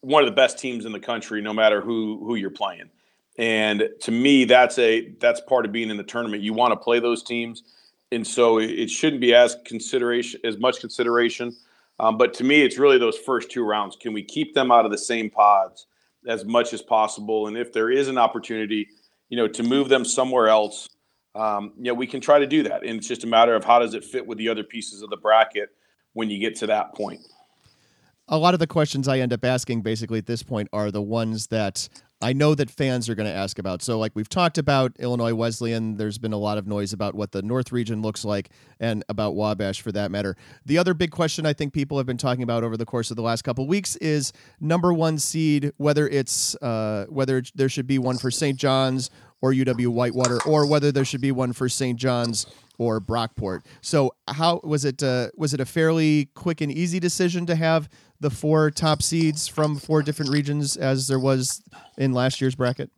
one 0.00 0.22
of 0.22 0.28
the 0.28 0.34
best 0.34 0.58
teams 0.58 0.84
in 0.84 0.92
the 0.92 1.00
country, 1.00 1.40
no 1.40 1.52
matter 1.52 1.80
who 1.80 2.24
who 2.24 2.34
you're 2.34 2.50
playing. 2.50 2.90
And 3.38 3.88
to 4.00 4.10
me, 4.10 4.44
that's 4.44 4.78
a 4.78 5.10
that's 5.20 5.40
part 5.40 5.64
of 5.64 5.72
being 5.72 5.90
in 5.90 5.96
the 5.96 6.02
tournament. 6.02 6.42
You 6.42 6.52
want 6.52 6.72
to 6.72 6.76
play 6.76 6.98
those 6.98 7.22
teams, 7.22 7.62
and 8.10 8.26
so 8.26 8.58
it 8.58 8.90
shouldn't 8.90 9.20
be 9.20 9.34
as 9.34 9.56
consideration 9.64 10.40
as 10.44 10.58
much 10.58 10.80
consideration 10.80 11.54
um, 12.00 12.16
but 12.16 12.34
to 12.34 12.44
me, 12.44 12.62
it's 12.62 12.78
really 12.78 12.98
those 12.98 13.18
first 13.18 13.50
two 13.50 13.64
rounds. 13.64 13.96
Can 13.96 14.12
we 14.12 14.22
keep 14.22 14.54
them 14.54 14.70
out 14.70 14.84
of 14.84 14.90
the 14.90 14.98
same 14.98 15.30
pods 15.30 15.86
as 16.26 16.44
much 16.44 16.72
as 16.72 16.80
possible? 16.80 17.48
And 17.48 17.56
if 17.56 17.72
there 17.72 17.90
is 17.90 18.08
an 18.08 18.18
opportunity, 18.18 18.88
you 19.28 19.36
know, 19.36 19.48
to 19.48 19.62
move 19.62 19.88
them 19.88 20.04
somewhere 20.04 20.48
else, 20.48 20.88
um, 21.34 21.72
you 21.76 21.84
know, 21.84 21.94
we 21.94 22.06
can 22.06 22.20
try 22.20 22.38
to 22.38 22.46
do 22.46 22.62
that. 22.64 22.84
And 22.84 22.98
it's 22.98 23.08
just 23.08 23.24
a 23.24 23.26
matter 23.26 23.54
of 23.54 23.64
how 23.64 23.78
does 23.78 23.94
it 23.94 24.04
fit 24.04 24.26
with 24.26 24.38
the 24.38 24.48
other 24.48 24.62
pieces 24.62 25.02
of 25.02 25.10
the 25.10 25.16
bracket 25.16 25.70
when 26.12 26.30
you 26.30 26.38
get 26.38 26.56
to 26.56 26.66
that 26.68 26.94
point. 26.94 27.20
A 28.28 28.38
lot 28.38 28.54
of 28.54 28.60
the 28.60 28.66
questions 28.66 29.08
I 29.08 29.18
end 29.18 29.32
up 29.32 29.44
asking 29.44 29.82
basically 29.82 30.18
at 30.18 30.26
this 30.26 30.42
point 30.42 30.68
are 30.72 30.90
the 30.90 31.02
ones 31.02 31.48
that 31.48 31.88
I 32.20 32.32
know 32.32 32.54
that 32.56 32.68
fans 32.68 33.08
are 33.08 33.14
going 33.14 33.28
to 33.28 33.34
ask 33.34 33.58
about. 33.60 33.80
So, 33.80 33.98
like 33.98 34.12
we've 34.14 34.28
talked 34.28 34.58
about 34.58 34.92
Illinois 34.98 35.34
Wesleyan, 35.34 35.96
there's 35.96 36.18
been 36.18 36.32
a 36.32 36.38
lot 36.38 36.58
of 36.58 36.66
noise 36.66 36.92
about 36.92 37.14
what 37.14 37.30
the 37.30 37.42
North 37.42 37.70
region 37.70 38.02
looks 38.02 38.24
like 38.24 38.50
and 38.80 39.04
about 39.08 39.36
Wabash 39.36 39.80
for 39.80 39.92
that 39.92 40.10
matter. 40.10 40.36
The 40.66 40.78
other 40.78 40.94
big 40.94 41.12
question 41.12 41.46
I 41.46 41.52
think 41.52 41.72
people 41.72 41.96
have 41.96 42.06
been 42.06 42.18
talking 42.18 42.42
about 42.42 42.64
over 42.64 42.76
the 42.76 42.86
course 42.86 43.10
of 43.10 43.16
the 43.16 43.22
last 43.22 43.42
couple 43.42 43.66
weeks 43.68 43.94
is 43.96 44.32
number 44.60 44.92
one 44.92 45.18
seed, 45.18 45.72
whether 45.76 46.08
it's 46.08 46.56
uh, 46.56 47.06
whether 47.08 47.42
there 47.54 47.68
should 47.68 47.86
be 47.86 47.98
one 47.98 48.18
for 48.18 48.32
St. 48.32 48.58
John's 48.58 49.10
or 49.40 49.52
UW 49.52 49.88
Whitewater, 49.88 50.42
or 50.42 50.66
whether 50.68 50.90
there 50.90 51.04
should 51.04 51.20
be 51.20 51.30
one 51.30 51.52
for 51.52 51.68
St. 51.68 51.96
John's 51.98 52.46
or 52.78 53.00
Brockport. 53.00 53.64
So, 53.80 54.14
how 54.28 54.60
was 54.64 54.84
it? 54.84 55.02
Uh, 55.02 55.28
was 55.36 55.52
it 55.52 55.60
a 55.60 55.66
fairly 55.66 56.26
quick 56.34 56.60
and 56.60 56.72
easy 56.72 57.00
decision 57.00 57.44
to 57.46 57.56
have 57.56 57.88
the 58.20 58.30
four 58.30 58.70
top 58.70 59.02
seeds 59.02 59.46
from 59.46 59.76
four 59.76 60.02
different 60.02 60.30
regions 60.30 60.76
as 60.76 61.08
there 61.08 61.18
was 61.18 61.62
in 61.96 62.12
last 62.12 62.40
year's 62.40 62.54
bracket? 62.54 62.90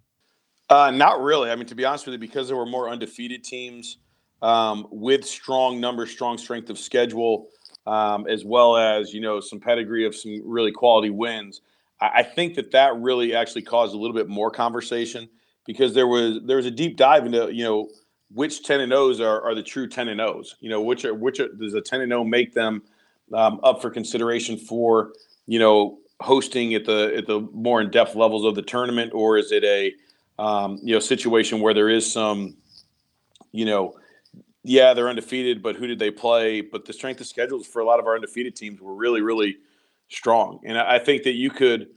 Uh, 0.69 0.91
not 0.91 1.21
really. 1.21 1.51
I 1.51 1.57
mean, 1.57 1.67
to 1.67 1.75
be 1.75 1.85
honest 1.85 2.07
with 2.07 2.13
you, 2.13 2.19
because 2.19 2.47
there 2.47 2.57
were 2.57 2.67
more 2.67 2.89
undefeated 2.89 3.43
teams 3.43 3.99
um, 4.41 4.87
with 4.91 5.25
strong 5.25 5.81
numbers, 5.81 6.11
strong 6.11 6.39
strength 6.39 6.71
of 6.71 6.79
schedule, 6.79 7.49
um, 7.87 8.27
as 8.29 8.45
well 8.45 8.77
as 8.77 9.13
you 9.13 9.21
know 9.21 9.41
some 9.41 9.61
pedigree 9.61 10.07
of 10.07 10.15
some 10.15 10.41
really 10.45 10.73
quality 10.73 11.11
wins. 11.11 11.63
I, 12.01 12.11
I 12.17 12.23
think 12.23 12.55
that 12.55 12.71
that 12.73 12.97
really 12.97 13.35
actually 13.35 13.63
caused 13.63 13.95
a 13.95 13.99
little 13.99 14.15
bit 14.15 14.29
more 14.29 14.51
conversation 14.51 15.29
because 15.67 15.95
there 15.95 16.07
was 16.07 16.41
there 16.45 16.57
was 16.57 16.67
a 16.67 16.71
deep 16.71 16.97
dive 16.97 17.27
into 17.27 17.53
you 17.53 17.65
know 17.65 17.89
which 18.33 18.63
ten 18.65 18.81
and 18.81 18.93
O's 18.93 19.21
are, 19.21 19.43
are 19.43 19.55
the 19.55 19.63
true 19.63 19.89
ten 19.89 20.09
and 20.09 20.21
O's. 20.21 20.57
You 20.61 20.71
know, 20.71 20.81
which 20.81 21.05
are 21.05 21.15
which 21.15 21.41
are, 21.41 21.49
does 21.49 21.75
a 21.75 21.81
ten 21.81 22.01
and 22.01 22.13
O 22.13 22.25
make 22.25 22.55
them 22.55 22.83
um, 23.35 23.61
up 23.63 23.81
for 23.81 23.91
consideration 23.91 24.57
for 24.57 25.13
you 25.47 25.59
know 25.59 25.99
hosting 26.21 26.75
at 26.75 26.85
the 26.85 27.15
at 27.17 27.27
the 27.27 27.41
more 27.53 27.81
in 27.81 27.91
depth 27.91 28.15
levels 28.15 28.45
of 28.45 28.55
the 28.55 28.63
tournament, 28.63 29.13
or 29.15 29.39
is 29.39 29.53
it 29.53 29.65
a 29.65 29.95
um, 30.43 30.79
you 30.83 30.95
know 30.95 31.01
situation 31.01 31.61
where 31.61 31.75
there 31.75 31.89
is 31.89 32.11
some 32.11 32.57
you 33.53 33.65
know 33.65 33.95
yeah 34.63 34.95
they're 34.95 35.09
undefeated, 35.09 35.63
but 35.63 35.77
who 35.77 35.87
did 35.87 35.99
they 35.99 36.11
play? 36.11 36.61
But 36.61 36.85
the 36.85 36.93
strength 36.93 37.21
of 37.21 37.27
schedules 37.27 37.67
for 37.67 37.81
a 37.81 37.85
lot 37.85 37.99
of 37.99 38.07
our 38.07 38.15
undefeated 38.15 38.57
teams 38.57 38.81
were 38.81 38.95
really 38.95 39.23
really 39.23 39.57
strong, 40.09 40.61
and 40.65 40.79
I 40.79 40.99
think 40.99 41.25
that 41.25 41.35
you 41.35 41.51
could. 41.51 41.89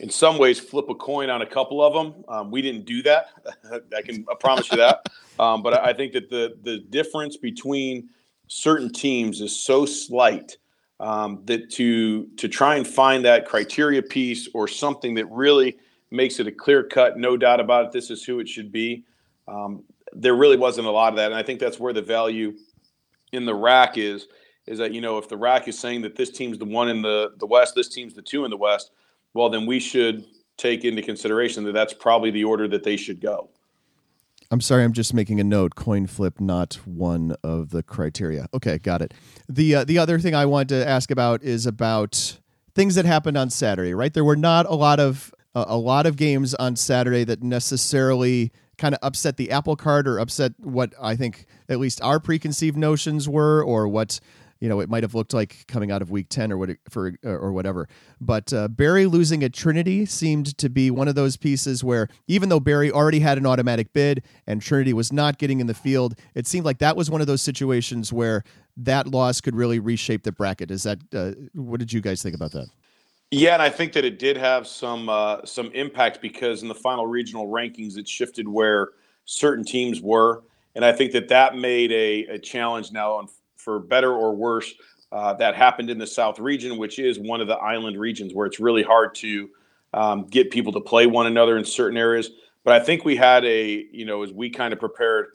In 0.00 0.08
some 0.08 0.38
ways, 0.38 0.58
flip 0.58 0.88
a 0.88 0.94
coin 0.94 1.28
on 1.28 1.42
a 1.42 1.46
couple 1.46 1.82
of 1.82 1.92
them. 1.92 2.24
Um, 2.26 2.50
we 2.50 2.62
didn't 2.62 2.86
do 2.86 3.02
that. 3.02 3.26
I 3.96 4.00
can 4.00 4.24
I 4.30 4.34
promise 4.34 4.70
you 4.72 4.78
that. 4.78 5.06
Um, 5.38 5.62
but 5.62 5.78
I 5.78 5.92
think 5.92 6.14
that 6.14 6.30
the 6.30 6.56
the 6.62 6.78
difference 6.78 7.36
between 7.36 8.08
certain 8.48 8.90
teams 8.90 9.42
is 9.42 9.54
so 9.54 9.84
slight 9.84 10.56
um, 11.00 11.42
that 11.44 11.70
to 11.72 12.26
to 12.38 12.48
try 12.48 12.76
and 12.76 12.86
find 12.86 13.24
that 13.26 13.46
criteria 13.46 14.02
piece 14.02 14.48
or 14.54 14.66
something 14.66 15.14
that 15.14 15.30
really 15.30 15.76
makes 16.10 16.40
it 16.40 16.46
a 16.46 16.52
clear 16.52 16.82
cut, 16.82 17.18
no 17.18 17.36
doubt 17.36 17.60
about 17.60 17.86
it, 17.86 17.92
this 17.92 18.10
is 18.10 18.24
who 18.24 18.40
it 18.40 18.48
should 18.48 18.72
be. 18.72 19.04
Um, 19.46 19.84
there 20.12 20.34
really 20.34 20.56
wasn't 20.56 20.86
a 20.86 20.90
lot 20.90 21.12
of 21.12 21.16
that, 21.16 21.30
and 21.30 21.38
I 21.38 21.42
think 21.42 21.60
that's 21.60 21.78
where 21.78 21.92
the 21.92 22.02
value 22.02 22.54
in 23.32 23.44
the 23.44 23.54
RAC 23.54 23.98
is. 23.98 24.28
Is 24.66 24.78
that 24.78 24.92
you 24.92 25.02
know 25.02 25.18
if 25.18 25.28
the 25.28 25.36
RAC 25.36 25.68
is 25.68 25.78
saying 25.78 26.00
that 26.02 26.16
this 26.16 26.30
team's 26.30 26.58
the 26.58 26.64
one 26.64 26.88
in 26.88 27.02
the 27.02 27.32
the 27.36 27.46
West, 27.46 27.74
this 27.74 27.90
team's 27.90 28.14
the 28.14 28.22
two 28.22 28.46
in 28.46 28.50
the 28.50 28.56
West, 28.56 28.92
well 29.34 29.50
then 29.50 29.66
we 29.66 29.80
should 29.80 30.24
take 30.56 30.84
into 30.84 31.02
consideration 31.02 31.64
that 31.64 31.72
that's 31.72 31.94
probably 31.94 32.30
the 32.30 32.44
order 32.44 32.68
that 32.68 32.84
they 32.84 32.96
should 32.96 33.20
go. 33.20 33.50
I'm 34.52 34.60
sorry, 34.60 34.82
I'm 34.82 34.92
just 34.92 35.14
making 35.14 35.38
a 35.38 35.44
note. 35.44 35.76
Coin 35.76 36.08
flip, 36.08 36.40
not 36.40 36.74
one 36.84 37.36
of 37.44 37.70
the 37.70 37.84
criteria. 37.84 38.48
Okay, 38.52 38.78
got 38.78 39.00
it. 39.00 39.14
The 39.48 39.76
uh, 39.76 39.84
the 39.84 39.98
other 39.98 40.18
thing 40.18 40.34
I 40.34 40.44
wanted 40.44 40.68
to 40.70 40.88
ask 40.88 41.10
about 41.10 41.42
is 41.44 41.66
about 41.66 42.38
things 42.74 42.96
that 42.96 43.04
happened 43.04 43.36
on 43.36 43.50
Saturday, 43.50 43.94
right? 43.94 44.12
There 44.12 44.24
were 44.24 44.36
not 44.36 44.66
a 44.66 44.74
lot 44.74 44.98
of 44.98 45.32
uh, 45.54 45.66
a 45.68 45.76
lot 45.76 46.04
of 46.04 46.16
games 46.16 46.54
on 46.54 46.74
Saturday 46.74 47.22
that 47.24 47.42
necessarily 47.42 48.50
kind 48.76 48.94
of 48.94 48.98
upset 49.02 49.36
the 49.36 49.50
apple 49.50 49.76
cart 49.76 50.08
or 50.08 50.18
upset 50.18 50.52
what 50.58 50.94
I 51.00 51.14
think 51.14 51.46
at 51.68 51.78
least 51.78 52.00
our 52.02 52.18
preconceived 52.18 52.76
notions 52.76 53.28
were 53.28 53.62
or 53.62 53.86
what 53.86 54.18
you 54.60 54.68
know 54.68 54.80
it 54.80 54.88
might 54.88 55.02
have 55.02 55.14
looked 55.14 55.34
like 55.34 55.64
coming 55.66 55.90
out 55.90 56.02
of 56.02 56.10
week 56.10 56.28
10 56.28 56.52
or 56.52 56.58
what 56.58 56.70
for 56.88 57.12
or 57.24 57.52
whatever. 57.52 57.88
But 58.20 58.52
uh, 58.52 58.68
Berry 58.68 59.06
losing 59.06 59.42
at 59.42 59.52
Trinity 59.52 60.06
seemed 60.06 60.56
to 60.58 60.68
be 60.68 60.90
one 60.90 61.08
of 61.08 61.14
those 61.14 61.36
pieces 61.36 61.82
where 61.82 62.08
even 62.28 62.48
though 62.48 62.60
Berry 62.60 62.90
already 62.90 63.20
had 63.20 63.38
an 63.38 63.46
automatic 63.46 63.92
bid 63.92 64.22
and 64.46 64.62
Trinity 64.62 64.92
was 64.92 65.12
not 65.12 65.38
getting 65.38 65.60
in 65.60 65.66
the 65.66 65.74
field 65.74 66.14
it 66.34 66.46
seemed 66.46 66.64
like 66.64 66.78
that 66.78 66.96
was 66.96 67.10
one 67.10 67.20
of 67.20 67.26
those 67.26 67.42
situations 67.42 68.12
where 68.12 68.44
that 68.76 69.06
loss 69.06 69.40
could 69.40 69.54
really 69.54 69.78
reshape 69.78 70.22
the 70.22 70.32
bracket. 70.32 70.70
Is 70.70 70.84
that 70.84 70.98
uh, 71.14 71.32
what 71.54 71.80
did 71.80 71.92
you 71.92 72.00
guys 72.00 72.22
think 72.22 72.34
about 72.34 72.52
that? 72.52 72.68
Yeah, 73.30 73.54
and 73.54 73.62
I 73.62 73.70
think 73.70 73.92
that 73.92 74.04
it 74.04 74.18
did 74.18 74.36
have 74.36 74.66
some 74.66 75.08
uh, 75.08 75.44
some 75.44 75.70
impact 75.72 76.20
because 76.20 76.62
in 76.62 76.68
the 76.68 76.74
final 76.74 77.06
regional 77.06 77.46
rankings, 77.46 77.96
it 77.96 78.08
shifted 78.08 78.48
where 78.48 78.90
certain 79.24 79.64
teams 79.64 80.00
were, 80.00 80.42
and 80.74 80.84
I 80.84 80.92
think 80.92 81.12
that 81.12 81.28
that 81.28 81.56
made 81.56 81.92
a, 81.92 82.34
a 82.34 82.38
challenge 82.38 82.90
now, 82.90 83.12
on, 83.12 83.28
for 83.60 83.78
better 83.78 84.12
or 84.12 84.34
worse. 84.34 84.72
Uh, 85.12 85.34
that 85.34 85.56
happened 85.56 85.90
in 85.90 85.98
the 85.98 86.06
South 86.06 86.38
region, 86.38 86.78
which 86.78 87.00
is 87.00 87.18
one 87.18 87.40
of 87.40 87.48
the 87.48 87.56
island 87.56 87.98
regions 87.98 88.32
where 88.32 88.46
it's 88.46 88.60
really 88.60 88.82
hard 88.82 89.12
to 89.12 89.48
um, 89.92 90.24
get 90.26 90.52
people 90.52 90.72
to 90.72 90.80
play 90.80 91.06
one 91.06 91.26
another 91.26 91.58
in 91.58 91.64
certain 91.64 91.98
areas. 91.98 92.30
But 92.62 92.80
I 92.80 92.84
think 92.84 93.04
we 93.04 93.16
had 93.16 93.44
a, 93.44 93.86
you 93.90 94.04
know, 94.04 94.22
as 94.22 94.32
we 94.32 94.50
kind 94.50 94.72
of 94.72 94.78
prepared 94.78 95.26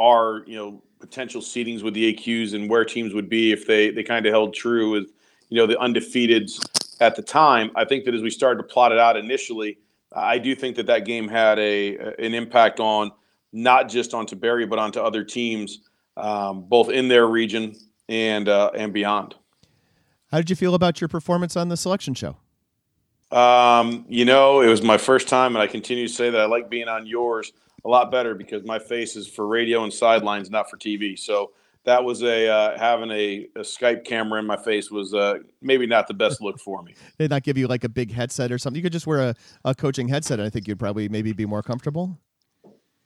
our, 0.00 0.42
you 0.46 0.56
know, 0.56 0.82
potential 1.00 1.42
seedings 1.42 1.82
with 1.82 1.94
the 1.94 2.14
AQs 2.14 2.54
and 2.54 2.68
where 2.68 2.84
teams 2.84 3.12
would 3.12 3.28
be 3.28 3.52
if 3.52 3.66
they 3.66 3.90
they 3.90 4.02
kind 4.02 4.24
of 4.24 4.32
held 4.32 4.54
true 4.54 4.90
with, 4.90 5.10
you 5.48 5.58
know, 5.58 5.66
the 5.66 5.76
undefeateds 5.76 6.64
at 7.00 7.16
the 7.16 7.22
time. 7.22 7.70
I 7.74 7.84
think 7.84 8.04
that 8.04 8.14
as 8.14 8.22
we 8.22 8.30
started 8.30 8.62
to 8.62 8.68
plot 8.68 8.92
it 8.92 8.98
out 8.98 9.16
initially, 9.16 9.78
I 10.14 10.38
do 10.38 10.54
think 10.54 10.76
that 10.76 10.86
that 10.86 11.04
game 11.04 11.28
had 11.28 11.58
a 11.58 11.96
an 12.18 12.34
impact 12.34 12.80
on 12.80 13.10
not 13.52 13.88
just 13.88 14.14
onto 14.14 14.36
Berry 14.36 14.66
but 14.66 14.78
onto 14.78 15.00
other 15.00 15.24
teams, 15.24 15.80
um, 16.16 16.62
both 16.62 16.90
in 16.90 17.08
their 17.08 17.26
region 17.26 17.76
and 18.08 18.48
uh, 18.48 18.70
and 18.74 18.92
beyond. 18.92 19.34
How 20.30 20.38
did 20.38 20.50
you 20.50 20.56
feel 20.56 20.74
about 20.74 21.00
your 21.00 21.08
performance 21.08 21.56
on 21.56 21.68
the 21.68 21.76
selection 21.76 22.14
show? 22.14 22.36
Um, 23.36 24.04
you 24.08 24.24
know, 24.24 24.60
it 24.60 24.68
was 24.68 24.82
my 24.82 24.98
first 24.98 25.28
time, 25.28 25.54
and 25.54 25.62
I 25.62 25.66
continue 25.66 26.06
to 26.06 26.12
say 26.12 26.30
that 26.30 26.40
I 26.40 26.46
like 26.46 26.68
being 26.68 26.88
on 26.88 27.06
yours 27.06 27.52
a 27.84 27.88
lot 27.88 28.10
better 28.10 28.34
because 28.34 28.64
my 28.64 28.78
face 28.78 29.16
is 29.16 29.26
for 29.26 29.46
radio 29.46 29.84
and 29.84 29.92
sidelines, 29.92 30.50
not 30.50 30.68
for 30.68 30.76
TV. 30.76 31.18
So 31.18 31.52
that 31.84 32.04
was 32.04 32.22
a 32.22 32.48
uh, 32.48 32.78
having 32.78 33.10
a, 33.10 33.46
a, 33.56 33.60
Skype 33.60 34.04
camera 34.04 34.38
in 34.38 34.46
my 34.46 34.56
face 34.56 34.90
was 34.90 35.14
uh, 35.14 35.38
maybe 35.62 35.86
not 35.86 36.08
the 36.08 36.14
best 36.14 36.42
look 36.42 36.58
for 36.58 36.82
me. 36.82 36.94
They 37.16 37.28
not 37.28 37.42
give 37.42 37.56
you 37.56 37.68
like 37.68 37.84
a 37.84 37.88
big 37.88 38.12
headset 38.12 38.52
or 38.52 38.58
something. 38.58 38.76
You 38.76 38.82
could 38.82 38.92
just 38.92 39.06
wear 39.06 39.30
a, 39.30 39.34
a 39.64 39.74
coaching 39.74 40.08
headset. 40.08 40.40
I 40.40 40.50
think 40.50 40.68
you'd 40.68 40.78
probably 40.78 41.08
maybe 41.08 41.32
be 41.32 41.46
more 41.46 41.62
comfortable. 41.62 42.18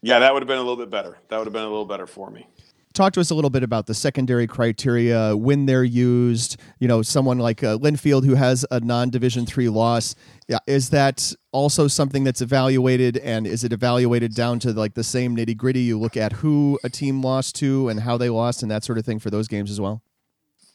Yeah, 0.02 0.18
that 0.18 0.32
would 0.32 0.42
have 0.42 0.48
been 0.48 0.58
a 0.58 0.62
little 0.62 0.76
bit 0.76 0.90
better. 0.90 1.18
That 1.28 1.38
would 1.38 1.46
have 1.46 1.52
been 1.52 1.62
a 1.62 1.68
little 1.68 1.86
better 1.86 2.06
for 2.06 2.30
me 2.30 2.46
talk 2.94 3.12
to 3.12 3.20
us 3.20 3.30
a 3.30 3.34
little 3.34 3.50
bit 3.50 3.64
about 3.64 3.86
the 3.86 3.94
secondary 3.94 4.46
criteria 4.46 5.36
when 5.36 5.66
they're 5.66 5.84
used 5.84 6.56
you 6.78 6.88
know 6.88 7.02
someone 7.02 7.38
like 7.38 7.62
uh, 7.62 7.76
linfield 7.78 8.24
who 8.24 8.34
has 8.34 8.64
a 8.70 8.80
non-division 8.80 9.44
three 9.44 9.68
loss. 9.68 10.14
Yeah, 10.48 10.58
is 10.66 10.90
that 10.90 11.32
also 11.52 11.88
something 11.88 12.24
that's 12.24 12.40
evaluated? 12.40 13.16
And 13.18 13.46
is 13.46 13.64
it 13.64 13.72
evaluated 13.72 14.34
down 14.34 14.58
to 14.60 14.72
like 14.72 14.94
the 14.94 15.04
same 15.04 15.36
nitty 15.36 15.56
gritty 15.56 15.80
you 15.80 15.98
look 15.98 16.16
at 16.16 16.32
who 16.32 16.78
a 16.84 16.88
team 16.88 17.22
lost 17.22 17.56
to 17.56 17.88
and 17.88 18.00
how 18.00 18.16
they 18.16 18.30
lost 18.30 18.62
and 18.62 18.70
that 18.70 18.84
sort 18.84 18.98
of 18.98 19.04
thing 19.04 19.18
for 19.18 19.30
those 19.30 19.48
games 19.48 19.70
as 19.70 19.80
well? 19.80 20.02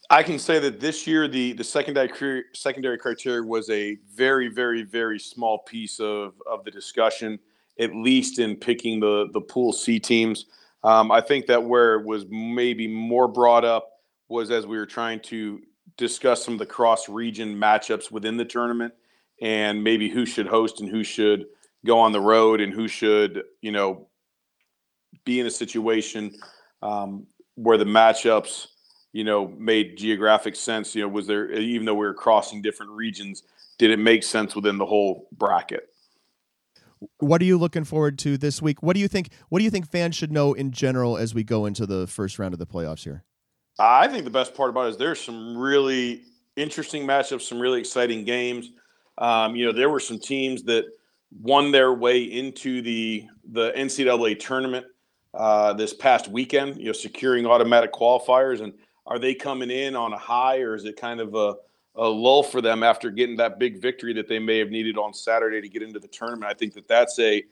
I 0.10 0.24
can 0.24 0.40
say 0.40 0.60
that 0.60 0.80
this 0.80 1.08
year 1.08 1.28
the 1.28 1.54
the 1.54 1.64
secondary 1.64 2.44
secondary 2.54 2.98
criteria 2.98 3.44
was 3.44 3.70
a 3.70 3.98
very 4.14 4.50
very 4.50 4.84
very 4.84 5.20
small 5.20 5.60
piece 5.60 6.00
of 6.00 6.34
of 6.52 6.66
the 6.66 6.72
discussion, 6.72 7.40
at 7.80 7.96
least 7.96 8.40
in 8.40 8.56
picking 8.58 9.00
the 9.00 9.30
the 9.32 9.42
pool 9.42 9.72
C 9.72 10.00
teams. 10.00 10.46
Um, 10.84 11.12
I 11.12 11.22
think 11.22 11.48
that 11.48 11.64
where 11.64 11.96
it 11.96 12.06
was 12.06 12.26
maybe 12.30 12.88
more 12.88 13.28
brought 13.28 13.66
up 13.66 13.90
was 14.30 14.52
as 14.52 14.66
we 14.66 14.78
were 14.78 14.86
trying 14.86 15.20
to 15.20 15.60
discuss 15.98 16.46
some 16.46 16.54
of 16.54 16.60
the 16.60 16.66
cross 16.66 17.10
region 17.10 17.56
matchups 17.56 18.12
within 18.12 18.38
the 18.38 18.46
tournament 18.46 18.94
and 19.42 19.84
maybe 19.84 20.10
who 20.10 20.26
should 20.26 20.48
host 20.48 20.80
and 20.80 20.90
who 20.90 21.04
should 21.04 21.46
go 21.86 22.00
on 22.00 22.12
the 22.12 22.22
road 22.22 22.62
and 22.62 22.74
who 22.74 22.88
should, 22.88 23.44
you 23.62 23.72
know, 23.72 24.08
be 25.26 25.40
in 25.40 25.46
a 25.46 25.52
situation 25.52 26.34
um, 26.82 27.26
where 27.56 27.78
the 27.78 27.86
matchups, 27.86 28.68
you 29.12 29.24
know, 29.24 29.48
made 29.58 29.98
geographic 29.98 30.56
sense. 30.56 30.96
You 30.96 31.04
know, 31.04 31.08
was 31.10 31.28
there, 31.28 31.52
even 31.52 31.86
though 31.86 31.94
we 31.94 32.06
were 32.06 32.14
crossing 32.14 32.62
different 32.62 32.92
regions, 32.92 33.44
did 33.78 33.92
it 33.92 34.00
make 34.00 34.24
sense 34.24 34.56
within 34.56 34.78
the 34.78 34.86
whole 34.86 35.28
bracket? 35.32 35.90
What 37.20 37.42
are 37.42 37.46
you 37.46 37.58
looking 37.58 37.86
forward 37.86 38.20
to 38.20 38.38
this 38.38 38.62
week? 38.62 38.84
What 38.84 38.94
do 38.94 39.00
you 39.00 39.08
think? 39.08 39.30
What 39.50 39.60
do 39.60 39.66
you 39.66 39.72
think 39.72 39.90
fans 39.90 40.16
should 40.16 40.32
know 40.32 40.54
in 40.54 40.72
general 40.72 41.18
as 41.18 41.34
we 41.34 41.44
go 41.44 41.66
into 41.66 41.86
the 41.86 42.08
first 42.08 42.40
round 42.40 42.54
of 42.54 42.60
the 42.60 42.66
playoffs 42.66 43.04
here? 43.04 43.24
I 43.80 44.08
think 44.08 44.26
the 44.26 44.30
best 44.30 44.54
part 44.54 44.70
about 44.70 44.88
it 44.88 44.90
is 44.90 44.98
there's 44.98 45.22
some 45.22 45.58
really 45.58 46.24
interesting 46.58 47.08
matchups, 47.08 47.44
some 47.44 47.60
really 47.60 47.80
exciting 47.80 48.26
games. 48.26 48.72
Um, 49.18 49.56
you 49.56 49.66
know, 49.66 49.72
there 49.72 49.90
were 49.90 50.02
some 50.02 50.20
teams 50.20 50.64
that 50.64 50.86
won 51.42 51.72
their 51.72 51.94
way 51.94 52.22
into 52.22 52.82
the 52.82 53.26
the 53.52 53.72
NCAA 53.72 54.40
tournament 54.40 54.86
uh, 55.34 55.74
this 55.74 55.94
past 55.94 56.28
weekend. 56.28 56.78
You 56.78 56.88
know, 56.88 56.92
securing 56.92 57.46
automatic 57.46 57.94
qualifiers, 57.94 58.62
and 58.62 58.74
are 59.06 59.20
they 59.20 59.34
coming 59.34 59.72
in 59.72 59.96
on 59.96 60.12
a 60.14 60.18
high, 60.18 60.60
or 60.60 60.76
is 60.76 60.86
it 60.86 61.00
kind 61.00 61.22
of 61.22 61.34
a 61.36 61.56
a 61.96 62.08
lull 62.08 62.44
for 62.44 62.62
them 62.62 62.84
after 62.84 63.12
getting 63.12 63.36
that 63.38 63.60
big 63.60 63.82
victory 63.82 64.14
that 64.14 64.28
they 64.28 64.40
may 64.40 64.58
have 64.60 64.70
needed 64.70 64.98
on 64.98 65.14
Saturday 65.14 65.62
to 65.62 65.70
get 65.70 65.82
into 65.82 66.00
the 66.00 66.08
tournament. 66.08 66.50
I 66.50 66.54
think 66.54 66.74
that 66.74 66.88
that's 66.88 67.20
a 67.20 67.44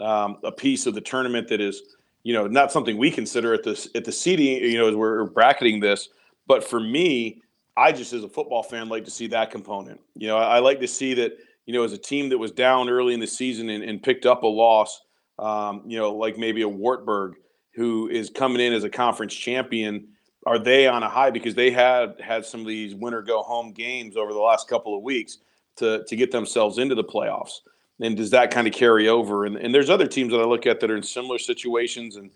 um, 0.00 0.38
a 0.42 0.50
piece 0.50 0.86
of 0.86 0.94
the 0.94 1.00
tournament 1.00 1.48
that 1.48 1.60
is, 1.60 1.82
you 2.24 2.32
know, 2.32 2.46
not 2.46 2.72
something 2.72 2.98
we 2.98 3.10
consider 3.10 3.54
at 3.54 3.62
this 3.62 3.88
at 3.94 4.04
the 4.04 4.12
seeding, 4.12 4.62
you 4.70 4.78
know, 4.78 4.88
as 4.88 4.96
we're 4.96 5.24
bracketing 5.26 5.80
this. 5.80 6.08
But 6.46 6.64
for 6.64 6.80
me, 6.80 7.42
I 7.76 7.92
just 7.92 8.12
as 8.12 8.24
a 8.24 8.28
football 8.28 8.62
fan 8.62 8.88
like 8.88 9.04
to 9.04 9.10
see 9.10 9.26
that 9.28 9.50
component. 9.50 10.00
You 10.16 10.28
know, 10.28 10.36
I, 10.36 10.56
I 10.56 10.58
like 10.58 10.80
to 10.80 10.88
see 10.88 11.14
that, 11.14 11.38
you 11.66 11.74
know, 11.74 11.82
as 11.82 11.92
a 11.92 11.98
team 11.98 12.28
that 12.28 12.38
was 12.38 12.52
down 12.52 12.88
early 12.88 13.14
in 13.14 13.20
the 13.20 13.26
season 13.26 13.70
and, 13.70 13.82
and 13.82 14.02
picked 14.02 14.26
up 14.26 14.42
a 14.42 14.46
loss, 14.46 15.00
um, 15.38 15.82
you 15.86 15.98
know, 15.98 16.14
like 16.14 16.38
maybe 16.38 16.62
a 16.62 16.68
Wartburg 16.68 17.34
who 17.74 18.08
is 18.08 18.30
coming 18.30 18.60
in 18.60 18.72
as 18.72 18.84
a 18.84 18.90
conference 18.90 19.34
champion 19.34 20.08
are 20.46 20.58
they 20.58 20.86
on 20.86 21.02
a 21.02 21.08
high? 21.08 21.30
Because 21.30 21.54
they 21.54 21.70
had 21.70 22.20
had 22.20 22.44
some 22.44 22.60
of 22.60 22.66
these 22.66 22.94
winner 22.94 23.22
go 23.22 23.42
home 23.42 23.72
games 23.72 24.16
over 24.16 24.32
the 24.32 24.38
last 24.38 24.68
couple 24.68 24.96
of 24.96 25.02
weeks 25.02 25.38
to 25.76 26.04
to 26.04 26.16
get 26.16 26.30
themselves 26.30 26.78
into 26.78 26.94
the 26.94 27.04
playoffs. 27.04 27.60
And 28.00 28.16
does 28.16 28.30
that 28.30 28.50
kind 28.50 28.66
of 28.66 28.72
carry 28.72 29.08
over? 29.08 29.44
And, 29.44 29.56
and 29.56 29.72
there's 29.74 29.88
other 29.88 30.06
teams 30.06 30.32
that 30.32 30.40
i 30.40 30.44
look 30.44 30.66
at 30.66 30.80
that 30.80 30.90
are 30.90 30.96
in 30.96 31.02
similar 31.02 31.38
situations 31.38 32.16
and 32.16 32.30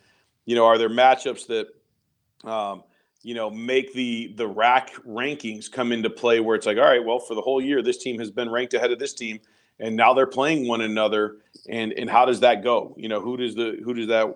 you 0.44 0.54
know 0.54 0.64
are 0.64 0.78
there 0.78 0.88
matchups 0.88 1.46
that 1.48 2.48
um, 2.48 2.84
you 3.22 3.34
know 3.34 3.50
make 3.50 3.92
the 3.92 4.32
the 4.36 4.46
RAC 4.46 4.94
rankings 5.04 5.70
come 5.70 5.92
into 5.92 6.10
play 6.10 6.40
where 6.40 6.54
it's 6.54 6.66
like 6.66 6.78
all 6.78 6.84
right 6.84 7.04
well 7.04 7.18
for 7.18 7.34
the 7.34 7.40
whole 7.40 7.60
year 7.60 7.82
this 7.82 7.98
team 7.98 8.18
has 8.18 8.30
been 8.30 8.50
ranked 8.50 8.74
ahead 8.74 8.92
of 8.92 8.98
this 8.98 9.12
team 9.12 9.40
and 9.80 9.96
now 9.96 10.14
they're 10.14 10.26
playing 10.26 10.66
one 10.66 10.80
another. 10.80 11.36
And 11.68 11.92
and 11.92 12.08
how 12.08 12.24
does 12.24 12.40
that 12.40 12.62
go? 12.62 12.94
You 12.96 13.08
know 13.08 13.20
who 13.20 13.36
does 13.36 13.54
the 13.54 13.78
who 13.84 13.94
does 13.94 14.08
that 14.08 14.34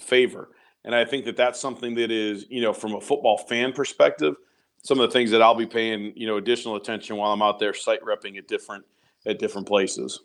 favor 0.00 0.50
and 0.84 0.94
I 0.94 1.04
think 1.04 1.24
that 1.24 1.36
that's 1.36 1.60
something 1.60 1.94
that 1.94 2.10
is, 2.10 2.46
you 2.48 2.60
know, 2.60 2.72
from 2.72 2.94
a 2.94 3.00
football 3.00 3.38
fan 3.38 3.72
perspective, 3.72 4.34
some 4.82 5.00
of 5.00 5.08
the 5.08 5.12
things 5.12 5.30
that 5.30 5.40
I'll 5.40 5.54
be 5.54 5.66
paying, 5.66 6.12
you 6.14 6.26
know, 6.26 6.36
additional 6.36 6.76
attention 6.76 7.16
while 7.16 7.32
I'm 7.32 7.42
out 7.42 7.58
there 7.58 7.72
site 7.72 8.02
repping 8.02 8.36
at 8.36 8.46
different 8.48 8.84
at 9.26 9.38
different 9.38 9.66
places. 9.66 10.20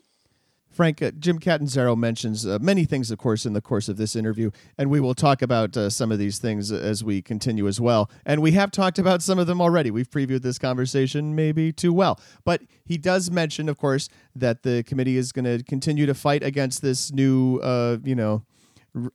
Frank, 0.70 1.02
uh, 1.02 1.10
Jim 1.18 1.40
Catanzaro 1.40 1.96
mentions 1.96 2.46
uh, 2.46 2.58
many 2.60 2.84
things, 2.84 3.10
of 3.10 3.18
course, 3.18 3.44
in 3.44 3.54
the 3.54 3.60
course 3.60 3.88
of 3.88 3.96
this 3.96 4.14
interview, 4.14 4.52
and 4.78 4.88
we 4.88 5.00
will 5.00 5.14
talk 5.14 5.42
about 5.42 5.76
uh, 5.76 5.90
some 5.90 6.12
of 6.12 6.18
these 6.18 6.38
things 6.38 6.70
as 6.70 7.02
we 7.02 7.20
continue 7.20 7.66
as 7.66 7.80
well. 7.80 8.08
And 8.24 8.40
we 8.40 8.52
have 8.52 8.70
talked 8.70 8.98
about 8.98 9.20
some 9.20 9.38
of 9.40 9.48
them 9.48 9.60
already. 9.60 9.90
We've 9.90 10.08
previewed 10.08 10.42
this 10.42 10.58
conversation 10.58 11.34
maybe 11.34 11.72
too 11.72 11.92
well. 11.92 12.20
But 12.44 12.62
he 12.84 12.98
does 12.98 13.32
mention, 13.32 13.68
of 13.68 13.78
course, 13.78 14.08
that 14.36 14.62
the 14.62 14.84
committee 14.84 15.16
is 15.16 15.32
going 15.32 15.44
to 15.44 15.64
continue 15.64 16.06
to 16.06 16.14
fight 16.14 16.44
against 16.44 16.82
this 16.82 17.12
new, 17.12 17.58
uh, 17.58 17.98
you 18.04 18.14
know, 18.14 18.44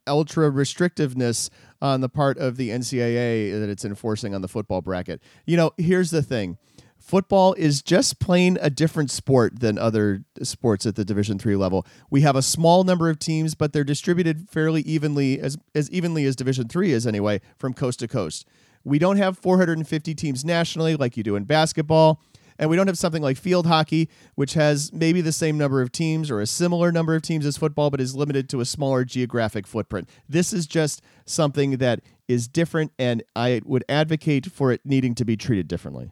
ultra 0.07 0.51
restrictiveness 0.51 1.49
on 1.81 2.01
the 2.01 2.09
part 2.09 2.37
of 2.37 2.57
the 2.57 2.69
NCAA 2.69 3.59
that 3.59 3.69
it's 3.69 3.85
enforcing 3.85 4.33
on 4.33 4.41
the 4.41 4.47
football 4.47 4.81
bracket. 4.81 5.21
You 5.45 5.57
know, 5.57 5.71
here's 5.77 6.11
the 6.11 6.21
thing. 6.21 6.57
Football 6.97 7.53
is 7.53 7.83
just 7.83 8.19
plain 8.19 8.57
a 8.61 8.71
different 8.71 9.11
sport 9.11 9.59
than 9.59 9.77
other 9.77 10.23
sports 10.41 10.87
at 10.87 10.95
the 10.95 11.05
Division 11.05 11.37
3 11.37 11.55
level. 11.55 11.85
We 12.09 12.21
have 12.21 12.35
a 12.35 12.41
small 12.41 12.83
number 12.83 13.09
of 13.09 13.19
teams, 13.19 13.53
but 13.53 13.73
they're 13.73 13.83
distributed 13.83 14.49
fairly 14.49 14.81
evenly 14.81 15.39
as 15.39 15.55
as 15.75 15.89
evenly 15.91 16.25
as 16.25 16.35
Division 16.35 16.67
3 16.67 16.91
is 16.91 17.05
anyway 17.05 17.41
from 17.59 17.75
coast 17.75 17.99
to 17.99 18.07
coast. 18.07 18.47
We 18.83 18.97
don't 18.97 19.17
have 19.17 19.37
450 19.37 20.15
teams 20.15 20.43
nationally 20.43 20.95
like 20.95 21.15
you 21.15 21.21
do 21.21 21.35
in 21.35 21.43
basketball. 21.43 22.21
And 22.57 22.69
we 22.69 22.75
don't 22.75 22.87
have 22.87 22.97
something 22.97 23.21
like 23.21 23.37
field 23.37 23.67
hockey, 23.67 24.09
which 24.35 24.53
has 24.53 24.93
maybe 24.93 25.21
the 25.21 25.31
same 25.31 25.57
number 25.57 25.81
of 25.81 25.91
teams 25.91 26.31
or 26.31 26.39
a 26.39 26.47
similar 26.47 26.91
number 26.91 27.15
of 27.15 27.21
teams 27.21 27.45
as 27.45 27.57
football, 27.57 27.89
but 27.89 27.99
is 27.99 28.15
limited 28.15 28.49
to 28.49 28.61
a 28.61 28.65
smaller 28.65 29.03
geographic 29.03 29.67
footprint. 29.67 30.09
This 30.29 30.53
is 30.53 30.65
just 30.65 31.01
something 31.25 31.77
that 31.77 32.01
is 32.27 32.47
different, 32.47 32.91
and 32.97 33.23
I 33.35 33.61
would 33.65 33.83
advocate 33.89 34.47
for 34.47 34.71
it 34.71 34.81
needing 34.85 35.15
to 35.15 35.25
be 35.25 35.35
treated 35.37 35.67
differently. 35.67 36.11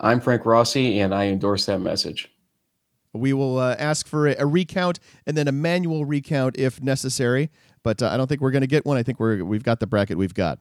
I'm 0.00 0.20
Frank 0.20 0.44
Rossi, 0.46 0.98
and 1.00 1.14
I 1.14 1.26
endorse 1.26 1.66
that 1.66 1.78
message. 1.78 2.30
We 3.12 3.32
will 3.32 3.58
uh, 3.58 3.76
ask 3.78 4.06
for 4.06 4.28
a, 4.28 4.36
a, 4.38 4.46
recount 4.46 5.00
and 5.26 5.36
then 5.36 5.48
a 5.48 5.52
manual 5.52 6.04
recount 6.04 6.56
if 6.58 6.80
necessary, 6.80 7.50
but 7.82 8.02
uh, 8.02 8.08
I 8.08 8.16
don't 8.16 8.28
think 8.28 8.40
we're 8.40 8.52
going 8.52 8.60
to 8.62 8.68
get 8.68 8.86
one. 8.86 8.96
I 8.96 9.02
think 9.02 9.18
we're 9.18 9.44
we've 9.44 9.64
got 9.64 9.80
the 9.80 9.86
bracket 9.86 10.16
we've 10.16 10.34
got. 10.34 10.60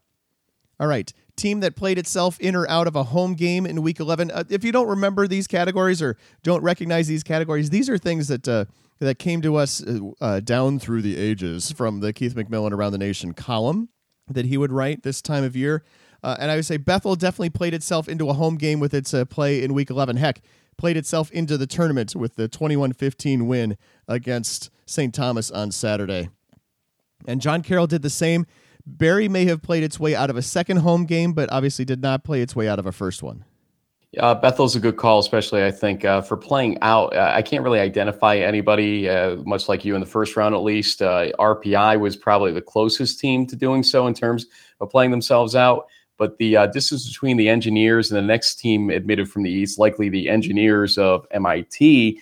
All 0.80 0.88
right, 0.88 1.12
team 1.36 1.60
that 1.60 1.76
played 1.76 1.98
itself 1.98 2.40
in 2.40 2.56
or 2.56 2.70
out 2.70 2.88
of 2.88 2.96
a 2.96 3.04
home 3.04 3.34
game 3.34 3.66
in 3.66 3.82
Week 3.82 4.00
11. 4.00 4.32
Uh, 4.32 4.44
if 4.50 4.64
you 4.64 4.72
don't 4.72 4.88
remember 4.88 5.28
these 5.28 5.48
categories 5.48 6.02
or 6.02 6.18
don't 6.44 6.64
recognize 6.64 7.08
these 7.08 7.24
categories, 7.24 7.70
these 7.70 7.90
are 7.90 7.98
things 7.98 8.28
that 8.28 8.48
uh, 8.48 8.66
that 9.00 9.20
came 9.20 9.42
to 9.42 9.56
us 9.56 9.84
uh, 9.84 10.00
uh, 10.22 10.40
down 10.40 10.80
through 10.80 11.02
the 11.02 11.18
ages 11.18 11.72
from 11.72 12.02
the 12.02 12.14
Keith 12.14 12.36
McMillan 12.36 12.72
Around 12.72 12.92
the 12.92 12.98
Nation 12.98 13.34
column 13.34 13.90
that 14.28 14.46
he 14.46 14.58
would 14.58 14.72
write 14.72 15.04
this 15.04 15.22
time 15.22 15.44
of 15.44 15.56
year. 15.56 15.84
Uh, 16.22 16.36
and 16.40 16.52
I 16.52 16.56
would 16.56 16.66
say 16.66 16.78
Bethel 16.78 17.16
definitely 17.16 17.50
played 17.50 17.74
itself 17.74 18.10
into 18.10 18.30
a 18.30 18.34
home 18.34 18.56
game 18.56 18.80
with 18.80 18.94
its 18.94 19.14
uh, 19.14 19.26
play 19.26 19.64
in 19.64 19.74
Week 19.74 19.90
11. 19.90 20.18
Heck, 20.18 20.42
played 20.78 20.98
itself 20.98 21.32
into 21.32 21.58
the 21.58 21.68
tournament 21.68 22.16
with 22.16 22.36
the 22.36 22.48
21 22.48 22.94
15 22.94 23.48
win 23.48 23.78
against 24.08 24.70
St. 24.86 25.14
Thomas 25.14 25.50
on 25.50 25.72
Saturday. 25.72 26.30
And 27.26 27.42
John 27.42 27.62
Carroll 27.64 27.88
did 27.88 28.02
the 28.02 28.10
same. 28.10 28.46
Berry 28.98 29.30
may 29.30 29.46
have 29.46 29.62
played 29.62 29.84
its 29.84 30.00
way 30.00 30.16
out 30.16 30.30
of 30.30 30.38
a 30.38 30.42
second 30.42 30.78
home 30.78 31.06
game, 31.06 31.34
but 31.34 31.52
obviously 31.52 31.86
did 31.86 32.02
not 32.02 32.24
play 32.24 32.42
its 32.42 32.56
way 32.56 32.68
out 32.68 32.80
of 32.80 32.86
a 32.86 32.92
first 32.92 33.22
one. 33.22 33.46
Uh, 34.18 34.34
Bethel's 34.34 34.76
a 34.76 34.80
good 34.80 34.98
call, 34.98 35.20
especially 35.20 35.64
I 35.64 35.70
think 35.70 36.04
uh, 36.04 36.22
for 36.22 36.36
playing 36.36 36.80
out. 36.82 37.16
Uh, 37.16 37.32
I 37.34 37.44
can't 37.44 37.64
really 37.64 37.80
identify 37.80 38.38
anybody, 38.38 39.08
uh, 39.08 39.36
much 39.46 39.70
like 39.70 39.86
you 39.86 39.94
in 39.94 40.02
the 40.02 40.08
first 40.08 40.36
round 40.36 40.56
at 40.56 40.64
least. 40.64 41.04
Uh, 41.04 41.32
RPI 41.38 42.00
was 42.00 42.18
probably 42.18 42.52
the 42.52 42.62
closest 42.62 43.20
team 43.20 43.46
to 43.46 43.56
doing 43.56 43.84
so 43.84 44.08
in 44.08 44.16
terms 44.16 44.48
of 44.82 44.90
playing 44.90 45.12
themselves 45.12 45.56
out. 45.56 45.88
But 46.18 46.38
the 46.40 46.58
uh, 46.58 46.68
distance 46.68 47.08
between 47.08 47.38
the 47.38 47.50
engineers 47.50 48.12
and 48.12 48.18
the 48.18 48.28
next 48.28 48.56
team 48.56 48.90
admitted 48.90 49.30
from 49.30 49.44
the 49.44 49.52
East, 49.52 49.78
likely 49.78 50.10
the 50.10 50.28
engineers 50.28 50.98
of 50.98 51.26
MIT, 51.32 52.20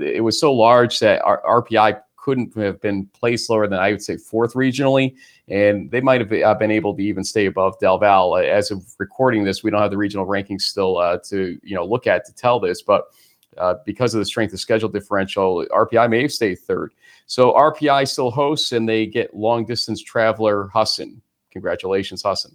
it 0.00 0.24
was 0.24 0.40
so 0.40 0.52
large 0.52 0.98
that 1.00 1.22
R- 1.22 1.62
RPI 1.62 2.00
couldn't 2.16 2.56
have 2.56 2.80
been 2.80 3.06
placed 3.06 3.50
lower 3.50 3.66
than 3.66 3.78
I 3.78 3.90
would 3.90 4.02
say 4.02 4.16
fourth 4.16 4.54
regionally, 4.54 5.14
and 5.50 5.90
they 5.90 6.00
might 6.00 6.20
have 6.20 6.32
uh, 6.32 6.54
been 6.54 6.70
able 6.70 6.94
to 6.96 7.02
even 7.02 7.24
stay 7.24 7.46
above 7.46 7.78
Del 7.80 7.98
Val. 7.98 8.34
Uh, 8.34 8.42
as 8.42 8.70
of 8.70 8.84
recording 8.98 9.42
this, 9.44 9.62
we 9.62 9.70
don't 9.70 9.82
have 9.82 9.90
the 9.90 9.96
regional 9.96 10.26
rankings 10.26 10.62
still 10.62 10.98
uh, 10.98 11.18
to 11.24 11.58
you 11.62 11.74
know 11.74 11.84
look 11.84 12.06
at 12.06 12.24
to 12.26 12.34
tell 12.34 12.60
this, 12.60 12.82
but 12.82 13.06
uh, 13.58 13.74
because 13.84 14.14
of 14.14 14.20
the 14.20 14.24
strength 14.24 14.52
of 14.54 14.60
schedule 14.60 14.88
differential, 14.88 15.66
RPI 15.72 16.08
may 16.08 16.22
have 16.22 16.32
stayed 16.32 16.60
third. 16.60 16.92
So 17.26 17.52
RPI 17.52 18.08
still 18.08 18.30
hosts, 18.30 18.72
and 18.72 18.88
they 18.88 19.06
get 19.06 19.34
long 19.34 19.66
distance 19.66 20.02
traveler 20.02 20.68
Husson. 20.68 21.20
Congratulations, 21.50 22.22
Husson. 22.22 22.54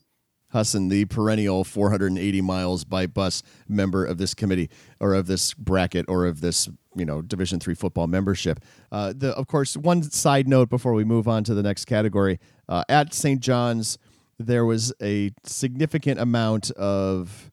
Husson, 0.49 0.87
the 0.89 1.05
perennial 1.05 1.63
480 1.63 2.41
miles 2.41 2.85
by 2.85 3.07
bus 3.07 3.43
member 3.67 4.05
of 4.05 4.17
this 4.17 4.33
committee 4.33 4.69
or 4.99 5.13
of 5.13 5.27
this 5.27 5.53
bracket 5.53 6.05
or 6.07 6.25
of 6.25 6.41
this 6.41 6.69
you 6.95 7.05
know 7.05 7.21
Division 7.21 7.59
three 7.59 7.75
football 7.75 8.07
membership. 8.07 8.59
Uh, 8.91 9.13
the 9.15 9.31
of 9.35 9.47
course 9.47 9.75
one 9.75 10.03
side 10.03 10.47
note 10.47 10.69
before 10.69 10.93
we 10.93 11.03
move 11.03 11.27
on 11.27 11.43
to 11.43 11.53
the 11.53 11.63
next 11.63 11.85
category 11.85 12.39
uh, 12.69 12.83
at 12.87 13.13
St. 13.13 13.41
John's 13.41 13.97
there 14.37 14.65
was 14.65 14.93
a 15.01 15.31
significant 15.43 16.19
amount 16.19 16.71
of 16.71 17.51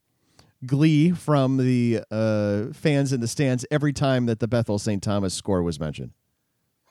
glee 0.67 1.11
from 1.11 1.57
the 1.57 2.01
uh, 2.11 2.73
fans 2.73 3.13
in 3.13 3.21
the 3.21 3.29
stands 3.29 3.65
every 3.71 3.93
time 3.93 4.27
that 4.27 4.41
the 4.41 4.49
Bethel 4.49 4.79
St. 4.79 5.03
Thomas 5.03 5.35
score 5.35 5.63
was 5.63 5.79
mentioned. 5.79 6.13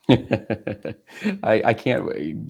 I, 1.44 1.62
I 1.64 1.74
can't. 1.74 2.10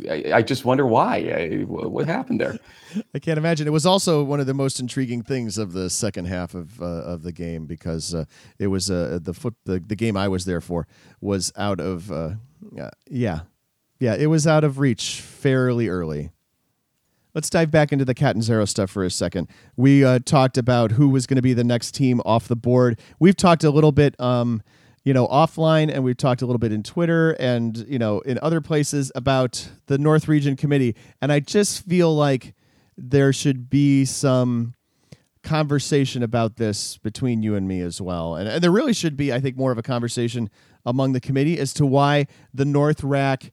I, 0.10 0.32
I, 0.36 0.42
just 0.42 0.64
wonder 0.64 0.86
why. 0.86 1.18
I, 1.18 1.64
what 1.66 2.08
happened 2.08 2.40
there? 2.40 2.58
I 3.14 3.20
can't 3.20 3.38
imagine. 3.38 3.68
It 3.68 3.72
was 3.72 3.86
also 3.86 4.24
one 4.24 4.40
of 4.40 4.48
the 4.48 4.54
most 4.54 4.80
intriguing 4.80 5.22
things 5.22 5.58
of 5.58 5.74
the 5.74 5.90
second 5.90 6.26
half 6.26 6.56
of 6.56 6.82
uh, 6.82 6.86
of 6.86 7.24
the 7.24 7.34
game 7.34 7.66
because 7.66 8.16
uh, 8.16 8.26
it 8.58 8.68
was 8.68 8.90
uh, 8.90 9.20
the 9.22 9.34
foot 9.34 9.56
the, 9.66 9.80
the 9.80 9.96
game 9.96 10.16
I 10.16 10.30
was 10.30 10.46
there 10.46 10.62
for 10.62 10.88
was 11.20 11.52
out 11.58 11.82
of 11.82 12.12
uh, 12.12 12.32
yeah 13.10 13.42
yeah 14.00 14.16
it 14.16 14.28
was 14.28 14.48
out 14.48 14.64
of 14.64 14.80
reach 14.80 15.20
fairly 15.22 15.90
early. 15.90 16.32
Let's 17.34 17.50
dive 17.50 17.72
back 17.72 17.92
into 17.92 18.06
the 18.06 18.14
Catanzaro 18.14 18.66
stuff 18.66 18.90
for 18.90 19.04
a 19.04 19.12
second. 19.12 19.48
We 19.78 20.04
uh, 20.04 20.20
talked 20.26 20.58
about 20.58 20.92
who 20.92 21.10
was 21.10 21.28
going 21.28 21.38
to 21.38 21.42
be 21.42 21.54
the 21.54 21.64
next 21.64 21.92
team 21.94 22.22
off 22.26 22.48
the 22.48 22.58
board. 22.58 23.00
We've 23.20 23.38
talked 23.38 23.64
a 23.64 23.70
little 23.70 23.94
bit. 23.94 24.20
Um, 24.20 24.64
you 25.04 25.14
know, 25.14 25.28
offline, 25.28 25.92
and 25.92 26.04
we've 26.04 26.18
talked 26.18 26.42
a 26.42 26.46
little 26.46 26.60
bit 26.60 26.72
in 26.72 26.84
Twitter 26.84 27.32
and 27.32 27.78
you 27.88 28.00
know 28.00 28.20
in 28.20 28.38
other 28.42 28.62
places 28.62 29.12
about 29.16 29.70
the 29.88 29.98
North 29.98 30.28
Region 30.28 30.56
Committee, 30.56 30.96
and 31.22 31.32
I 31.32 31.40
just 31.40 31.88
feel 31.88 32.16
like 32.16 32.54
there 32.98 33.34
should 33.34 33.70
be 33.70 34.06
some 34.06 34.76
conversation 35.44 36.22
about 36.22 36.58
this 36.58 36.98
between 36.98 37.42
you 37.42 37.56
and 37.56 37.68
me 37.68 37.82
as 37.82 38.00
well, 38.00 38.36
and, 38.36 38.48
and 38.48 38.64
there 38.64 38.72
really 38.72 38.94
should 38.94 39.18
be, 39.18 39.34
I 39.34 39.40
think, 39.40 39.58
more 39.58 39.72
of 39.72 39.78
a 39.78 39.84
conversation 39.84 40.50
among 40.86 41.14
the 41.14 41.22
committee 41.22 41.60
as 41.60 41.74
to 41.74 41.86
why 41.86 42.28
the 42.54 42.66
North 42.66 43.04
RAC 43.04 43.52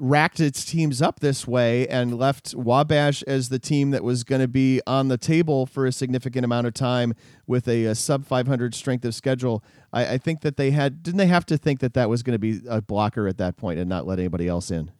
racked 0.00 0.40
its 0.40 0.64
teams 0.64 1.02
up 1.02 1.20
this 1.20 1.46
way 1.46 1.86
and 1.88 2.18
left 2.18 2.54
Wabash 2.54 3.22
as 3.24 3.50
the 3.50 3.58
team 3.58 3.90
that 3.90 4.02
was 4.02 4.24
going 4.24 4.40
to 4.40 4.48
be 4.48 4.80
on 4.86 5.08
the 5.08 5.18
table 5.18 5.66
for 5.66 5.84
a 5.84 5.92
significant 5.92 6.42
amount 6.44 6.66
of 6.66 6.72
time 6.72 7.14
with 7.46 7.68
a, 7.68 7.84
a 7.84 7.94
sub 7.94 8.24
500 8.24 8.74
strength 8.74 9.04
of 9.04 9.14
schedule. 9.14 9.62
I, 9.92 10.14
I, 10.14 10.18
think 10.18 10.42
that 10.42 10.56
they 10.56 10.70
had, 10.70 11.02
didn't 11.02 11.18
they 11.18 11.26
have 11.26 11.46
to 11.46 11.58
think 11.58 11.80
that 11.80 11.94
that 11.94 12.08
was 12.08 12.22
going 12.22 12.34
to 12.34 12.38
be 12.38 12.60
a 12.68 12.80
blocker 12.80 13.26
at 13.26 13.38
that 13.38 13.56
point 13.56 13.78
and 13.78 13.88
not 13.88 14.06
let 14.06 14.18
anybody 14.18 14.48
else 14.48 14.70
in? 14.70 14.90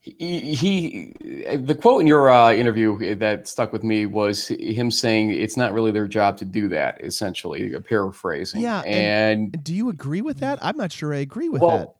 He, 0.00 0.54
he 0.54 1.56
the 1.56 1.74
quote 1.74 2.02
in 2.02 2.06
your 2.06 2.28
uh, 2.28 2.52
interview 2.52 3.14
that 3.14 3.48
stuck 3.48 3.72
with 3.72 3.82
me 3.82 4.04
was 4.04 4.48
him 4.48 4.90
saying 4.90 5.30
it's 5.30 5.56
not 5.56 5.72
really 5.72 5.92
their 5.92 6.06
job 6.06 6.36
to 6.38 6.44
do 6.44 6.68
that. 6.68 7.02
Essentially, 7.02 7.72
a 7.72 7.80
paraphrasing. 7.80 8.60
Yeah, 8.60 8.80
and, 8.80 9.54
and 9.54 9.64
do 9.64 9.74
you 9.74 9.88
agree 9.88 10.20
with 10.20 10.40
that? 10.40 10.58
I'm 10.60 10.76
not 10.76 10.92
sure 10.92 11.14
I 11.14 11.20
agree 11.20 11.48
with 11.48 11.62
well, 11.62 11.78
that. 11.78 11.94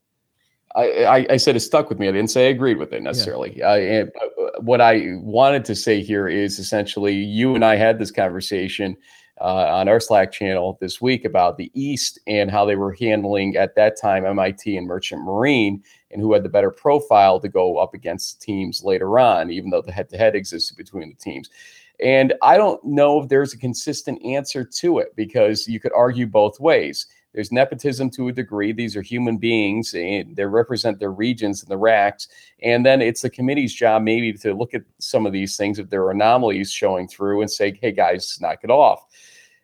I, 0.76 1.26
I, 1.30 1.36
said 1.36 1.56
it 1.56 1.60
stuck 1.60 1.88
with 1.88 1.98
me. 1.98 2.08
I 2.08 2.12
didn't 2.12 2.30
say 2.30 2.48
I 2.48 2.50
agreed 2.50 2.78
with 2.78 2.92
it 2.92 3.00
necessarily. 3.00 3.56
Yeah. 3.56 3.68
uh, 3.68 4.60
what 4.60 4.80
I 4.80 5.12
wanted 5.20 5.64
to 5.66 5.74
say 5.74 6.02
here 6.02 6.26
is 6.26 6.58
essentially 6.58 7.14
you 7.14 7.54
and 7.54 7.64
I 7.64 7.76
had 7.76 7.98
this 7.98 8.10
conversation 8.10 8.96
uh, 9.40 9.78
on 9.78 9.88
our 9.88 10.00
Slack 10.00 10.30
channel 10.30 10.78
this 10.80 11.00
week 11.00 11.24
about 11.24 11.56
the 11.56 11.70
East 11.74 12.18
and 12.26 12.50
how 12.50 12.64
they 12.64 12.76
were 12.76 12.92
handling 12.92 13.56
at 13.56 13.74
that 13.74 14.00
time 14.00 14.24
MIT 14.24 14.76
and 14.76 14.86
Merchant 14.86 15.22
Marine 15.22 15.82
and 16.10 16.20
who 16.20 16.32
had 16.32 16.44
the 16.44 16.48
better 16.48 16.70
profile 16.70 17.40
to 17.40 17.48
go 17.48 17.78
up 17.78 17.94
against 17.94 18.40
teams 18.40 18.84
later 18.84 19.18
on, 19.18 19.50
even 19.50 19.70
though 19.70 19.82
the 19.82 19.92
head 19.92 20.08
to 20.10 20.16
head 20.16 20.36
existed 20.36 20.76
between 20.76 21.08
the 21.08 21.16
teams. 21.16 21.50
And 22.00 22.34
I 22.42 22.56
don't 22.56 22.82
know 22.84 23.22
if 23.22 23.28
there's 23.28 23.54
a 23.54 23.58
consistent 23.58 24.24
answer 24.24 24.64
to 24.64 24.98
it 24.98 25.14
because 25.16 25.68
you 25.68 25.80
could 25.80 25.92
argue 25.92 26.26
both 26.26 26.60
ways. 26.60 27.06
There's 27.34 27.50
nepotism 27.50 28.10
to 28.10 28.28
a 28.28 28.32
degree. 28.32 28.72
These 28.72 28.96
are 28.96 29.02
human 29.02 29.38
beings 29.38 29.92
and 29.92 30.36
they 30.36 30.44
represent 30.44 31.00
their 31.00 31.10
regions 31.10 31.62
and 31.62 31.70
the 31.70 31.78
RACs. 31.78 32.28
And 32.62 32.86
then 32.86 33.02
it's 33.02 33.22
the 33.22 33.30
committee's 33.30 33.74
job 33.74 34.02
maybe 34.02 34.32
to 34.34 34.54
look 34.54 34.72
at 34.72 34.82
some 35.00 35.26
of 35.26 35.32
these 35.32 35.56
things 35.56 35.80
if 35.80 35.90
there 35.90 36.02
are 36.04 36.12
anomalies 36.12 36.70
showing 36.70 37.08
through 37.08 37.40
and 37.40 37.50
say, 37.50 37.76
hey 37.82 37.90
guys, 37.90 38.38
knock 38.40 38.60
it 38.62 38.70
off. 38.70 39.04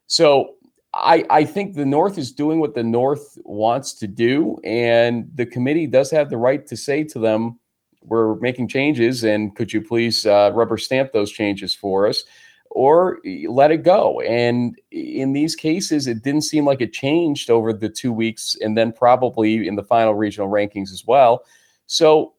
So 0.09 0.57
I, 0.93 1.25
I 1.31 1.45
think 1.45 1.75
the 1.75 1.87
North 1.87 2.19
is 2.19 2.33
doing 2.33 2.59
what 2.59 2.75
the 2.75 2.83
North 2.83 3.39
wants 3.45 3.95
to 3.95 4.09
do. 4.09 4.59
And 4.65 5.31
the 5.37 5.47
committee 5.47 5.87
does 5.87 6.11
have 6.11 6.29
the 6.29 6.39
right 6.39 6.67
to 6.67 6.77
say 6.77 7.05
to 7.05 7.21
them, 7.21 7.61
we're 8.03 8.35
making 8.37 8.67
changes 8.67 9.23
and 9.25 9.55
could 9.55 9.73
you 9.73 9.81
please 9.81 10.27
uh, 10.27 10.51
rubber 10.55 10.79
stamp 10.79 11.13
those 11.13 11.31
changes 11.31 11.75
for 11.75 12.09
us? 12.09 12.25
Or 12.71 13.19
let 13.49 13.71
it 13.71 13.83
go. 13.83 14.21
And 14.21 14.77
in 14.91 15.33
these 15.33 15.57
cases, 15.57 16.07
it 16.07 16.23
didn't 16.23 16.43
seem 16.43 16.65
like 16.65 16.81
it 16.81 16.93
changed 16.93 17.51
over 17.51 17.73
the 17.73 17.89
two 17.89 18.13
weeks 18.13 18.57
and 18.61 18.79
then 18.79 18.93
probably 18.93 19.67
in 19.67 19.77
the 19.77 19.83
final 19.83 20.15
regional 20.15 20.49
rankings 20.49 20.93
as 20.93 21.05
well. 21.07 21.45
So 21.87 22.35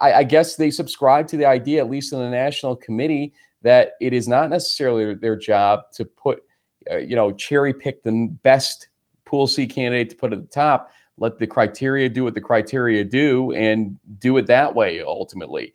I, 0.00 0.12
I 0.12 0.24
guess 0.24 0.56
they 0.56 0.70
subscribe 0.70 1.26
to 1.28 1.36
the 1.36 1.46
idea, 1.46 1.82
at 1.82 1.90
least 1.90 2.12
in 2.12 2.20
the 2.20 2.30
national 2.30 2.76
committee, 2.76 3.34
that 3.62 3.92
it 4.00 4.12
is 4.12 4.28
not 4.28 4.50
necessarily 4.50 5.14
their 5.14 5.36
job 5.36 5.80
to 5.94 6.04
put, 6.04 6.42
uh, 6.90 6.96
you 6.96 7.16
know, 7.16 7.32
cherry 7.32 7.74
pick 7.74 8.02
the 8.02 8.28
best 8.42 8.88
pool 9.24 9.46
C 9.46 9.66
candidate 9.66 10.10
to 10.10 10.16
put 10.16 10.32
at 10.32 10.40
the 10.40 10.48
top. 10.48 10.92
Let 11.18 11.38
the 11.38 11.46
criteria 11.46 12.08
do 12.08 12.24
what 12.24 12.34
the 12.34 12.40
criteria 12.40 13.04
do 13.04 13.52
and 13.52 13.98
do 14.18 14.36
it 14.38 14.46
that 14.46 14.74
way 14.74 15.02
ultimately. 15.02 15.74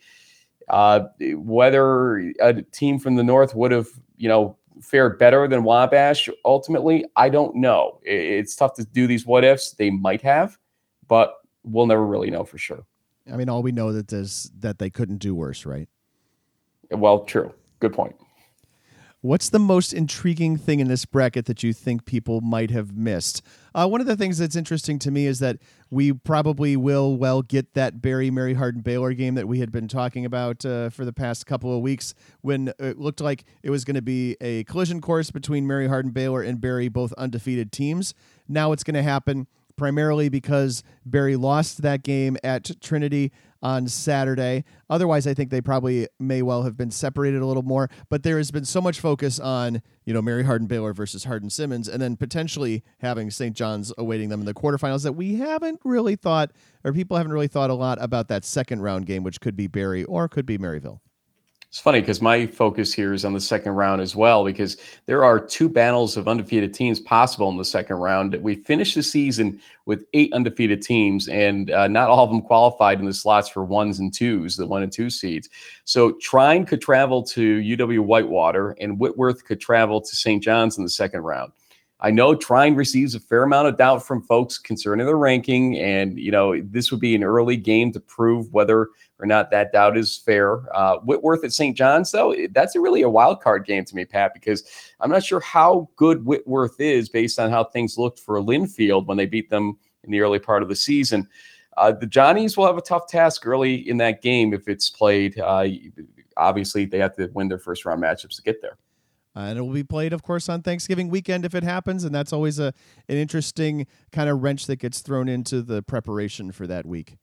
Uh, 0.69 1.01
whether 1.35 2.17
a 2.39 2.61
team 2.71 2.99
from 2.99 3.15
the 3.15 3.23
north 3.23 3.53
would 3.55 3.71
have, 3.71 3.87
you 4.17 4.27
know, 4.27 4.57
fared 4.81 5.17
better 5.19 5.47
than 5.47 5.63
Wabash 5.63 6.29
ultimately, 6.43 7.05
I 7.15 7.29
don't 7.29 7.55
know. 7.55 7.99
It's 8.03 8.55
tough 8.55 8.73
to 8.75 8.85
do 8.85 9.07
these 9.07 9.25
what 9.25 9.43
ifs. 9.43 9.71
They 9.71 9.89
might 9.89 10.21
have, 10.21 10.57
but 11.07 11.35
we'll 11.63 11.87
never 11.87 12.05
really 12.05 12.29
know 12.29 12.43
for 12.43 12.57
sure. 12.57 12.83
I 13.31 13.37
mean, 13.37 13.49
all 13.49 13.63
we 13.63 13.71
know 13.71 13.91
that 13.91 14.11
is 14.11 14.51
that 14.59 14.79
they 14.79 14.89
couldn't 14.89 15.17
do 15.17 15.33
worse, 15.33 15.65
right? 15.65 15.89
Well, 16.91 17.23
true. 17.23 17.53
Good 17.79 17.93
point. 17.93 18.15
What's 19.25 19.49
the 19.49 19.57
most 19.57 19.91
intriguing 19.91 20.55
thing 20.55 20.79
in 20.79 20.87
this 20.87 21.03
bracket 21.03 21.45
that 21.45 21.63
you 21.63 21.73
think 21.73 22.05
people 22.05 22.41
might 22.41 22.69
have 22.69 22.95
missed? 22.95 23.41
Uh, 23.73 23.87
one 23.87 23.99
of 23.99 24.05
the 24.05 24.15
things 24.15 24.37
that's 24.37 24.55
interesting 24.55 24.99
to 24.99 25.09
me 25.09 25.25
is 25.25 25.39
that 25.39 25.57
we 25.89 26.13
probably 26.13 26.77
will 26.77 27.17
well 27.17 27.41
get 27.41 27.73
that 27.73 28.03
Berry 28.03 28.29
Mary 28.29 28.53
Hardin 28.53 28.81
Baylor 28.81 29.13
game 29.13 29.33
that 29.33 29.47
we 29.47 29.61
had 29.61 29.71
been 29.71 29.87
talking 29.87 30.25
about 30.25 30.63
uh, 30.63 30.91
for 30.91 31.05
the 31.05 31.11
past 31.11 31.47
couple 31.47 31.75
of 31.75 31.81
weeks 31.81 32.13
when 32.41 32.71
it 32.77 32.99
looked 32.99 33.19
like 33.19 33.45
it 33.63 33.71
was 33.71 33.83
going 33.83 33.95
to 33.95 34.01
be 34.03 34.37
a 34.41 34.63
collision 34.65 35.01
course 35.01 35.31
between 35.31 35.65
Mary 35.65 35.87
Hardin 35.87 36.11
Baylor 36.11 36.43
and 36.43 36.61
Berry, 36.61 36.87
both 36.87 37.11
undefeated 37.13 37.71
teams. 37.71 38.13
Now 38.47 38.73
it's 38.73 38.83
going 38.83 38.93
to 38.93 39.01
happen 39.01 39.47
primarily 39.75 40.29
because 40.29 40.83
Berry 41.03 41.35
lost 41.35 41.81
that 41.81 42.03
game 42.03 42.37
at 42.43 42.79
Trinity 42.79 43.31
on 43.65 43.87
Saturday. 43.87 44.63
Otherwise, 44.91 45.25
I 45.25 45.33
think 45.33 45.49
they 45.49 45.59
probably 45.59 46.07
may 46.19 46.43
well 46.43 46.61
have 46.61 46.77
been 46.77 46.91
separated 46.91 47.41
a 47.41 47.47
little 47.47 47.63
more. 47.63 47.89
But 48.11 48.21
there 48.21 48.37
has 48.37 48.51
been 48.51 48.63
so 48.63 48.79
much 48.79 48.99
focus 48.99 49.39
on, 49.39 49.81
you 50.05 50.13
know, 50.13 50.21
Mary 50.21 50.43
Hardin 50.43 50.67
Baylor 50.67 50.93
versus 50.93 51.23
Hardin 51.23 51.49
Simmons, 51.49 51.87
and 51.87 51.99
then 51.99 52.15
potentially 52.15 52.83
having 52.99 53.31
St. 53.31 53.55
John's 53.55 53.91
awaiting 53.97 54.29
them 54.29 54.39
in 54.39 54.45
the 54.45 54.53
quarterfinals 54.53 55.01
that 55.01 55.13
we 55.13 55.37
haven't 55.37 55.79
really 55.83 56.15
thought, 56.15 56.51
or 56.83 56.93
people 56.93 57.17
haven't 57.17 57.33
really 57.33 57.47
thought 57.47 57.71
a 57.71 57.73
lot 57.73 57.97
about 57.99 58.27
that 58.27 58.45
second 58.45 58.83
round 58.83 59.07
game, 59.07 59.23
which 59.23 59.41
could 59.41 59.55
be 59.55 59.65
Berry 59.65 60.03
or 60.03 60.27
could 60.27 60.45
be 60.45 60.59
Maryville. 60.59 60.99
It's 61.75 61.81
funny 61.81 61.99
because 61.99 62.21
my 62.21 62.47
focus 62.47 62.93
here 62.93 63.11
is 63.11 63.25
on 63.25 63.33
the 63.33 63.41
second 63.41 63.73
round 63.73 64.01
as 64.01 64.15
well, 64.15 64.45
because 64.45 64.77
there 65.07 65.25
are 65.25 65.45
two 65.45 65.67
battles 65.67 66.15
of 66.15 66.25
undefeated 66.25 66.73
teams 66.73 67.01
possible 67.01 67.49
in 67.49 67.57
the 67.57 67.65
second 67.65 67.97
round. 67.97 68.33
We 68.35 68.55
finished 68.55 68.95
the 68.95 69.03
season 69.03 69.59
with 69.85 70.05
eight 70.13 70.31
undefeated 70.31 70.81
teams, 70.81 71.27
and 71.27 71.69
uh, 71.71 71.89
not 71.89 72.07
all 72.07 72.23
of 72.23 72.29
them 72.29 72.41
qualified 72.41 72.99
in 73.01 73.05
the 73.05 73.13
slots 73.13 73.49
for 73.49 73.65
ones 73.65 73.99
and 73.99 74.13
twos, 74.13 74.55
the 74.55 74.65
one 74.65 74.83
and 74.83 74.91
two 74.91 75.09
seeds. 75.09 75.49
So 75.83 76.13
Trine 76.21 76.65
could 76.65 76.79
travel 76.79 77.21
to 77.23 77.57
UW 77.59 78.05
Whitewater, 78.05 78.77
and 78.79 78.97
Whitworth 78.97 79.43
could 79.43 79.59
travel 79.59 79.99
to 79.99 80.15
St. 80.15 80.41
John's 80.41 80.77
in 80.77 80.85
the 80.85 80.89
second 80.89 81.23
round. 81.23 81.51
I 82.01 82.11
know 82.11 82.35
Trine 82.35 82.75
receives 82.75 83.15
a 83.15 83.19
fair 83.19 83.43
amount 83.43 83.69
of 83.69 83.77
doubt 83.77 84.05
from 84.05 84.21
folks 84.21 84.57
concerning 84.57 85.05
their 85.05 85.17
ranking, 85.17 85.77
and 85.79 86.19
you 86.19 86.29
know 86.29 86.59
this 86.61 86.91
would 86.91 86.99
be 86.99 87.15
an 87.15 87.23
early 87.23 87.55
game 87.55 87.93
to 87.93 87.99
prove 88.01 88.51
whether 88.51 88.89
or 89.19 89.25
not 89.25 89.49
that 89.51 89.71
doubt 89.71 89.97
is 89.97 90.17
fair. 90.17 90.63
Uh, 90.75 90.97
Whitworth 90.99 91.45
at 91.45 91.53
St. 91.53 91.75
John's, 91.75 92.11
though, 92.11 92.35
that's 92.51 92.75
a 92.75 92.81
really 92.81 93.01
a 93.01 93.09
wild 93.09 93.41
card 93.41 93.65
game 93.65 93.85
to 93.85 93.95
me, 93.95 94.03
Pat, 94.03 94.33
because 94.33 94.63
I'm 94.99 95.09
not 95.09 95.23
sure 95.23 95.39
how 95.39 95.89
good 95.95 96.25
Whitworth 96.25 96.79
is 96.81 97.07
based 97.07 97.39
on 97.39 97.49
how 97.49 97.63
things 97.63 97.97
looked 97.97 98.19
for 98.19 98.41
Linfield 98.41 99.05
when 99.05 99.17
they 99.17 99.25
beat 99.25 99.49
them 99.49 99.77
in 100.03 100.11
the 100.11 100.19
early 100.19 100.39
part 100.39 100.63
of 100.63 100.69
the 100.69 100.75
season. 100.75 101.27
Uh, 101.77 101.91
the 101.91 102.07
Johnnies 102.07 102.57
will 102.57 102.65
have 102.65 102.77
a 102.77 102.81
tough 102.81 103.07
task 103.07 103.45
early 103.45 103.87
in 103.89 103.97
that 103.97 104.21
game 104.21 104.53
if 104.53 104.67
it's 104.67 104.89
played. 104.89 105.39
Uh, 105.39 105.65
obviously, 106.37 106.85
they 106.85 106.99
have 106.99 107.15
to 107.15 107.29
win 107.33 107.47
their 107.47 107.59
first 107.59 107.85
round 107.85 108.01
matchups 108.03 108.35
to 108.35 108.41
get 108.41 108.61
there. 108.61 108.77
Uh, 109.35 109.41
and 109.41 109.57
it 109.59 109.61
will 109.61 109.73
be 109.73 109.83
played, 109.83 110.13
of 110.13 110.23
course, 110.23 110.47
on 110.47 110.61
Thanksgiving 110.61 111.09
weekend 111.09 111.43
if 111.43 111.53
it 111.53 111.63
happens, 111.63 112.03
and 112.03 112.15
that's 112.15 112.31
always 112.31 112.57
a 112.59 112.73
an 113.09 113.17
interesting 113.17 113.85
kind 114.11 114.29
of 114.29 114.41
wrench 114.41 114.65
that 114.67 114.77
gets 114.77 115.01
thrown 115.01 115.27
into 115.27 115.61
the 115.61 115.81
preparation 115.81 116.51
for 116.51 116.65
that 116.67 116.85
week. 116.85 117.17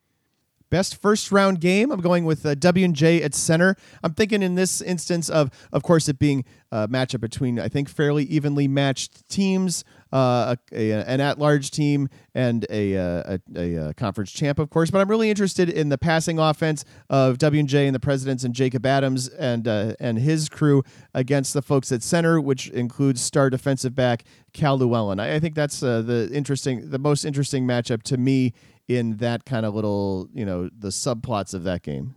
Best 0.68 1.00
first 1.00 1.30
round 1.30 1.60
game. 1.60 1.90
I'm 1.90 2.00
going 2.00 2.24
with 2.24 2.46
uh, 2.46 2.54
W 2.54 2.84
and 2.84 2.96
J 2.96 3.22
at 3.22 3.34
center. 3.34 3.76
I'm 4.02 4.14
thinking 4.14 4.42
in 4.42 4.54
this 4.54 4.80
instance 4.80 5.28
of, 5.28 5.50
of 5.70 5.82
course, 5.82 6.08
it 6.08 6.18
being 6.18 6.44
a 6.70 6.88
matchup 6.88 7.20
between 7.20 7.60
I 7.60 7.68
think 7.68 7.90
fairly 7.90 8.24
evenly 8.24 8.68
matched 8.68 9.28
teams, 9.28 9.84
uh, 10.12 10.56
a, 10.72 10.90
a, 10.90 11.04
an 11.04 11.20
at-large 11.20 11.70
team 11.70 12.08
and 12.34 12.66
a, 12.70 12.96
uh, 12.96 13.38
a, 13.56 13.88
a, 13.88 13.94
conference 13.94 14.32
champ, 14.32 14.58
of 14.58 14.70
course. 14.70 14.90
But 14.90 15.00
I'm 15.00 15.08
really 15.08 15.30
interested 15.30 15.68
in 15.68 15.88
the 15.88 15.98
passing 15.98 16.38
offense 16.38 16.84
of 17.08 17.38
W 17.38 17.60
and 17.60 17.72
and 17.72 17.94
the 17.94 18.00
presidents 18.00 18.44
and 18.44 18.54
Jacob 18.54 18.84
Adams 18.84 19.28
and 19.28 19.66
uh, 19.66 19.94
and 20.00 20.18
his 20.18 20.48
crew 20.48 20.82
against 21.14 21.54
the 21.54 21.62
folks 21.62 21.90
at 21.92 22.02
center, 22.02 22.40
which 22.40 22.68
includes 22.70 23.20
star 23.20 23.50
defensive 23.50 23.94
back 23.94 24.24
Cal 24.52 24.78
Llewellyn. 24.78 25.20
I, 25.20 25.36
I 25.36 25.40
think 25.40 25.54
that's 25.54 25.82
uh, 25.82 26.02
the 26.02 26.30
interesting, 26.32 26.90
the 26.90 26.98
most 26.98 27.24
interesting 27.24 27.66
matchup 27.66 28.02
to 28.04 28.16
me 28.16 28.52
in 28.88 29.16
that 29.18 29.44
kind 29.44 29.64
of 29.64 29.74
little, 29.74 30.28
you 30.34 30.44
know, 30.44 30.68
the 30.76 30.88
subplots 30.88 31.54
of 31.54 31.64
that 31.64 31.82
game? 31.82 32.14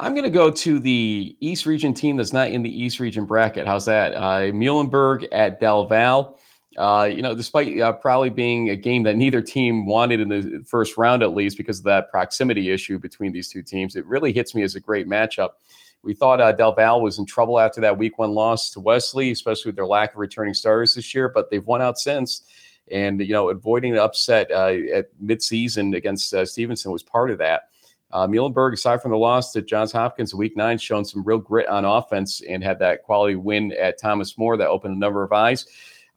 I'm 0.00 0.12
going 0.12 0.24
to 0.24 0.30
go 0.30 0.48
to 0.50 0.78
the 0.78 1.36
East 1.40 1.66
Region 1.66 1.92
team 1.92 2.16
that's 2.16 2.32
not 2.32 2.52
in 2.52 2.62
the 2.62 2.70
East 2.70 3.00
Region 3.00 3.24
bracket. 3.24 3.66
How's 3.66 3.84
that? 3.86 4.14
Uh, 4.14 4.52
Muhlenberg 4.52 5.26
at 5.32 5.58
Del 5.58 5.86
Val. 5.86 6.38
Uh, 6.76 7.10
you 7.12 7.20
know, 7.20 7.34
despite 7.34 7.80
uh, 7.80 7.92
probably 7.94 8.30
being 8.30 8.70
a 8.70 8.76
game 8.76 9.02
that 9.02 9.16
neither 9.16 9.42
team 9.42 9.86
wanted 9.86 10.20
in 10.20 10.28
the 10.28 10.64
first 10.68 10.96
round, 10.96 11.24
at 11.24 11.34
least 11.34 11.56
because 11.56 11.78
of 11.78 11.84
that 11.84 12.08
proximity 12.12 12.70
issue 12.70 12.96
between 13.00 13.32
these 13.32 13.48
two 13.48 13.62
teams, 13.62 13.96
it 13.96 14.06
really 14.06 14.32
hits 14.32 14.54
me 14.54 14.62
as 14.62 14.76
a 14.76 14.80
great 14.80 15.08
matchup. 15.08 15.50
We 16.04 16.14
thought 16.14 16.40
uh, 16.40 16.52
Del 16.52 16.74
Val 16.74 17.00
was 17.00 17.18
in 17.18 17.26
trouble 17.26 17.58
after 17.58 17.80
that 17.80 17.98
week 17.98 18.18
one 18.18 18.30
loss 18.30 18.70
to 18.70 18.80
Wesley, 18.80 19.32
especially 19.32 19.70
with 19.70 19.76
their 19.76 19.86
lack 19.86 20.12
of 20.12 20.18
returning 20.18 20.54
starters 20.54 20.94
this 20.94 21.12
year, 21.12 21.28
but 21.28 21.50
they've 21.50 21.66
won 21.66 21.82
out 21.82 21.98
since. 21.98 22.42
And, 22.92 23.20
you 23.20 23.32
know, 23.32 23.48
avoiding 23.50 23.94
the 23.94 24.02
upset 24.04 24.48
uh, 24.52 24.74
at 24.94 25.06
midseason 25.20 25.96
against 25.96 26.32
uh, 26.32 26.46
Stevenson 26.46 26.92
was 26.92 27.02
part 27.02 27.32
of 27.32 27.38
that. 27.38 27.70
Uh, 28.10 28.26
Muhlenberg, 28.26 28.72
aside 28.72 29.02
from 29.02 29.10
the 29.10 29.18
loss 29.18 29.52
to 29.52 29.62
Johns 29.62 29.92
Hopkins 29.92 30.34
week 30.34 30.56
nine, 30.56 30.78
shown 30.78 31.04
some 31.04 31.22
real 31.24 31.38
grit 31.38 31.68
on 31.68 31.84
offense 31.84 32.40
and 32.48 32.64
had 32.64 32.78
that 32.78 33.02
quality 33.02 33.36
win 33.36 33.72
at 33.72 34.00
Thomas 34.00 34.38
More 34.38 34.56
that 34.56 34.68
opened 34.68 34.96
a 34.96 34.98
number 34.98 35.22
of 35.22 35.32
eyes. 35.32 35.66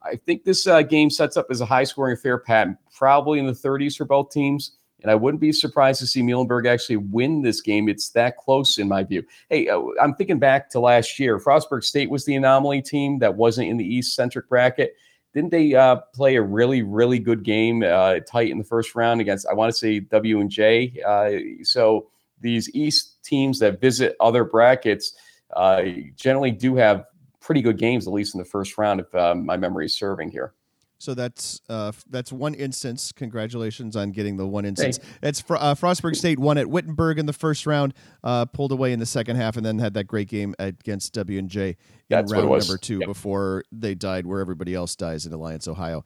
I 0.02 0.16
think 0.16 0.44
this 0.44 0.66
uh, 0.66 0.82
game 0.82 1.10
sets 1.10 1.36
up 1.36 1.46
as 1.50 1.60
a 1.60 1.66
high 1.66 1.84
scoring 1.84 2.14
affair, 2.14 2.38
Pat, 2.38 2.68
probably 2.94 3.38
in 3.38 3.46
the 3.46 3.52
30s 3.52 3.96
for 3.96 4.04
both 4.04 4.30
teams. 4.30 4.72
And 5.02 5.10
I 5.10 5.14
wouldn't 5.16 5.40
be 5.40 5.52
surprised 5.52 6.00
to 6.00 6.06
see 6.06 6.22
Muhlenberg 6.22 6.66
actually 6.66 6.96
win 6.96 7.42
this 7.42 7.60
game. 7.60 7.88
It's 7.88 8.10
that 8.10 8.36
close 8.36 8.78
in 8.78 8.88
my 8.88 9.02
view. 9.02 9.24
Hey, 9.48 9.68
uh, 9.68 9.80
I'm 10.00 10.14
thinking 10.14 10.38
back 10.38 10.70
to 10.70 10.80
last 10.80 11.18
year. 11.18 11.38
Frostburg 11.38 11.82
State 11.82 12.08
was 12.08 12.24
the 12.24 12.36
anomaly 12.36 12.82
team 12.82 13.18
that 13.18 13.34
wasn't 13.34 13.68
in 13.68 13.76
the 13.76 13.84
East 13.84 14.14
centric 14.14 14.48
bracket 14.48 14.94
didn't 15.34 15.50
they 15.50 15.74
uh, 15.74 15.96
play 16.14 16.36
a 16.36 16.42
really 16.42 16.82
really 16.82 17.18
good 17.18 17.42
game 17.42 17.82
uh, 17.82 18.20
tight 18.20 18.50
in 18.50 18.58
the 18.58 18.64
first 18.64 18.94
round 18.94 19.20
against 19.20 19.46
I 19.46 19.54
want 19.54 19.72
to 19.72 19.78
say 19.78 20.00
W 20.00 20.40
and 20.40 20.50
J. 20.50 21.00
Uh, 21.06 21.64
so 21.64 22.08
these 22.40 22.74
East 22.74 23.22
teams 23.22 23.58
that 23.60 23.80
visit 23.80 24.16
other 24.20 24.44
brackets 24.44 25.14
uh, 25.54 25.82
generally 26.16 26.50
do 26.50 26.76
have 26.76 27.04
pretty 27.40 27.62
good 27.62 27.78
games 27.78 28.06
at 28.06 28.12
least 28.12 28.34
in 28.34 28.38
the 28.38 28.44
first 28.44 28.78
round 28.78 29.00
if 29.00 29.14
uh, 29.14 29.34
my 29.34 29.56
memory 29.56 29.86
is 29.86 29.96
serving 29.96 30.30
here. 30.30 30.54
So 31.02 31.14
that's 31.14 31.60
uh, 31.68 31.90
that's 32.10 32.30
one 32.30 32.54
instance. 32.54 33.10
Congratulations 33.10 33.96
on 33.96 34.12
getting 34.12 34.36
the 34.36 34.46
one 34.46 34.64
instance. 34.64 34.98
Hey. 34.98 35.28
It's 35.30 35.40
Fr- 35.40 35.56
uh, 35.56 35.74
Frostburg 35.74 36.14
State 36.14 36.38
won 36.38 36.58
at 36.58 36.68
Wittenberg 36.68 37.18
in 37.18 37.26
the 37.26 37.32
first 37.32 37.66
round, 37.66 37.92
uh, 38.22 38.44
pulled 38.44 38.70
away 38.70 38.92
in 38.92 39.00
the 39.00 39.06
second 39.06 39.34
half, 39.34 39.56
and 39.56 39.66
then 39.66 39.80
had 39.80 39.94
that 39.94 40.04
great 40.04 40.28
game 40.28 40.54
against 40.60 41.12
W 41.14 41.40
and 41.40 41.48
J 41.48 41.70
in 41.70 41.76
that's 42.08 42.32
round 42.32 42.48
number 42.48 42.78
two 42.78 43.00
yep. 43.00 43.08
before 43.08 43.64
they 43.72 43.96
died 43.96 44.26
where 44.26 44.40
everybody 44.40 44.76
else 44.76 44.94
dies 44.94 45.26
in 45.26 45.32
Alliance, 45.32 45.66
Ohio. 45.66 46.04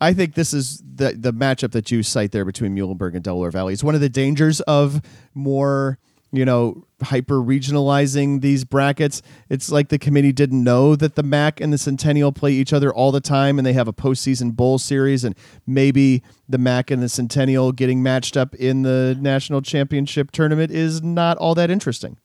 I 0.00 0.14
think 0.14 0.32
this 0.32 0.54
is 0.54 0.82
the 0.82 1.12
the 1.12 1.34
matchup 1.34 1.72
that 1.72 1.90
you 1.90 2.02
cite 2.02 2.32
there 2.32 2.46
between 2.46 2.74
Muhlenberg 2.74 3.14
and 3.14 3.22
Delaware 3.22 3.50
Valley. 3.50 3.74
It's 3.74 3.84
one 3.84 3.94
of 3.94 4.00
the 4.00 4.08
dangers 4.08 4.62
of 4.62 5.02
more 5.34 5.98
you 6.32 6.44
know, 6.44 6.84
hyper 7.02 7.36
regionalizing 7.36 8.40
these 8.40 8.64
brackets. 8.64 9.22
It's 9.48 9.70
like 9.70 9.88
the 9.88 9.98
committee 9.98 10.32
didn't 10.32 10.62
know 10.62 10.94
that 10.96 11.14
the 11.14 11.22
MAC 11.22 11.60
and 11.60 11.72
the 11.72 11.78
Centennial 11.78 12.32
play 12.32 12.52
each 12.52 12.72
other 12.72 12.92
all 12.92 13.12
the 13.12 13.20
time 13.20 13.58
and 13.58 13.64
they 13.64 13.72
have 13.72 13.88
a 13.88 13.92
postseason 13.92 14.54
bowl 14.54 14.78
series, 14.78 15.24
and 15.24 15.34
maybe 15.66 16.22
the 16.48 16.58
MAC 16.58 16.90
and 16.90 17.02
the 17.02 17.08
Centennial 17.08 17.72
getting 17.72 18.02
matched 18.02 18.36
up 18.36 18.54
in 18.54 18.82
the 18.82 19.16
national 19.20 19.62
championship 19.62 20.30
tournament 20.30 20.70
is 20.70 21.02
not 21.02 21.36
all 21.38 21.54
that 21.54 21.70
interesting. 21.70 22.18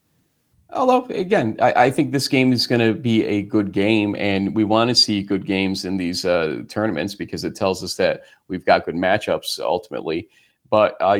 Although, 0.74 1.06
again, 1.06 1.56
I, 1.62 1.74
I 1.86 1.91
think 1.91 2.12
this 2.12 2.28
game 2.28 2.51
is 2.51 2.66
going 2.66 2.82
to 2.82 2.99
be 2.99 3.24
a 3.26 3.43
good 3.43 3.72
game, 3.72 4.16
and 4.16 4.56
we 4.56 4.64
want 4.64 4.89
to 4.89 4.95
see 4.95 5.22
good 5.22 5.45
games 5.45 5.86
in 5.86 5.97
these 5.97 6.26
uh, 6.26 6.64
tournaments 6.68 7.14
because 7.14 7.43
it 7.43 7.56
tells 7.56 7.84
us 7.84 7.95
that 7.97 8.24
we've 8.47 8.66
got 8.66 8.86
good 8.86 8.95
matchups 8.95 9.60
ultimately. 9.60 10.28
But 10.72 10.97
uh, 10.99 11.20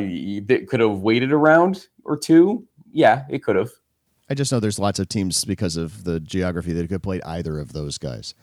could 0.66 0.80
have 0.80 0.98
waited 0.98 1.30
around 1.30 1.86
or 2.04 2.16
two 2.16 2.66
yeah, 2.94 3.24
it 3.28 3.42
could 3.42 3.56
have. 3.56 3.70
I 4.30 4.34
just 4.34 4.50
know 4.50 4.60
there's 4.60 4.78
lots 4.78 4.98
of 4.98 5.08
teams 5.08 5.44
because 5.44 5.76
of 5.76 6.04
the 6.04 6.20
geography 6.20 6.72
that 6.72 6.88
could 6.88 7.02
play 7.02 7.20
either 7.22 7.58
of 7.58 7.74
those 7.74 7.98
guys. 7.98 8.34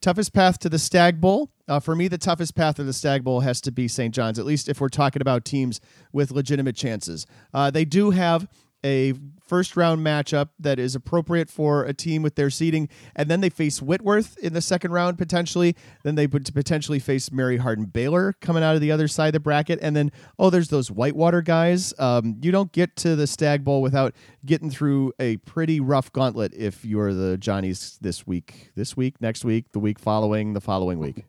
Toughest 0.00 0.32
path 0.32 0.58
to 0.60 0.68
the 0.68 0.78
Stag 0.78 1.20
Bowl. 1.20 1.50
Uh, 1.68 1.80
for 1.80 1.94
me, 1.96 2.08
the 2.08 2.16
toughest 2.16 2.54
path 2.54 2.76
to 2.76 2.84
the 2.84 2.92
Stag 2.92 3.24
Bowl 3.24 3.40
has 3.40 3.60
to 3.62 3.72
be 3.72 3.88
St. 3.88 4.14
John's, 4.14 4.38
at 4.38 4.46
least 4.46 4.68
if 4.68 4.80
we're 4.80 4.88
talking 4.88 5.20
about 5.20 5.44
teams 5.44 5.80
with 6.12 6.30
legitimate 6.30 6.76
chances. 6.76 7.26
Uh, 7.52 7.70
they 7.70 7.84
do 7.84 8.10
have 8.10 8.48
a 8.84 9.14
first 9.46 9.76
round 9.76 10.04
matchup 10.04 10.48
that 10.58 10.78
is 10.78 10.94
appropriate 10.94 11.48
for 11.48 11.84
a 11.84 11.94
team 11.94 12.22
with 12.22 12.34
their 12.34 12.50
seeding, 12.50 12.88
and 13.14 13.28
then 13.28 13.40
they 13.40 13.50
face 13.50 13.80
Whitworth 13.80 14.36
in 14.38 14.52
the 14.52 14.60
second 14.60 14.92
round 14.92 15.18
potentially. 15.18 15.76
Then 16.02 16.14
they 16.14 16.26
would 16.26 16.52
potentially 16.54 16.98
face 16.98 17.30
Mary 17.30 17.58
Hardin 17.58 17.86
Baylor 17.86 18.34
coming 18.40 18.62
out 18.62 18.74
of 18.74 18.80
the 18.80 18.92
other 18.92 19.08
side 19.08 19.28
of 19.28 19.32
the 19.34 19.40
bracket, 19.40 19.78
and 19.82 19.94
then 19.94 20.12
oh, 20.38 20.50
there's 20.50 20.68
those 20.68 20.90
Whitewater 20.90 21.42
guys. 21.42 21.94
Um, 21.98 22.36
you 22.42 22.52
don't 22.52 22.72
get 22.72 22.96
to 22.96 23.16
the 23.16 23.26
Stag 23.26 23.64
Bowl 23.64 23.82
without 23.82 24.14
getting 24.44 24.70
through 24.70 25.12
a 25.18 25.36
pretty 25.38 25.80
rough 25.80 26.12
gauntlet 26.12 26.52
if 26.54 26.84
you're 26.84 27.14
the 27.14 27.36
Johnnies 27.38 27.98
this 28.00 28.26
week, 28.26 28.72
this 28.74 28.96
week, 28.96 29.20
next 29.20 29.44
week, 29.44 29.72
the 29.72 29.78
week 29.78 29.98
following, 29.98 30.52
the 30.52 30.60
following 30.60 30.98
week. 30.98 31.24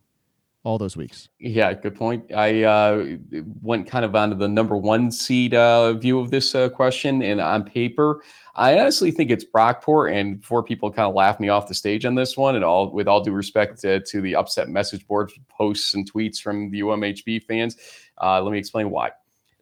All 0.68 0.78
those 0.78 0.97
weeks. 0.97 1.30
Yeah, 1.39 1.74
good 1.74 1.95
point. 1.95 2.34
I 2.34 2.63
uh, 2.63 3.15
went 3.61 3.88
kind 3.88 4.03
of 4.03 4.13
onto 4.13 4.36
the 4.36 4.49
number 4.49 4.76
one 4.76 5.11
seed 5.11 5.53
uh, 5.53 5.93
view 5.93 6.20
of 6.20 6.30
this 6.30 6.53
uh, 6.53 6.68
question, 6.68 7.24
and 7.24 7.39
on 7.39 7.63
paper, 7.63 8.22
I 8.55 8.78
honestly 8.78 9.11
think 9.11 9.32
it's 9.32 9.45
Brockport. 9.45 10.13
And 10.13 10.41
before 10.41 10.61
people 10.63 10.91
kind 10.91 11.07
of 11.07 11.15
laugh 11.15 11.39
me 11.39 11.47
off 11.47 11.70
the 11.70 11.74
stage 11.74 12.03
on 12.03 12.15
this 12.15 12.36
one, 12.36 12.55
and 12.55 12.65
all 12.65 12.91
with 12.91 13.07
all 13.07 13.24
due 13.24 13.32
respect 13.32 13.80
to, 13.82 14.01
to 14.01 14.20
the 14.20 14.36
upset 14.36 14.68
message 14.68 15.07
board 15.07 15.32
posts 15.49 15.93
and 15.93 16.11
tweets 16.11 16.41
from 16.41 16.70
the 16.70 16.82
UMHB 16.82 17.45
fans, 17.45 17.78
uh, 18.22 18.41
let 18.41 18.51
me 18.51 18.59
explain 18.59 18.89
why. 18.89 19.11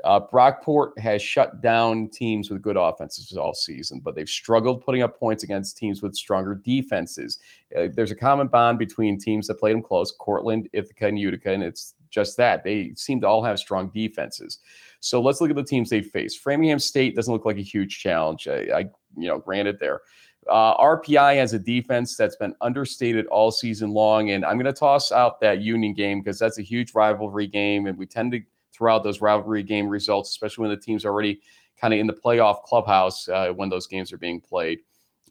Uh, 0.06 0.20
Brockport 0.20 0.97
has 0.99 1.20
shut 1.20 1.62
down 1.62 2.08
teams 2.10 2.51
with 2.51 2.62
good 2.62 2.78
offenses 2.78 3.36
all 3.36 3.56
season, 3.56 3.99
but 4.03 4.14
they've 4.14 4.30
struggled 4.30 4.86
putting 4.86 5.01
up 5.01 5.20
points 5.20 5.43
against 5.43 5.78
teams 5.78 6.03
with 6.03 6.16
stronger 6.16 6.53
defenses. 6.53 7.39
Uh, 7.76 7.88
there's 7.91 8.12
a 8.12 8.16
common 8.16 8.47
bond 8.47 8.78
between 8.78 9.20
teams 9.20 9.47
that 9.47 9.60
played 9.60 9.74
them 9.74 9.82
close 9.82 10.12
Cortland, 10.12 10.70
Ithaca, 10.74 11.08
and 11.08 11.18
Utica, 11.18 11.51
and 11.51 11.64
it's 11.64 11.95
just 12.12 12.38
that. 12.38 12.64
They 12.64 12.93
seem 12.95 13.20
to 13.22 13.28
all 13.28 13.43
have 13.43 13.58
strong 13.58 13.89
defenses. 13.95 14.60
So 14.99 15.20
let's 15.20 15.41
look 15.41 15.49
at 15.49 15.56
the 15.56 15.64
teams 15.64 15.89
they 15.89 16.01
face. 16.01 16.36
Framingham 16.36 16.80
State 16.80 17.16
doesn't 17.16 17.34
look 17.34 17.45
like 17.45 17.58
a 17.58 17.62
huge 17.62 17.99
challenge. 17.99 18.47
I, 18.47 18.68
I 18.74 18.80
you 19.18 19.28
know, 19.28 19.39
granted 19.39 19.80
there. 19.80 20.01
Uh, 20.47 20.78
RPI 20.78 21.38
has 21.38 21.53
a 21.53 21.60
defense 21.60 22.16
that's 22.16 22.36
been 22.36 22.53
understated 22.62 23.26
all 23.28 23.49
season 23.49 23.89
long, 23.89 24.30
and 24.30 24.45
I'm 24.45 24.58
going 24.58 24.66
to 24.66 24.74
toss 24.74 25.12
out 25.12 25.41
that 25.41 25.62
Union 25.62 25.95
game 25.95 26.22
because 26.22 26.38
that's 26.38 26.60
a 26.60 26.62
huge 26.62 26.93
rivalry 26.93 27.47
game, 27.47 27.88
and 27.88 27.97
we 27.97 28.06
tend 28.06 28.32
to 28.34 28.41
throughout 28.76 29.03
those 29.03 29.21
rivalry 29.21 29.63
game 29.63 29.88
results, 29.88 30.30
especially 30.30 30.63
when 30.63 30.71
the 30.71 30.82
team's 30.82 31.05
already 31.05 31.39
kind 31.80 31.93
of 31.93 31.99
in 31.99 32.07
the 32.07 32.13
playoff 32.13 32.63
clubhouse 32.63 33.28
uh, 33.30 33.49
when 33.49 33.69
those 33.69 33.88
games 33.88 34.11
are 34.11 34.17
being 34.17 34.39
played. 34.39 34.80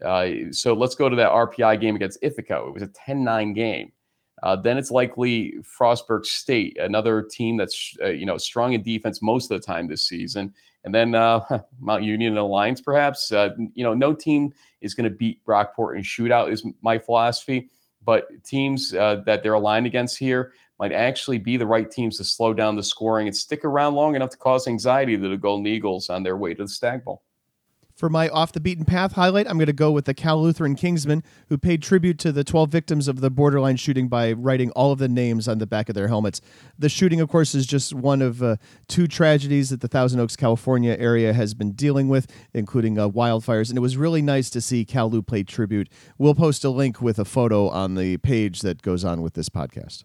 Uh, 0.05 0.29
so 0.51 0.75
let's 0.75 0.95
go 0.95 1.09
to 1.09 1.17
that 1.17 1.31
RPI 1.31 1.81
game 1.81 1.97
against 1.97 2.19
Ithaca. 2.23 2.65
It 2.67 2.75
was 2.75 2.83
a 2.83 2.89
10 2.89 3.25
9 3.25 3.53
game. 3.53 3.93
Uh, 4.43 4.57
then 4.57 4.77
it's 4.77 4.91
likely 4.91 5.55
Frostburg 5.63 6.27
State, 6.27 6.77
another 6.79 7.23
team 7.23 7.57
that's 7.57 7.97
uh, 8.03 8.09
you 8.09 8.27
know 8.27 8.37
strong 8.37 8.75
in 8.75 8.83
defense 8.83 9.23
most 9.23 9.51
of 9.51 9.61
the 9.61 9.67
time 9.67 9.87
this 9.87 10.03
season. 10.03 10.53
And 10.85 10.95
then 10.95 11.15
uh, 11.15 11.63
Mount 11.81 12.03
Union 12.03 12.33
and 12.33 12.39
Alliance, 12.39 12.81
perhaps. 12.81 13.33
Uh, 13.33 13.51
you 13.75 13.85
know, 13.85 13.95
no 13.95 14.13
team 14.13 14.53
is 14.83 14.95
going 14.95 15.09
to 15.09 15.17
beat 15.17 15.43
Brockport 15.47 15.97
in 15.97 16.03
shootout 16.03 16.53
is 16.53 16.67
my 16.83 16.99
philosophy. 16.99 17.71
But 18.05 18.29
teams 18.45 18.91
that 18.91 19.41
they're 19.43 19.55
aligned 19.55 19.87
against 19.87 20.19
here, 20.19 20.53
might 20.79 20.93
actually 20.93 21.39
be 21.39 21.57
the 21.57 21.67
right 21.67 21.91
teams 21.91 22.19
to 22.19 22.25
slow 22.25 22.53
down 22.53 22.77
the 22.77 22.83
scoring 22.83 23.27
and 23.27 23.37
stick 23.37 23.65
around 23.65 23.95
long 23.95 24.17
enough 24.17 24.31
to 24.31 24.37
cause 24.37 24.67
anxiety 24.67 25.17
to 25.17 25.29
the 25.29 25.37
Golden 25.37 25.67
Eagles 25.67 26.11
on 26.11 26.23
their 26.23 26.37
way 26.37 26.55
to 26.55 26.65
the 26.65 26.69
Stag 26.69 27.05
Bowl. 27.05 27.23
For 27.95 28.11
my 28.11 28.29
off 28.31 28.51
the 28.51 28.59
beaten 28.59 28.85
path 28.85 29.13
highlight, 29.13 29.49
I'm 29.49 29.57
going 29.57 29.67
to 29.67 29.73
go 29.73 29.93
with 29.93 30.05
the 30.05 30.15
Cal 30.15 30.43
Lutheran 30.43 30.75
Kingsmen, 30.75 31.23
who 31.49 31.57
paid 31.57 31.81
tribute 31.81 32.19
to 32.19 32.33
the 32.33 32.43
12 32.43 32.69
victims 32.69 33.07
of 33.07 33.21
the 33.21 33.31
borderline 33.31 33.77
shooting 33.77 34.09
by 34.09 34.33
writing 34.33 34.73
all 34.73 34.91
of 34.91 34.99
the 34.99 35.09
names 35.09 35.47
on 35.47 35.59
the 35.59 35.67
back 35.67 35.89
of 35.89 35.95
their 35.95 36.09
helmets. 36.09 36.41
The 36.77 36.89
shooting, 36.89 37.21
of 37.21 37.29
course, 37.29 37.55
is 37.55 37.67
just 37.67 37.95
one 37.95 38.21
of 38.21 38.43
uh, 38.43 38.57
two 38.89 39.07
tragedies 39.07 39.71
that 39.71 39.81
the 39.81 39.87
Thousand 39.87 40.19
Oaks, 40.19 40.35
California 40.35 40.97
area 40.99 41.33
has 41.33 41.55
been 41.55 41.71
dealing 41.71 42.09
with, 42.09 42.27
including 42.53 42.99
uh, 42.99 43.09
wildfires. 43.09 43.69
And 43.69 43.79
it 43.79 43.83
was 43.83 43.97
really 43.97 44.23
nice 44.23 44.51
to 44.51 44.61
see 44.61 44.85
Cal 44.85 45.09
Lu 45.09 45.23
pay 45.23 45.45
tribute. 45.45 45.89
We'll 46.19 46.35
post 46.35 46.65
a 46.65 46.71
link 46.71 47.01
with 47.01 47.21
a 47.21 47.25
photo 47.25 47.69
on 47.69 47.95
the 47.95 48.17
page 48.17 48.63
that 48.63 48.83
goes 48.83 49.05
on 49.05 49.23
with 49.23 49.35
this 49.35 49.49
podcast. 49.49 50.03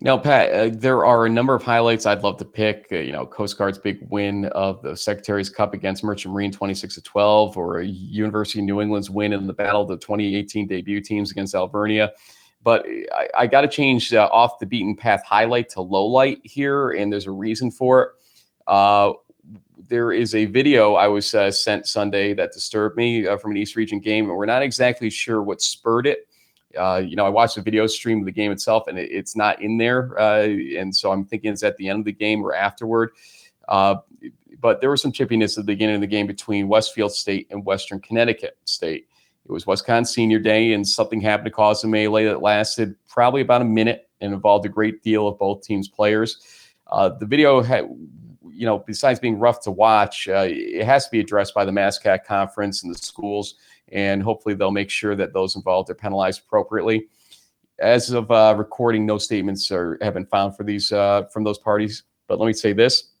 Now, 0.00 0.16
Pat, 0.16 0.52
uh, 0.52 0.70
there 0.72 1.04
are 1.04 1.26
a 1.26 1.28
number 1.28 1.56
of 1.56 1.62
highlights 1.64 2.06
I'd 2.06 2.22
love 2.22 2.36
to 2.38 2.44
pick. 2.44 2.86
Uh, 2.92 2.96
you 2.96 3.10
know, 3.10 3.26
Coast 3.26 3.58
Guard's 3.58 3.78
big 3.78 3.98
win 4.10 4.44
of 4.46 4.80
the 4.82 4.96
Secretary's 4.96 5.50
Cup 5.50 5.74
against 5.74 6.04
Merchant 6.04 6.32
Marine 6.32 6.52
26 6.52 6.94
to 6.94 7.02
12, 7.02 7.56
or 7.56 7.80
University 7.80 8.60
of 8.60 8.66
New 8.66 8.80
England's 8.80 9.10
win 9.10 9.32
in 9.32 9.48
the 9.48 9.52
battle 9.52 9.82
of 9.82 9.88
the 9.88 9.96
2018 9.96 10.68
debut 10.68 11.00
teams 11.00 11.32
against 11.32 11.52
Alvernia. 11.52 12.12
But 12.62 12.86
I, 13.12 13.28
I 13.36 13.46
got 13.48 13.62
to 13.62 13.68
change 13.68 14.14
uh, 14.14 14.28
off 14.32 14.60
the 14.60 14.66
beaten 14.66 14.94
path 14.94 15.22
highlight 15.26 15.68
to 15.70 15.80
low 15.80 16.06
light 16.06 16.40
here, 16.44 16.90
and 16.90 17.12
there's 17.12 17.26
a 17.26 17.32
reason 17.32 17.72
for 17.72 18.02
it. 18.02 18.08
Uh, 18.68 19.14
there 19.88 20.12
is 20.12 20.32
a 20.34 20.44
video 20.44 20.94
I 20.94 21.08
was 21.08 21.34
uh, 21.34 21.50
sent 21.50 21.88
Sunday 21.88 22.34
that 22.34 22.52
disturbed 22.52 22.96
me 22.96 23.26
uh, 23.26 23.36
from 23.36 23.50
an 23.50 23.56
East 23.56 23.74
Region 23.74 23.98
game, 23.98 24.28
and 24.28 24.36
we're 24.36 24.46
not 24.46 24.62
exactly 24.62 25.10
sure 25.10 25.42
what 25.42 25.60
spurred 25.60 26.06
it. 26.06 26.27
Uh, 26.78 26.98
you 26.98 27.16
know, 27.16 27.26
I 27.26 27.28
watched 27.28 27.56
the 27.56 27.62
video 27.62 27.86
stream 27.86 28.20
of 28.20 28.24
the 28.24 28.32
game 28.32 28.52
itself, 28.52 28.86
and 28.86 28.98
it, 28.98 29.10
it's 29.10 29.36
not 29.36 29.60
in 29.60 29.78
there. 29.78 30.18
Uh, 30.18 30.44
and 30.44 30.94
so 30.94 31.10
I'm 31.10 31.24
thinking 31.24 31.52
it's 31.52 31.62
at 31.62 31.76
the 31.76 31.88
end 31.88 31.98
of 31.98 32.04
the 32.04 32.12
game 32.12 32.42
or 32.42 32.54
afterward. 32.54 33.10
Uh, 33.68 33.96
but 34.60 34.80
there 34.80 34.90
was 34.90 35.02
some 35.02 35.12
chippiness 35.12 35.58
at 35.58 35.66
the 35.66 35.72
beginning 35.72 35.96
of 35.96 36.00
the 36.00 36.06
game 36.06 36.26
between 36.26 36.68
Westfield 36.68 37.12
State 37.12 37.46
and 37.50 37.64
Western 37.64 38.00
Connecticut 38.00 38.58
State. 38.64 39.08
It 39.44 39.52
was 39.52 39.66
Wisconsin 39.66 40.12
Senior 40.12 40.38
Day, 40.40 40.72
and 40.72 40.86
something 40.86 41.20
happened 41.20 41.46
to 41.46 41.50
cause 41.50 41.82
a 41.82 41.86
melee 41.86 42.24
that 42.24 42.42
lasted 42.42 42.94
probably 43.08 43.40
about 43.40 43.62
a 43.62 43.64
minute 43.64 44.08
and 44.20 44.34
involved 44.34 44.66
a 44.66 44.68
great 44.68 45.02
deal 45.02 45.26
of 45.26 45.38
both 45.38 45.62
teams' 45.62 45.88
players. 45.88 46.38
Uh, 46.88 47.10
the 47.10 47.24
video 47.24 47.62
had, 47.62 47.88
you 48.50 48.66
know, 48.66 48.80
besides 48.80 49.20
being 49.20 49.38
rough 49.38 49.60
to 49.62 49.70
watch, 49.70 50.28
uh, 50.28 50.46
it 50.48 50.84
has 50.84 51.06
to 51.06 51.10
be 51.10 51.20
addressed 51.20 51.54
by 51.54 51.64
the 51.64 51.72
MASCAC 51.72 52.24
conference 52.24 52.82
and 52.82 52.94
the 52.94 52.98
schools 52.98 53.54
and 53.92 54.22
hopefully 54.22 54.54
they'll 54.54 54.70
make 54.70 54.90
sure 54.90 55.16
that 55.16 55.32
those 55.32 55.56
involved 55.56 55.90
are 55.90 55.94
penalized 55.94 56.42
appropriately. 56.46 57.08
As 57.78 58.10
of 58.10 58.30
uh, 58.30 58.54
recording, 58.58 59.06
no 59.06 59.18
statements 59.18 59.70
are, 59.70 59.98
have 60.02 60.14
been 60.14 60.26
found 60.26 60.56
for 60.56 60.64
these 60.64 60.90
uh, 60.90 61.24
from 61.32 61.44
those 61.44 61.58
parties. 61.58 62.02
But 62.26 62.40
let 62.40 62.46
me 62.46 62.52
say 62.52 62.72
this: 62.72 63.12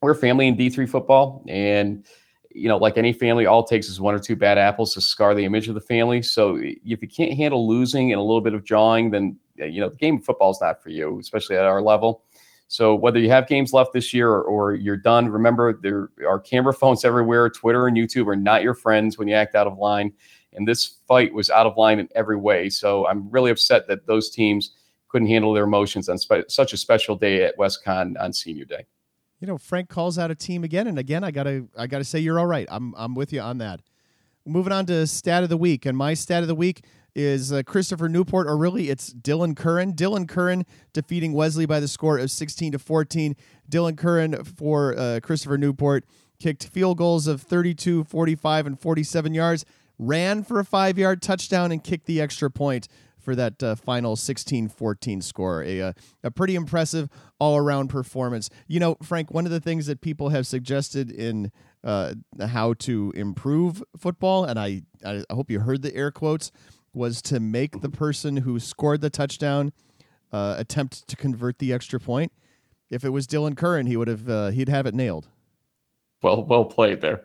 we're 0.00 0.14
family 0.14 0.48
in 0.48 0.56
D 0.56 0.70
three 0.70 0.86
football, 0.86 1.44
and 1.48 2.06
you 2.54 2.68
know, 2.68 2.76
like 2.76 2.98
any 2.98 3.12
family, 3.12 3.46
all 3.46 3.64
it 3.64 3.68
takes 3.68 3.88
is 3.88 4.00
one 4.00 4.14
or 4.14 4.18
two 4.18 4.36
bad 4.36 4.58
apples 4.58 4.94
to 4.94 5.00
scar 5.00 5.34
the 5.34 5.44
image 5.44 5.68
of 5.68 5.74
the 5.74 5.80
family. 5.80 6.22
So 6.22 6.58
if 6.60 7.02
you 7.02 7.08
can't 7.08 7.32
handle 7.32 7.68
losing 7.68 8.12
and 8.12 8.18
a 8.18 8.22
little 8.22 8.40
bit 8.40 8.54
of 8.54 8.64
jawing, 8.64 9.10
then 9.10 9.38
you 9.56 9.80
know 9.80 9.88
the 9.88 9.96
game 9.96 10.16
of 10.16 10.24
football 10.24 10.50
is 10.50 10.58
not 10.60 10.82
for 10.82 10.90
you, 10.90 11.18
especially 11.20 11.56
at 11.56 11.64
our 11.64 11.82
level. 11.82 12.24
So 12.72 12.94
whether 12.94 13.18
you 13.18 13.28
have 13.28 13.48
games 13.48 13.74
left 13.74 13.92
this 13.92 14.14
year 14.14 14.30
or, 14.30 14.44
or, 14.44 14.74
you're 14.74 14.96
done, 14.96 15.28
remember 15.28 15.74
there 15.74 16.08
are 16.26 16.40
camera 16.40 16.72
phones 16.72 17.04
everywhere. 17.04 17.50
Twitter 17.50 17.86
and 17.86 17.94
YouTube 17.94 18.26
are 18.28 18.34
not 18.34 18.62
your 18.62 18.72
friends 18.72 19.18
when 19.18 19.28
you 19.28 19.34
act 19.34 19.54
out 19.54 19.66
of 19.66 19.76
line. 19.76 20.10
And 20.54 20.66
this 20.66 20.96
fight 21.06 21.34
was 21.34 21.50
out 21.50 21.66
of 21.66 21.76
line 21.76 21.98
in 21.98 22.08
every 22.14 22.38
way. 22.38 22.70
So 22.70 23.06
I'm 23.06 23.28
really 23.28 23.50
upset 23.50 23.88
that 23.88 24.06
those 24.06 24.30
teams 24.30 24.70
couldn't 25.08 25.28
handle 25.28 25.52
their 25.52 25.64
emotions 25.64 26.08
on 26.08 26.16
spe- 26.16 26.48
such 26.48 26.72
a 26.72 26.78
special 26.78 27.14
day 27.14 27.44
at 27.44 27.58
WestConn 27.58 28.18
on 28.18 28.32
Senior 28.32 28.64
Day. 28.64 28.86
You 29.40 29.48
know, 29.48 29.58
Frank 29.58 29.90
calls 29.90 30.18
out 30.18 30.30
a 30.30 30.34
team 30.34 30.64
again 30.64 30.86
and 30.86 30.98
again. 30.98 31.24
I 31.24 31.30
gotta, 31.30 31.66
I 31.76 31.86
gotta 31.86 32.04
say, 32.04 32.20
you're 32.20 32.40
all 32.40 32.46
right. 32.46 32.66
I'm, 32.70 32.94
I'm 32.96 33.14
with 33.14 33.34
you 33.34 33.42
on 33.42 33.58
that. 33.58 33.82
Moving 34.46 34.72
on 34.72 34.86
to 34.86 35.06
stat 35.06 35.42
of 35.42 35.50
the 35.50 35.58
week, 35.58 35.84
and 35.84 35.96
my 35.96 36.14
stat 36.14 36.40
of 36.40 36.48
the 36.48 36.54
week 36.54 36.86
is 37.14 37.52
uh, 37.52 37.62
Christopher 37.64 38.08
Newport, 38.08 38.46
or 38.46 38.56
really 38.56 38.90
it's 38.90 39.12
Dylan 39.12 39.56
Curran. 39.56 39.94
Dylan 39.94 40.28
Curran 40.28 40.64
defeating 40.92 41.32
Wesley 41.32 41.66
by 41.66 41.80
the 41.80 41.88
score 41.88 42.18
of 42.18 42.30
16 42.30 42.72
to 42.72 42.78
14. 42.78 43.36
Dylan 43.68 43.96
Curran 43.96 44.44
for 44.44 44.98
uh, 44.98 45.20
Christopher 45.22 45.58
Newport 45.58 46.04
kicked 46.40 46.66
field 46.68 46.98
goals 46.98 47.26
of 47.26 47.40
32, 47.42 48.04
45, 48.04 48.66
and 48.66 48.80
47 48.80 49.34
yards, 49.34 49.64
ran 49.98 50.42
for 50.42 50.58
a 50.58 50.64
five 50.64 50.98
yard 50.98 51.22
touchdown, 51.22 51.70
and 51.70 51.84
kicked 51.84 52.06
the 52.06 52.20
extra 52.20 52.50
point 52.50 52.88
for 53.22 53.36
that 53.36 53.62
uh, 53.62 53.74
final 53.76 54.16
16 54.16 54.68
14 54.68 55.20
score. 55.20 55.62
A, 55.62 55.80
uh, 55.80 55.92
a 56.24 56.30
pretty 56.30 56.56
impressive 56.56 57.08
all 57.38 57.56
around 57.56 57.88
performance. 57.88 58.50
You 58.66 58.80
know, 58.80 58.96
Frank, 59.02 59.32
one 59.32 59.46
of 59.46 59.52
the 59.52 59.60
things 59.60 59.86
that 59.86 60.00
people 60.00 60.30
have 60.30 60.46
suggested 60.46 61.10
in 61.10 61.52
uh, 61.84 62.14
how 62.40 62.74
to 62.74 63.12
improve 63.14 63.82
football, 63.96 64.44
and 64.44 64.58
I, 64.58 64.82
I 65.04 65.22
hope 65.30 65.50
you 65.50 65.60
heard 65.60 65.82
the 65.82 65.94
air 65.94 66.10
quotes, 66.10 66.52
was 66.94 67.22
to 67.22 67.40
make 67.40 67.80
the 67.80 67.88
person 67.88 68.38
who 68.38 68.58
scored 68.58 69.00
the 69.00 69.10
touchdown 69.10 69.72
uh, 70.32 70.56
attempt 70.58 71.06
to 71.08 71.16
convert 71.16 71.58
the 71.58 71.72
extra 71.72 72.00
point. 72.00 72.32
If 72.90 73.04
it 73.04 73.10
was 73.10 73.26
Dylan 73.26 73.56
Curran, 73.56 73.86
he 73.86 73.96
would 73.96 74.08
have 74.08 74.28
uh, 74.28 74.48
he'd 74.50 74.68
have 74.68 74.86
it 74.86 74.94
nailed. 74.94 75.28
Well, 76.22 76.44
well 76.44 76.64
played 76.64 77.00
there. 77.00 77.24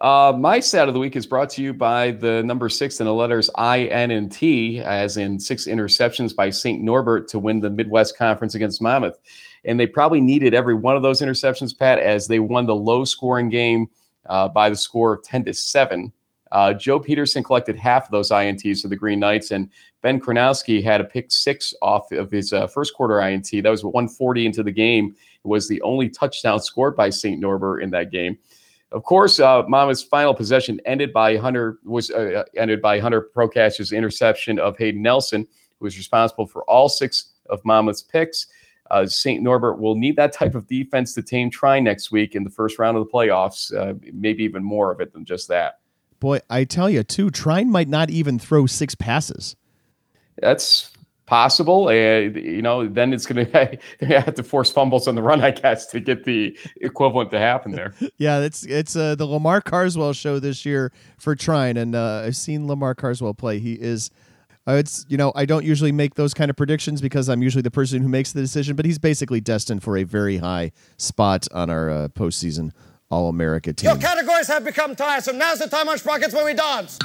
Uh, 0.00 0.32
my 0.36 0.58
stat 0.58 0.88
of 0.88 0.94
the 0.94 1.00
week 1.00 1.14
is 1.14 1.26
brought 1.26 1.48
to 1.48 1.62
you 1.62 1.72
by 1.72 2.10
the 2.10 2.42
number 2.42 2.68
six 2.68 2.98
in 2.98 3.06
the 3.06 3.14
letters 3.14 3.48
I, 3.54 3.84
N, 3.84 4.10
and 4.10 4.32
T, 4.32 4.80
as 4.80 5.16
in 5.16 5.38
six 5.38 5.66
interceptions 5.66 6.34
by 6.34 6.50
St. 6.50 6.82
Norbert 6.82 7.28
to 7.28 7.38
win 7.38 7.60
the 7.60 7.70
Midwest 7.70 8.18
Conference 8.18 8.56
against 8.56 8.82
Monmouth. 8.82 9.16
And 9.64 9.78
they 9.78 9.86
probably 9.86 10.20
needed 10.20 10.54
every 10.54 10.74
one 10.74 10.96
of 10.96 11.04
those 11.04 11.20
interceptions, 11.20 11.78
Pat, 11.78 12.00
as 12.00 12.26
they 12.26 12.40
won 12.40 12.66
the 12.66 12.74
low 12.74 13.04
scoring 13.04 13.48
game 13.48 13.86
uh, 14.26 14.48
by 14.48 14.70
the 14.70 14.76
score 14.76 15.12
of 15.12 15.22
10 15.22 15.44
to 15.44 15.54
7 15.54 16.12
uh, 16.52 16.74
Joe 16.74 17.00
Peterson 17.00 17.42
collected 17.42 17.76
half 17.76 18.04
of 18.04 18.10
those 18.10 18.30
INTs 18.30 18.82
for 18.82 18.88
the 18.88 18.96
Green 18.96 19.18
Knights, 19.18 19.50
and 19.50 19.70
Ben 20.02 20.20
Kronowski 20.20 20.82
had 20.82 21.00
a 21.00 21.04
pick 21.04 21.32
six 21.32 21.72
off 21.80 22.12
of 22.12 22.30
his 22.30 22.52
uh, 22.52 22.66
first 22.66 22.94
quarter 22.94 23.20
INT. 23.20 23.50
That 23.50 23.70
was 23.70 23.82
140 23.82 24.46
into 24.46 24.62
the 24.62 24.70
game. 24.70 25.16
It 25.44 25.48
was 25.48 25.66
the 25.66 25.80
only 25.80 26.10
touchdown 26.10 26.60
scored 26.60 26.94
by 26.94 27.08
St. 27.08 27.40
Norbert 27.40 27.82
in 27.82 27.90
that 27.90 28.10
game. 28.10 28.38
Of 28.92 29.04
course, 29.04 29.40
uh, 29.40 29.62
Monmouth's 29.66 30.02
final 30.02 30.34
possession 30.34 30.78
ended 30.84 31.10
by 31.14 31.38
Hunter 31.38 31.78
was 31.84 32.10
uh, 32.10 32.44
ended 32.54 32.82
by 32.82 33.00
Hunter 33.00 33.30
Procash's 33.34 33.90
interception 33.90 34.58
of 34.58 34.76
Hayden 34.76 35.00
Nelson, 35.00 35.48
who 35.78 35.84
was 35.86 35.96
responsible 35.96 36.46
for 36.46 36.64
all 36.64 36.90
six 36.90 37.32
of 37.48 37.64
Monmouth's 37.64 38.02
picks. 38.02 38.46
Uh, 38.90 39.06
St. 39.06 39.42
Norbert 39.42 39.80
will 39.80 39.94
need 39.94 40.16
that 40.16 40.34
type 40.34 40.54
of 40.54 40.66
defense 40.66 41.14
to 41.14 41.22
tame 41.22 41.48
Trine 41.48 41.84
next 41.84 42.12
week 42.12 42.34
in 42.34 42.44
the 42.44 42.50
first 42.50 42.78
round 42.78 42.98
of 42.98 43.06
the 43.06 43.10
playoffs, 43.10 43.74
uh, 43.74 43.94
maybe 44.12 44.44
even 44.44 44.62
more 44.62 44.92
of 44.92 45.00
it 45.00 45.14
than 45.14 45.24
just 45.24 45.48
that. 45.48 45.78
Boy, 46.22 46.38
I 46.48 46.62
tell 46.62 46.88
you, 46.88 47.02
too, 47.02 47.32
Trine 47.32 47.68
might 47.68 47.88
not 47.88 48.08
even 48.08 48.38
throw 48.38 48.66
six 48.66 48.94
passes. 48.94 49.56
That's 50.40 50.92
possible. 51.26 51.88
Uh, 51.88 52.30
you 52.38 52.62
know, 52.62 52.86
then 52.86 53.12
it's 53.12 53.26
going 53.26 53.44
to 53.98 54.06
have 54.06 54.32
to 54.36 54.44
force 54.44 54.70
fumbles 54.70 55.08
on 55.08 55.16
the 55.16 55.22
run, 55.22 55.40
I 55.40 55.50
guess, 55.50 55.86
to 55.86 55.98
get 55.98 56.22
the 56.22 56.56
equivalent 56.80 57.32
to 57.32 57.40
happen 57.40 57.72
there. 57.72 57.92
yeah, 58.18 58.38
it's 58.38 58.62
it's 58.62 58.94
uh, 58.94 59.16
the 59.16 59.26
Lamar 59.26 59.60
Carswell 59.60 60.12
show 60.12 60.38
this 60.38 60.64
year 60.64 60.92
for 61.18 61.34
Trine, 61.34 61.76
and 61.76 61.96
uh, 61.96 62.22
I've 62.24 62.36
seen 62.36 62.68
Lamar 62.68 62.94
Carswell 62.94 63.34
play. 63.34 63.58
He 63.58 63.72
is. 63.72 64.12
Uh, 64.64 64.74
it's 64.74 65.04
you 65.08 65.16
know 65.16 65.32
I 65.34 65.44
don't 65.44 65.64
usually 65.64 65.90
make 65.90 66.14
those 66.14 66.34
kind 66.34 66.50
of 66.50 66.56
predictions 66.56 67.00
because 67.00 67.28
I'm 67.28 67.42
usually 67.42 67.62
the 67.62 67.72
person 67.72 68.00
who 68.00 68.08
makes 68.08 68.30
the 68.30 68.40
decision, 68.40 68.76
but 68.76 68.84
he's 68.84 69.00
basically 69.00 69.40
destined 69.40 69.82
for 69.82 69.96
a 69.96 70.04
very 70.04 70.36
high 70.36 70.70
spot 70.98 71.48
on 71.52 71.68
our 71.68 71.90
uh, 71.90 72.08
postseason 72.10 72.70
All 73.12 73.28
America 73.28 73.74
team. 73.74 73.90
Your 73.90 73.98
categories 73.98 74.48
have 74.48 74.64
become 74.64 74.96
tiresome. 74.96 75.36
Now's 75.36 75.58
the 75.58 75.68
time 75.68 75.86
on 75.86 75.98
Sprockets 75.98 76.32
when 76.34 76.46
we 76.46 76.54
dance. 76.54 76.98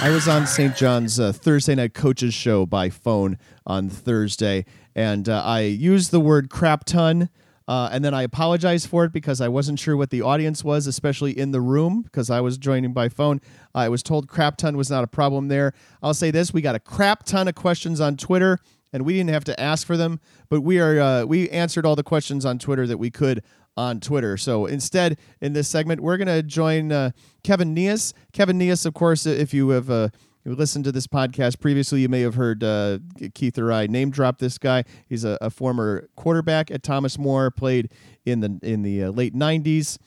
I 0.00 0.08
was 0.10 0.26
on 0.26 0.46
St. 0.46 0.74
John's 0.74 1.20
uh, 1.20 1.32
Thursday 1.32 1.74
night 1.74 1.92
coaches 1.92 2.32
show 2.32 2.64
by 2.64 2.88
phone 2.88 3.36
on 3.66 3.90
Thursday, 3.90 4.64
and 4.94 5.28
uh, 5.28 5.42
I 5.44 5.60
used 5.60 6.12
the 6.12 6.20
word 6.20 6.48
crap 6.48 6.84
ton. 6.84 7.28
Uh, 7.66 7.90
and 7.92 8.02
then 8.02 8.14
I 8.14 8.22
apologized 8.22 8.88
for 8.88 9.04
it 9.04 9.12
because 9.12 9.42
I 9.42 9.48
wasn't 9.48 9.78
sure 9.78 9.94
what 9.94 10.08
the 10.08 10.22
audience 10.22 10.64
was, 10.64 10.86
especially 10.86 11.38
in 11.38 11.50
the 11.50 11.60
room, 11.60 12.00
because 12.00 12.30
I 12.30 12.40
was 12.40 12.56
joining 12.56 12.94
by 12.94 13.10
phone. 13.10 13.42
I 13.74 13.90
was 13.90 14.02
told 14.02 14.28
crap 14.28 14.56
ton 14.56 14.78
was 14.78 14.88
not 14.88 15.04
a 15.04 15.06
problem 15.06 15.48
there. 15.48 15.74
I'll 16.02 16.14
say 16.14 16.30
this: 16.30 16.54
we 16.54 16.62
got 16.62 16.74
a 16.74 16.80
crap 16.80 17.24
ton 17.24 17.46
of 17.46 17.54
questions 17.54 18.00
on 18.00 18.16
Twitter, 18.16 18.60
and 18.92 19.04
we 19.04 19.14
didn't 19.14 19.30
have 19.30 19.44
to 19.44 19.60
ask 19.60 19.86
for 19.86 19.96
them, 19.96 20.20
but 20.48 20.60
we 20.62 20.80
are 20.80 21.00
uh, 21.00 21.24
we 21.24 21.48
answered 21.50 21.86
all 21.86 21.96
the 21.96 22.02
questions 22.02 22.44
on 22.44 22.58
Twitter 22.58 22.86
that 22.86 22.98
we 22.98 23.10
could 23.10 23.42
on 23.76 24.00
Twitter. 24.00 24.36
So 24.36 24.66
instead, 24.66 25.18
in 25.40 25.52
this 25.52 25.68
segment, 25.68 26.00
we're 26.00 26.16
going 26.16 26.26
to 26.26 26.42
join 26.42 26.90
uh, 26.90 27.10
Kevin 27.44 27.74
Neas. 27.74 28.12
Kevin 28.32 28.58
Neas, 28.58 28.84
of 28.84 28.92
course, 28.94 29.24
if 29.24 29.54
you 29.54 29.68
have 29.68 29.88
uh, 29.88 30.08
listened 30.44 30.84
to 30.86 30.92
this 30.92 31.06
podcast 31.06 31.60
previously, 31.60 32.00
you 32.00 32.08
may 32.08 32.22
have 32.22 32.34
heard 32.34 32.64
uh, 32.64 32.98
Keith 33.34 33.56
or 33.56 33.72
I 33.72 33.86
name 33.86 34.10
drop 34.10 34.38
this 34.38 34.58
guy. 34.58 34.84
He's 35.08 35.24
a, 35.24 35.38
a, 35.40 35.50
former 35.50 36.08
quarterback 36.16 36.70
at 36.72 36.82
Thomas 36.82 37.18
More, 37.18 37.50
played 37.52 37.92
in 38.24 38.40
the 38.40 38.58
in 38.62 38.82
the 38.82 39.04
uh, 39.04 39.10
late 39.10 39.34
'90s. 39.34 39.98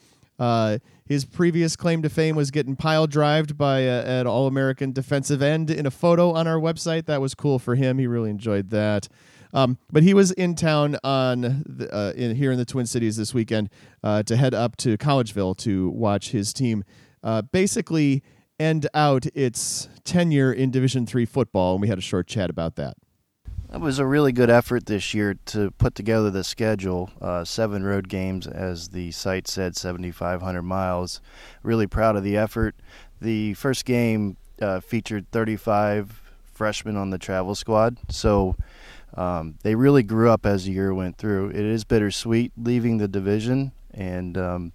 Uh, 0.42 0.80
his 1.06 1.24
previous 1.24 1.76
claim 1.76 2.02
to 2.02 2.10
fame 2.10 2.36
was 2.36 2.50
getting 2.50 2.76
pile 2.76 3.06
drived 3.06 3.60
by 3.60 3.88
uh, 3.88 4.02
an 4.22 4.26
All 4.26 4.48
American 4.48 4.92
defensive 4.92 5.39
end 5.39 5.70
in 5.70 5.86
a 5.86 5.92
photo 5.92 6.32
on 6.32 6.48
our 6.48 6.60
website. 6.60 7.06
That 7.06 7.22
was 7.22 7.36
cool 7.36 7.60
for 7.60 7.76
him. 7.76 8.00
He 8.00 8.08
really 8.08 8.32
enjoyed 8.32 8.72
that. 8.72 9.08
Um, 9.54 9.78
but 9.92 10.02
he 10.02 10.16
was 10.16 10.32
in 10.32 10.56
town 10.56 10.98
on 11.04 11.64
the, 11.68 11.94
uh, 11.94 12.14
in, 12.14 12.36
here 12.36 12.52
in 12.52 12.58
the 12.58 12.66
Twin 12.66 12.88
Cities 12.88 13.18
this 13.18 13.36
weekend 13.36 13.70
uh, 14.04 14.24
to 14.24 14.36
head 14.36 14.56
up 14.56 14.78
to 14.78 14.98
Collegeville 14.98 15.58
to 15.58 15.89
watch 15.89 16.32
his 16.32 16.54
team 16.54 16.84
uh, 17.24 17.44
basically 17.44 18.24
end 18.60 18.88
out 18.96 19.28
its 19.36 19.89
tenure 20.04 20.52
in 20.52 20.72
Division 20.72 21.06
Three 21.06 21.26
football, 21.26 21.74
and 21.74 21.82
we 21.82 21.88
had 21.88 22.00
a 22.00 22.02
short 22.02 22.26
chat 22.26 22.50
about 22.50 22.78
that. 22.78 22.96
It 23.74 23.80
was 23.80 23.99
a 23.99 24.05
really 24.05 24.34
good 24.34 24.49
effort 24.49 24.86
this 24.86 25.13
year 25.13 25.36
to 25.45 25.72
put 25.72 25.95
together 25.95 26.30
the 26.30 26.43
schedule. 26.43 27.09
Uh, 27.22 27.45
seven 27.45 27.86
road 27.86 28.09
games, 28.09 28.45
as 28.45 28.89
the 28.89 29.11
site 29.11 29.47
said, 29.47 29.78
7,500 29.78 30.61
miles. 30.61 31.22
Really 31.63 31.88
proud 31.88 32.17
of 32.17 32.24
the 32.24 32.36
effort. 32.36 32.76
The 33.22 33.53
first 33.53 33.86
game 33.86 34.36
uh, 34.61 34.82
featured 34.82 35.32
35 35.32 36.22
freshmen 36.53 36.97
on 36.97 37.11
the 37.11 37.17
travel 37.17 37.55
squad, 37.55 37.95
so 38.09 38.57
um, 39.13 39.55
they 39.63 39.76
really 39.76 40.03
grew 40.03 40.30
up 40.30 40.45
as 40.45 40.65
the 40.65 40.74
year 40.74 40.93
went 40.93 41.17
through. 41.17 41.51
It 41.51 41.55
is 41.55 41.86
bittersweet 41.86 42.51
leaving 42.57 42.97
the 42.97 43.07
division, 43.07 43.72
and 43.93 44.38
um, 44.38 44.74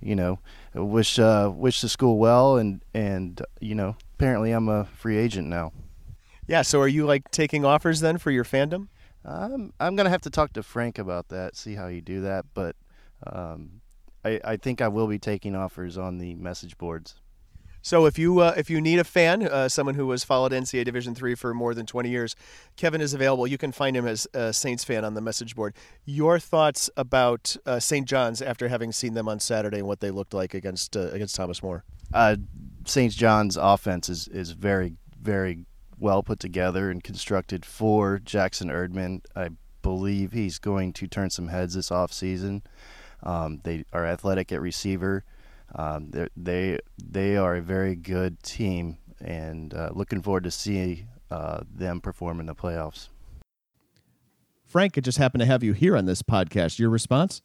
you 0.00 0.16
know, 0.16 0.38
wish 0.74 1.18
uh, 1.18 1.52
wish 1.54 1.82
the 1.82 1.88
school 1.88 2.16
well, 2.16 2.56
and 2.56 2.80
and 2.94 3.42
you 3.60 3.74
know, 3.74 3.96
apparently 4.14 4.52
I'm 4.52 4.70
a 4.70 4.86
free 4.86 5.18
agent 5.18 5.48
now. 5.48 5.72
Yeah. 6.52 6.60
So 6.60 6.82
are 6.82 6.88
you 6.88 7.06
like 7.06 7.30
taking 7.30 7.64
offers 7.64 8.00
then 8.00 8.18
for 8.18 8.30
your 8.30 8.44
fandom? 8.44 8.88
Um, 9.24 9.72
I'm 9.80 9.96
gonna 9.96 10.10
have 10.10 10.20
to 10.20 10.30
talk 10.30 10.52
to 10.52 10.62
Frank 10.62 10.98
about 10.98 11.28
that, 11.28 11.56
see 11.56 11.76
how 11.76 11.86
you 11.86 12.02
do 12.02 12.20
that, 12.20 12.44
but 12.52 12.76
um, 13.26 13.80
I, 14.22 14.38
I 14.44 14.56
think 14.58 14.82
I 14.82 14.88
will 14.88 15.06
be 15.06 15.18
taking 15.18 15.56
offers 15.56 15.96
on 15.96 16.18
the 16.18 16.34
message 16.34 16.76
boards. 16.76 17.14
So 17.80 18.04
if 18.04 18.18
you 18.18 18.40
uh, 18.40 18.52
if 18.54 18.68
you 18.68 18.82
need 18.82 18.98
a 18.98 19.04
fan, 19.04 19.48
uh, 19.48 19.70
someone 19.70 19.94
who 19.94 20.10
has 20.10 20.24
followed 20.24 20.52
NCAA 20.52 20.84
Division 20.84 21.14
three 21.14 21.34
for 21.34 21.54
more 21.54 21.72
than 21.72 21.86
twenty 21.86 22.10
years, 22.10 22.36
Kevin 22.76 23.00
is 23.00 23.14
available. 23.14 23.46
You 23.46 23.56
can 23.56 23.72
find 23.72 23.96
him 23.96 24.06
as 24.06 24.28
a 24.34 24.52
Saints 24.52 24.84
fan 24.84 25.06
on 25.06 25.14
the 25.14 25.22
message 25.22 25.56
board. 25.56 25.74
Your 26.04 26.38
thoughts 26.38 26.90
about 26.98 27.56
uh, 27.64 27.80
St. 27.80 28.06
John's 28.06 28.42
after 28.42 28.68
having 28.68 28.92
seen 28.92 29.14
them 29.14 29.26
on 29.26 29.40
Saturday 29.40 29.78
and 29.78 29.88
what 29.88 30.00
they 30.00 30.10
looked 30.10 30.34
like 30.34 30.52
against 30.52 30.98
uh, 30.98 31.08
against 31.12 31.34
Thomas 31.34 31.62
More? 31.62 31.82
Uh, 32.12 32.36
St. 32.84 33.10
John's 33.10 33.56
offense 33.56 34.10
is 34.10 34.28
is 34.28 34.50
very 34.50 34.96
very 35.18 35.64
well 36.02 36.22
put 36.22 36.40
together 36.40 36.90
and 36.90 37.02
constructed 37.02 37.64
for 37.64 38.18
Jackson 38.18 38.68
Erdmann. 38.68 39.22
I 39.34 39.50
believe 39.80 40.32
he's 40.32 40.58
going 40.58 40.92
to 40.94 41.06
turn 41.06 41.30
some 41.30 41.48
heads 41.48 41.74
this 41.74 41.90
offseason. 41.90 42.62
Um, 43.22 43.60
they 43.62 43.84
are 43.92 44.04
athletic 44.04 44.52
at 44.52 44.60
receiver. 44.60 45.24
Um, 45.74 46.10
they 46.36 46.78
they 47.02 47.36
are 47.36 47.56
a 47.56 47.62
very 47.62 47.94
good 47.94 48.42
team, 48.42 48.98
and 49.20 49.72
uh, 49.72 49.90
looking 49.92 50.20
forward 50.20 50.44
to 50.44 50.50
see 50.50 51.06
uh, 51.30 51.60
them 51.72 52.00
perform 52.00 52.40
in 52.40 52.46
the 52.46 52.54
playoffs. 52.54 53.08
Frank, 54.66 54.98
it 54.98 55.02
just 55.02 55.18
happened 55.18 55.40
to 55.40 55.46
have 55.46 55.62
you 55.62 55.72
here 55.72 55.96
on 55.96 56.06
this 56.06 56.22
podcast. 56.22 56.78
Your 56.78 56.90
response? 56.90 57.42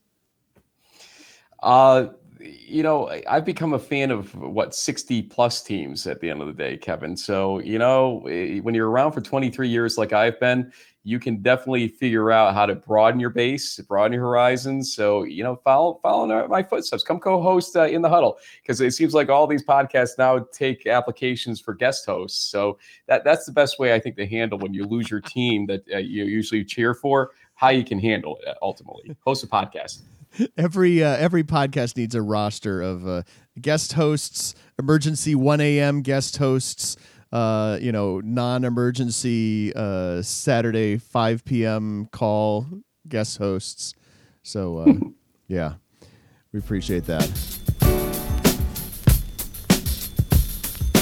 Uh, 1.62 2.08
you 2.40 2.84
know, 2.84 3.10
I've 3.28 3.46
become 3.46 3.74
a 3.74 3.80
fan 3.80 4.12
of 4.12 4.34
what 4.36 4.76
60 4.76 5.24
plus 5.24 5.62
teams 5.62 6.08
at 6.08 6.20
the 6.20 6.30
end 6.30 6.42
of 6.42 6.48
the 6.48 6.54
day, 6.54 6.78
Kevin. 6.78 7.16
So, 7.16 7.60
you 7.60 7.80
know, 7.80 8.22
when 8.24 8.74
you're 8.74 8.90
around 8.90 9.14
for 9.14 9.22
23 9.22 9.68
years 9.68 9.98
like 9.98 10.14
I've 10.14 10.40
been, 10.40 10.72
you 11.04 11.20
can 11.20 11.42
definitely 11.42 11.88
figure 11.88 12.32
out 12.32 12.54
how 12.54 12.66
to 12.66 12.76
broaden 12.76 13.20
your 13.20 13.30
base, 13.30 13.80
broaden 13.80 14.12
your 14.12 14.24
horizons. 14.24 14.94
So, 14.94 15.24
you 15.24 15.42
know, 15.42 15.56
follow 15.64 16.00
follow 16.04 16.48
my 16.50 16.62
footsteps. 16.62 17.04
Come 17.04 17.20
co-host 17.20 17.78
uh, 17.78 17.84
in 17.84 18.02
the 18.02 18.10
huddle 18.10 18.38
because 18.62 18.82
it 18.82 18.92
seems 18.92 19.14
like 19.14 19.30
all 19.30 19.48
these 19.48 19.64
podcasts 19.64 20.18
now 20.18 20.40
take 20.52 20.86
applications 20.86 21.62
for 21.62 21.74
guest 21.74 22.06
hosts. 22.06 22.52
So 22.52 22.78
that 23.08 23.24
that's 23.24 23.46
the 23.46 23.54
best 23.54 23.80
way 23.80 23.94
I 23.94 24.00
think 24.02 24.18
to 24.18 24.28
handle 24.28 24.60
when 24.60 24.74
you 24.74 24.86
lose 24.86 25.10
your 25.10 25.22
team 25.22 25.66
that 25.68 25.84
uh, 25.94 25.98
you 25.98 26.26
usually 26.26 26.66
cheer 26.66 26.94
for. 26.94 27.32
How 27.56 27.70
you 27.70 27.86
can 27.86 28.00
handle 28.00 28.38
it 28.46 28.58
ultimately. 28.62 29.16
Host 29.24 29.44
a 29.44 29.48
podcast. 29.48 30.02
Every 30.58 31.04
uh, 31.04 31.16
every 31.16 31.44
podcast 31.44 31.98
needs 31.98 32.14
a 32.16 32.22
roster 32.22 32.82
of 32.82 33.08
uh, 33.08 33.24
guest 33.60 33.94
hosts, 33.94 34.56
emergency 34.78 35.36
one 35.36 35.62
a.m. 35.62 36.02
guest 36.02 36.38
hosts 36.38 36.98
uh, 37.32 37.78
you 37.82 37.92
know, 37.92 38.20
non-emergency 38.22 39.74
uh, 39.76 40.22
Saturday 40.22 40.98
5 40.98 41.46
p.m. 41.46 42.08
call 42.12 42.68
guest 43.08 43.38
hosts. 43.38 43.94
So, 44.44 44.78
uh, 44.78 44.94
yeah, 45.48 45.74
we 46.52 46.60
appreciate 46.60 47.06
that. 47.06 47.26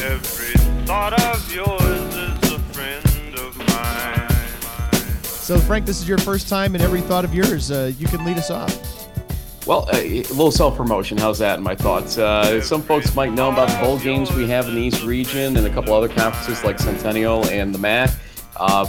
Every 0.04 0.54
thought 0.86 1.20
of 1.20 1.54
yours 1.54 2.16
is 2.16 2.52
a 2.52 2.60
friend 2.74 3.36
of 3.36 3.58
mine. 3.58 5.24
So, 5.24 5.60
Frank, 5.60 5.86
this 5.86 6.02
is 6.02 6.08
your 6.08 6.18
first 6.18 6.50
time, 6.50 6.76
and 6.76 6.84
every 6.84 7.02
thought 7.02 7.26
of 7.26 7.34
yours, 7.34 7.72
uh, 7.72 7.92
you 7.98 8.08
can 8.08 8.26
lead 8.26 8.38
us 8.38 8.50
off. 8.50 8.95
Well, 9.66 9.90
uh, 9.92 9.98
a 9.98 10.22
little 10.22 10.52
self 10.52 10.78
promotion. 10.78 11.18
How's 11.18 11.40
that 11.40 11.58
in 11.58 11.64
my 11.64 11.74
thoughts? 11.74 12.20
Uh, 12.20 12.62
some 12.62 12.84
folks 12.84 13.16
might 13.16 13.34
know 13.34 13.52
about 13.52 13.68
the 13.70 13.80
bowl 13.84 13.98
games 13.98 14.32
we 14.32 14.48
have 14.48 14.68
in 14.68 14.76
the 14.76 14.82
East 14.82 15.04
region 15.04 15.58
and 15.58 15.66
a 15.66 15.72
couple 15.72 15.92
other 15.96 16.08
conferences 16.08 16.64
like 16.64 16.78
Centennial 16.78 17.44
and 17.48 17.74
the 17.74 17.80
MAC. 17.80 18.12
Uh, 18.58 18.86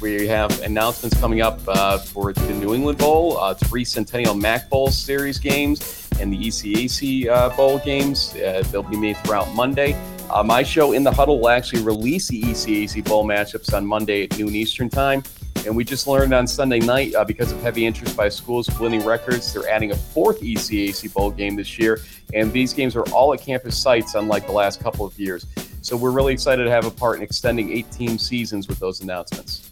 we 0.00 0.28
have 0.28 0.62
announcements 0.62 1.18
coming 1.18 1.40
up 1.40 1.58
uh, 1.66 1.98
for 1.98 2.32
the 2.32 2.54
New 2.54 2.72
England 2.72 2.98
Bowl, 2.98 3.36
uh, 3.36 3.54
three 3.54 3.84
Centennial 3.84 4.34
MAC 4.34 4.70
Bowl 4.70 4.92
Series 4.92 5.40
games, 5.40 6.08
and 6.20 6.32
the 6.32 6.38
ECAC 6.38 7.28
uh, 7.28 7.48
Bowl 7.56 7.80
games. 7.80 8.32
they'll 8.70 8.84
be 8.84 8.96
made 8.96 9.16
throughout 9.18 9.52
Monday. 9.56 10.00
my 10.44 10.62
show, 10.62 10.92
In 10.92 11.02
the 11.02 11.10
Huddle, 11.12 11.40
will 11.40 11.48
actually 11.48 11.82
release 11.82 12.28
the 12.28 12.40
ECAC 12.42 13.04
Bowl 13.04 13.24
matchups 13.24 13.76
on 13.76 13.84
Monday 13.84 14.22
at 14.22 14.38
noon 14.38 14.54
Eastern 14.54 14.88
Time. 14.88 15.24
And 15.64 15.76
we 15.76 15.84
just 15.84 16.06
learned 16.06 16.34
on 16.34 16.46
Sunday 16.46 16.80
night, 16.80 17.14
uh, 17.14 17.24
because 17.24 17.52
of 17.52 17.60
heavy 17.62 17.86
interest 17.86 18.16
by 18.16 18.28
schools 18.28 18.66
splitting 18.66 19.04
records, 19.04 19.52
they're 19.52 19.68
adding 19.68 19.92
a 19.92 19.96
fourth 19.96 20.40
ECAC 20.40 21.12
bowl 21.12 21.30
game 21.30 21.54
this 21.54 21.78
year. 21.78 22.00
And 22.34 22.52
these 22.52 22.72
games 22.72 22.96
are 22.96 23.08
all 23.10 23.32
at 23.32 23.40
campus 23.40 23.78
sites, 23.78 24.14
unlike 24.14 24.46
the 24.46 24.52
last 24.52 24.80
couple 24.82 25.06
of 25.06 25.16
years. 25.18 25.46
So 25.82 25.96
we're 25.96 26.10
really 26.10 26.32
excited 26.32 26.64
to 26.64 26.70
have 26.70 26.86
a 26.86 26.90
part 26.90 27.16
in 27.16 27.22
extending 27.22 27.72
18 27.72 28.18
seasons 28.18 28.66
with 28.66 28.78
those 28.80 29.00
announcements. 29.02 29.70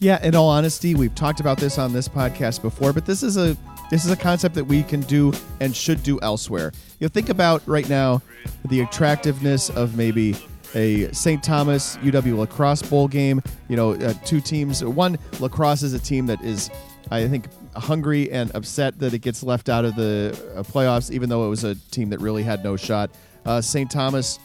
Yeah, 0.00 0.24
in 0.24 0.34
all 0.34 0.48
honesty, 0.48 0.94
we've 0.94 1.14
talked 1.14 1.40
about 1.40 1.58
this 1.58 1.78
on 1.78 1.92
this 1.92 2.08
podcast 2.08 2.62
before, 2.62 2.92
but 2.92 3.04
this 3.04 3.22
is 3.22 3.36
a 3.36 3.56
this 3.90 4.04
is 4.04 4.10
a 4.10 4.16
concept 4.16 4.54
that 4.56 4.64
we 4.64 4.82
can 4.82 5.00
do 5.00 5.32
and 5.60 5.74
should 5.74 6.02
do 6.02 6.20
elsewhere. 6.20 6.72
You 7.00 7.06
know, 7.06 7.08
think 7.08 7.30
about 7.30 7.62
right 7.66 7.88
now 7.88 8.22
the 8.66 8.80
attractiveness 8.80 9.70
of 9.70 9.96
maybe 9.96 10.36
a 10.74 11.12
St. 11.12 11.42
Thomas 11.42 11.96
UW 11.98 12.38
La 12.38 12.46
Crosse 12.46 12.82
bowl 12.82 13.08
game. 13.08 13.42
You 13.68 13.76
know, 13.76 13.92
uh, 13.92 14.14
two 14.24 14.40
teams. 14.40 14.84
One 14.84 15.18
La 15.40 15.48
Crosse 15.48 15.82
is 15.82 15.94
a 15.94 15.98
team 15.98 16.26
that 16.26 16.40
is, 16.42 16.70
I 17.10 17.26
think, 17.28 17.46
hungry 17.74 18.30
and 18.30 18.54
upset 18.54 18.98
that 18.98 19.14
it 19.14 19.20
gets 19.20 19.42
left 19.42 19.68
out 19.68 19.84
of 19.84 19.96
the 19.96 20.38
uh, 20.54 20.62
playoffs, 20.62 21.10
even 21.10 21.28
though 21.28 21.46
it 21.46 21.48
was 21.48 21.64
a 21.64 21.74
team 21.74 22.10
that 22.10 22.20
really 22.20 22.42
had 22.42 22.62
no 22.64 22.76
shot. 22.76 23.10
Uh, 23.46 23.60
St. 23.60 23.90
Thomas, 23.90 24.38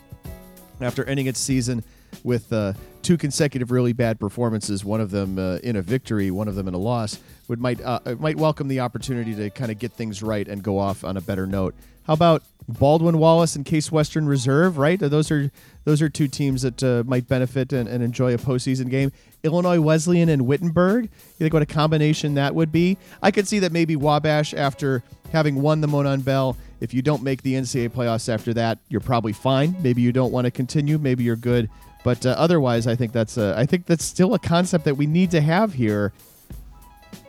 after 0.82 1.04
ending 1.06 1.26
its 1.26 1.40
season 1.40 1.84
with 2.24 2.52
uh, 2.54 2.74
two 3.02 3.18
consecutive 3.18 3.72
really 3.72 3.94
bad 3.94 4.20
performances, 4.20 4.86
one 4.86 5.02
of 5.02 5.12
them 5.12 5.38
uh, 5.38 5.56
in 5.58 5.76
a 5.76 5.82
victory, 5.82 6.32
one 6.32 6.48
of 6.48 6.56
them 6.56 6.68
in 6.68 6.74
a 6.74 6.78
loss, 6.78 7.20
would 7.48 7.60
might 7.60 7.82
uh, 7.82 8.00
might 8.20 8.38
welcome 8.38 8.68
the 8.68 8.80
opportunity 8.80 9.36
to 9.36 9.50
kind 9.50 9.72
of 9.72 9.80
get 9.80 9.92
things 9.92 10.24
right 10.24 10.48
and 10.48 10.64
go 10.64 10.78
off 10.78 11.04
on 11.04 11.18
a 11.18 11.22
better 11.22 11.46
note. 11.46 11.76
How 12.06 12.14
about 12.14 12.44
Baldwin 12.68 13.18
Wallace 13.18 13.56
and 13.56 13.66
Case 13.66 13.92
Western 13.92 14.26
Reserve? 14.28 14.78
Right, 14.78 15.00
those 15.00 15.32
are 15.32 15.52
those 15.86 16.02
are 16.02 16.10
two 16.10 16.28
teams 16.28 16.62
that 16.62 16.84
uh, 16.84 17.04
might 17.06 17.28
benefit 17.28 17.74
and, 17.74 17.90
and, 17.90 18.04
enjoy 18.04 18.34
a 18.34 18.38
postseason 18.38 18.90
game. 18.90 19.12
Illinois 19.44 19.82
Wesleyan 19.82 20.30
and 20.30 20.48
Wittenberg. 20.48 21.06
You 21.06 21.10
think 21.40 21.54
what 21.54 21.62
a 21.62 21.66
combination 21.66 22.36
that 22.36 22.56
would 22.56 22.72
be? 22.72 22.98
I 23.22 23.32
could 23.32 23.48
see 23.48 23.60
that 23.60 23.74
maybe 23.74 23.98
Wabash, 23.98 24.54
after 24.54 25.04
having 25.34 25.62
won 25.62 25.82
the 25.82 25.88
Monon 25.88 26.22
Bell, 26.22 26.56
if 26.80 26.94
you 26.94 27.02
don't 27.02 27.22
make 27.22 27.42
the 27.42 27.56
NCAA 27.56 27.90
playoffs 27.90 28.30
after 28.30 28.54
that, 28.54 28.78
you're 28.88 29.02
probably 29.02 29.34
fine. 29.34 29.76
Maybe 29.82 30.02
you 30.02 30.14
don't 30.14 30.32
want 30.32 30.46
to 30.46 30.52
continue. 30.52 30.98
Maybe 30.98 31.24
you're 31.24 31.36
good. 31.36 31.70
But 32.04 32.26
uh, 32.26 32.36
otherwise, 32.38 32.88
I 32.88 32.96
think 32.96 33.12
that's 33.12 33.38
a, 33.38 33.56
I 33.58 33.66
think 33.66 33.86
that's 33.86 34.06
still 34.06 34.34
a 34.34 34.40
concept 34.40 34.86
that 34.86 34.96
we 34.96 35.06
need 35.06 35.32
to 35.32 35.42
have 35.42 35.74
here 35.74 36.14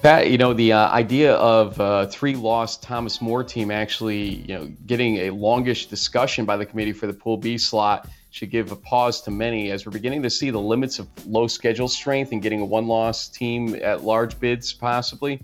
that 0.02 0.30
you 0.30 0.38
know 0.38 0.52
the 0.52 0.72
uh, 0.72 0.90
idea 0.90 1.34
of 1.34 1.80
uh, 1.80 2.06
three 2.06 2.34
lost 2.34 2.82
Thomas 2.82 3.20
More 3.20 3.42
team 3.44 3.70
actually 3.70 4.36
you 4.48 4.54
know 4.54 4.66
getting 4.86 5.16
a 5.18 5.30
longish 5.30 5.86
discussion 5.86 6.44
by 6.44 6.56
the 6.56 6.66
committee 6.66 6.92
for 6.92 7.06
the 7.06 7.12
Pool 7.12 7.36
B 7.36 7.58
slot 7.58 8.08
should 8.30 8.50
give 8.50 8.72
a 8.72 8.76
pause 8.76 9.20
to 9.22 9.30
many 9.30 9.70
as 9.70 9.86
we're 9.86 9.92
beginning 9.92 10.22
to 10.22 10.30
see 10.30 10.50
the 10.50 10.60
limits 10.60 10.98
of 10.98 11.08
low 11.26 11.46
schedule 11.46 11.88
strength 11.88 12.32
and 12.32 12.42
getting 12.42 12.60
a 12.60 12.64
one 12.64 12.88
loss 12.88 13.28
team 13.28 13.76
at 13.82 14.02
large 14.02 14.38
bids 14.40 14.72
possibly. 14.72 15.40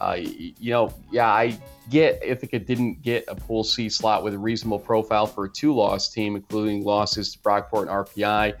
Uh, 0.00 0.16
you 0.18 0.72
know, 0.72 0.92
yeah, 1.12 1.28
I 1.28 1.56
get 1.88 2.20
Ithaca 2.24 2.58
didn't 2.58 3.02
get 3.02 3.24
a 3.28 3.36
Pool 3.36 3.62
C 3.62 3.88
slot 3.88 4.24
with 4.24 4.34
a 4.34 4.38
reasonable 4.38 4.80
profile 4.80 5.26
for 5.26 5.44
a 5.44 5.48
two 5.48 5.72
loss 5.72 6.08
team, 6.08 6.34
including 6.34 6.82
losses 6.82 7.32
to 7.32 7.38
Brockport 7.38 7.82
and 7.82 7.90
RPI 7.90 8.54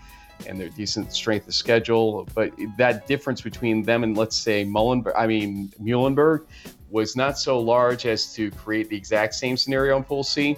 and 0.46 0.58
their 0.58 0.68
decent 0.68 1.12
strength 1.12 1.48
of 1.48 1.54
schedule. 1.54 2.28
But 2.34 2.52
that 2.78 3.06
difference 3.06 3.40
between 3.40 3.82
them 3.82 4.04
and 4.04 4.16
let's 4.16 4.36
say 4.36 4.64
Mullenberg, 4.64 5.14
I 5.16 5.26
mean 5.26 5.72
Muhlenberg, 5.80 6.46
was 6.90 7.16
not 7.16 7.38
so 7.38 7.58
large 7.58 8.06
as 8.06 8.32
to 8.34 8.50
create 8.52 8.88
the 8.88 8.96
exact 8.96 9.34
same 9.34 9.56
scenario 9.56 9.96
in 9.96 10.04
Pool 10.04 10.22
C. 10.22 10.56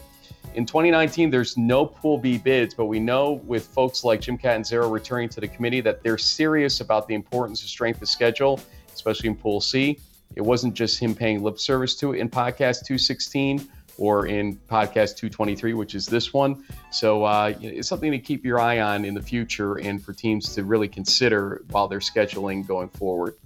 In 0.54 0.66
2019, 0.66 1.30
there's 1.30 1.56
no 1.56 1.84
Pool 1.86 2.18
B 2.18 2.38
bids, 2.38 2.74
but 2.74 2.86
we 2.86 3.00
know 3.00 3.40
with 3.44 3.66
folks 3.66 4.04
like 4.04 4.20
Jim 4.20 4.38
Catanzaro 4.38 4.88
returning 4.88 5.28
to 5.30 5.40
the 5.40 5.48
committee 5.48 5.80
that 5.80 6.02
they're 6.02 6.18
serious 6.18 6.80
about 6.80 7.08
the 7.08 7.14
importance 7.14 7.62
of 7.62 7.68
strength 7.68 8.02
of 8.02 8.08
schedule, 8.08 8.60
especially 8.92 9.28
in 9.28 9.36
Pool 9.36 9.60
C. 9.60 9.98
It 10.36 10.42
wasn't 10.42 10.74
just 10.74 10.98
him 10.98 11.14
paying 11.14 11.42
lip 11.42 11.58
service 11.58 11.94
to 11.96 12.12
it 12.12 12.18
in 12.18 12.28
podcast 12.28 12.84
216 12.86 13.68
or 13.98 14.26
in 14.26 14.56
podcast 14.68 15.16
223, 15.16 15.74
which 15.74 15.94
is 15.94 16.06
this 16.06 16.32
one. 16.32 16.64
So 16.90 17.24
uh, 17.24 17.54
it's 17.60 17.88
something 17.88 18.10
to 18.10 18.18
keep 18.18 18.44
your 18.44 18.58
eye 18.60 18.80
on 18.80 19.04
in 19.04 19.14
the 19.14 19.22
future 19.22 19.78
and 19.78 20.02
for 20.02 20.12
teams 20.12 20.54
to 20.54 20.64
really 20.64 20.88
consider 20.88 21.62
while 21.70 21.88
they're 21.88 22.00
scheduling 22.00 22.66
going 22.66 22.88
forward. 22.88 23.36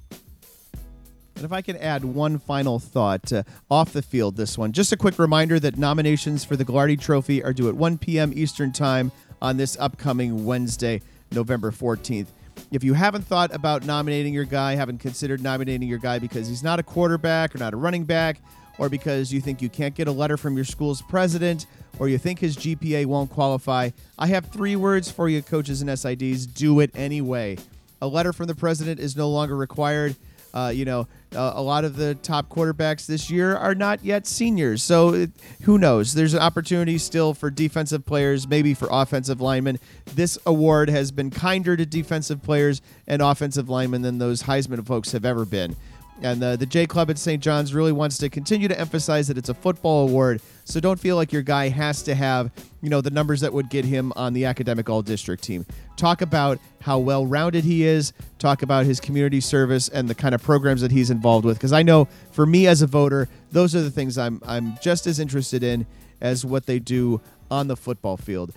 And 1.39 1.45
if 1.45 1.53
I 1.53 1.63
can 1.63 1.77
add 1.77 2.05
one 2.05 2.41
final 2.41 2.81
thought 2.81 3.33
uh, 3.33 3.45
off 3.71 3.93
the 3.93 4.03
field, 4.03 4.37
this 4.37 4.59
one, 4.59 4.73
just 4.73 4.93
a 4.93 4.97
quick 4.97 5.21
reminder 5.21 5.61
that 5.61 5.79
nominations 5.79 6.45
for 6.45 6.57
the 6.57 6.65
Gagliardi 6.65 7.01
Trophy 7.01 7.45
are 7.45 7.53
due 7.53 7.69
at 7.69 7.77
1 7.77 7.99
p.m. 7.99 8.33
Eastern 8.35 8.73
Time 8.73 9.13
on 9.41 9.57
this 9.57 9.77
upcoming 9.79 10.45
Wednesday, 10.45 11.01
November 11.31 11.71
14th. 11.71 12.27
If 12.73 12.83
you 12.83 12.95
haven't 12.95 13.23
thought 13.23 13.55
about 13.55 13.87
nominating 13.87 14.35
your 14.35 14.45
guy, 14.45 14.75
haven't 14.75 14.99
considered 14.99 15.41
nominating 15.41 15.89
your 15.89 15.99
guy 15.99 16.19
because 16.19 16.49
he's 16.49 16.65
not 16.65 16.81
a 16.81 16.83
quarterback 16.83 17.55
or 17.55 17.59
not 17.59 17.73
a 17.73 17.77
running 17.77 18.03
back, 18.03 18.41
or 18.79 18.89
because 18.89 19.33
you 19.33 19.41
think 19.41 19.61
you 19.61 19.69
can't 19.69 19.95
get 19.95 20.09
a 20.09 20.13
letter 20.13 20.37
from 20.37 20.57
your 20.57 20.65
school's 20.65 21.03
president, 21.03 21.67
or 21.99 22.09
you 22.09 22.19
think 22.19 22.39
his 22.39 22.57
GPA 22.57 23.07
won't 23.07 23.31
qualify, 23.31 23.91
I 24.19 24.29
have 24.29 24.47
three 24.47 24.77
words 24.77 25.11
for 25.11 25.29
you, 25.29 25.43
coaches 25.43 25.83
and 25.83 25.91
SIDs 25.91 26.53
do 26.53 26.81
it 26.81 26.91
anyway. 26.95 27.59
A 28.01 28.07
letter 28.07 28.33
from 28.33 28.47
the 28.47 28.55
president 28.55 29.01
is 29.01 29.17
no 29.17 29.29
longer 29.29 29.57
required. 29.57 30.15
Uh, 30.55 30.73
you 30.75 30.85
know, 30.85 31.07
uh, 31.37 31.53
a 31.57 31.63
lot 31.63 31.85
of 31.85 31.97
the 31.97 32.15
top 32.17 32.49
quarterbacks 32.49 33.07
this 33.07 33.31
year 33.31 33.55
are 33.55 33.75
not 33.75 34.03
yet 34.03 34.27
seniors. 34.27 34.83
So 34.83 35.13
it, 35.13 35.31
who 35.63 35.79
knows? 35.79 36.15
There's 36.15 36.33
an 36.33 36.41
opportunity 36.41 36.97
still 36.97 37.35
for 37.35 37.51
defensive 37.51 38.07
players, 38.07 38.49
maybe 38.49 38.73
for 38.73 38.89
offensive 38.91 39.41
linemen. 39.41 39.79
This 40.15 40.39
award 40.47 40.89
has 40.89 41.13
been 41.13 41.31
kinder 41.31 41.77
to 41.77 41.85
defensive 41.85 42.43
players 42.43 42.81
and 43.07 43.21
offensive 43.21 43.69
linemen 43.69 44.03
than 44.03 44.19
those 44.19 44.45
Heisman 44.45 44.87
folks 44.87 45.13
have 45.13 45.25
ever 45.25 45.45
been. 45.45 45.77
And 46.23 46.41
the, 46.41 46.57
the 46.57 46.67
J 46.67 46.87
Club 46.87 47.11
at 47.11 47.19
St. 47.19 47.43
John's 47.43 47.73
really 47.73 47.93
wants 47.93 48.19
to 48.19 48.29
continue 48.29 48.67
to 48.69 48.79
emphasize 48.79 49.29
that 49.29 49.39
it's 49.39 49.49
a 49.49 49.55
football 49.55 50.09
award. 50.09 50.41
So 50.65 50.81
don't 50.81 50.99
feel 50.99 51.17
like 51.17 51.33
your 51.33 51.43
guy 51.43 51.69
has 51.69 52.03
to 52.05 52.15
have, 52.15 52.51
you 52.83 52.91
know, 52.91 53.01
the 53.01 53.11
numbers 53.11 53.41
that 53.41 53.53
would 53.53 53.71
get 53.71 53.85
him 53.85 54.13
on 54.17 54.33
the 54.33 54.45
academic 54.45 54.91
all 54.91 55.03
district 55.03 55.45
team. 55.45 55.65
Talk 55.97 56.21
about 56.21 56.59
how 56.81 56.99
well 56.99 57.25
rounded 57.25 57.65
he 57.65 57.85
is. 57.85 58.13
Talk 58.39 58.63
about 58.63 58.85
his 58.85 59.01
community 59.01 59.41
service 59.41 59.89
and 59.89 60.09
the 60.09 60.15
kind 60.15 60.35
of 60.35 60.43
programs 60.43 60.81
that 60.81 60.91
he's 60.91 61.11
involved 61.11 61.45
with. 61.45 61.57
Because 61.57 61.73
I 61.73 61.83
know 61.83 62.09
for 62.33 62.47
me 62.47 62.67
as 62.67 62.83
a 62.83 62.87
voter, 62.87 63.29
those 63.53 63.75
are 63.75 63.81
the 63.81 63.91
things 63.91 64.19
I'm 64.19 64.43
I'm 64.45 64.77
just 64.83 65.07
as 65.07 65.19
interested 65.19 65.63
in 65.63 65.87
as 66.21 66.45
what 66.45 66.67
they 66.67 66.79
do 66.79 67.21
on 67.51 67.69
the 67.69 67.77
football 67.77 68.17
field. 68.17 68.53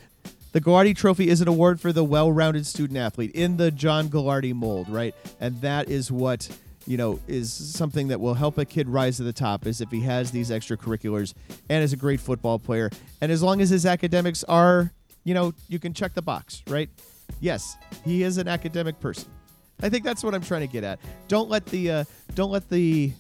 The 0.52 0.60
Gagliardi 0.60 0.96
Trophy 0.98 1.30
is 1.30 1.40
an 1.40 1.48
award 1.48 1.80
for 1.80 1.94
the 1.94 2.04
well-rounded 2.04 2.66
student 2.66 3.00
athlete 3.00 3.32
in 3.34 3.56
the 3.56 3.72
John 3.72 4.10
Gagliardi 4.10 4.54
mold, 4.54 4.90
right? 4.90 5.16
And 5.40 5.62
that 5.62 5.90
is 5.90 6.12
what 6.12 6.50
you 6.88 6.98
know, 6.98 7.20
is 7.28 7.52
something 7.52 8.08
that 8.10 8.20
will 8.20 8.34
help 8.34 8.58
a 8.58 8.66
kid 8.66 8.90
rise 8.90 9.18
to 9.18 9.24
the 9.24 9.34
top 9.34 9.66
is 9.66 9.82
if 9.82 9.92
he 9.92 10.02
has 10.02 10.32
these 10.32 10.50
extracurriculars 10.50 11.34
and 11.70 11.84
is 11.84 11.94
a 11.94 11.98
great 11.98 12.20
football 12.20 12.60
player. 12.60 12.90
And 13.22 13.32
as 13.32 13.44
long 13.44 13.62
as 13.62 13.70
his 13.70 13.86
academics 13.86 14.44
are, 14.46 14.92
you 15.24 15.34
know, 15.34 15.54
you 15.68 15.80
can 15.80 15.94
check 15.94 16.14
the 16.14 16.22
box, 16.22 16.64
right? 16.68 16.90
Yes, 17.40 17.78
he 18.04 18.24
is 18.24 18.38
an 18.38 18.48
academic 18.48 19.00
person. 19.00 19.30
I 19.82 19.90
think 19.90 20.04
that's 20.04 20.24
what 20.24 20.36
I'm 20.36 20.44
trying 20.44 20.62
to 20.62 20.68
get 20.68 20.84
at. 20.84 21.00
Don't 21.28 21.50
let 21.50 21.66
the 21.68 21.92
uh, 21.92 22.04
don't 22.36 22.52
let 22.52 22.70
the 22.70 23.12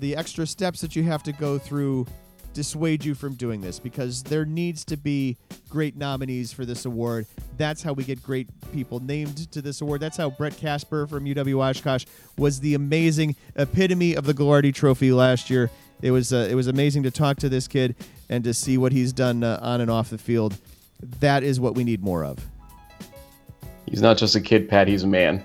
the 0.00 0.16
extra 0.16 0.46
steps 0.46 0.80
that 0.80 0.96
you 0.96 1.02
have 1.04 1.22
to 1.24 1.32
go 1.32 1.58
through 1.58 2.06
dissuade 2.54 3.04
you 3.04 3.14
from 3.14 3.34
doing 3.34 3.60
this 3.60 3.78
because 3.78 4.22
there 4.22 4.44
needs 4.44 4.84
to 4.86 4.96
be 4.96 5.36
great 5.68 5.96
nominees 5.96 6.52
for 6.52 6.64
this 6.64 6.84
award. 6.86 7.26
That's 7.58 7.82
how 7.82 7.92
we 7.92 8.04
get 8.04 8.22
great 8.22 8.48
people 8.72 9.00
named 9.00 9.50
to 9.52 9.60
this 9.60 9.80
award. 9.80 10.00
That's 10.00 10.16
how 10.16 10.30
Brett 10.30 10.56
Casper 10.56 11.06
from 11.06 11.24
UW 11.24 11.60
Oshkosh 11.62 12.06
was 12.38 12.60
the 12.60 12.74
amazing 12.74 13.36
epitome 13.56 14.14
of 14.14 14.24
the 14.24 14.32
Gagliardi 14.32 14.72
Trophy 14.72 15.12
last 15.12 15.50
year. 15.50 15.70
It 16.00 16.10
was 16.10 16.32
uh, 16.32 16.48
it 16.50 16.54
was 16.54 16.66
amazing 16.66 17.02
to 17.04 17.10
talk 17.10 17.38
to 17.38 17.48
this 17.48 17.68
kid 17.68 17.94
and 18.28 18.44
to 18.44 18.54
see 18.54 18.78
what 18.78 18.92
he's 18.92 19.12
done 19.12 19.42
uh, 19.42 19.58
on 19.60 19.80
and 19.80 19.90
off 19.90 20.10
the 20.10 20.18
field. 20.18 20.56
That 21.20 21.42
is 21.42 21.60
what 21.60 21.74
we 21.74 21.84
need 21.84 22.02
more 22.02 22.24
of. 22.24 22.46
He's 23.86 24.02
not 24.02 24.16
just 24.16 24.34
a 24.34 24.40
kid, 24.40 24.68
Pat. 24.68 24.88
He's 24.88 25.02
a 25.02 25.06
man. 25.06 25.44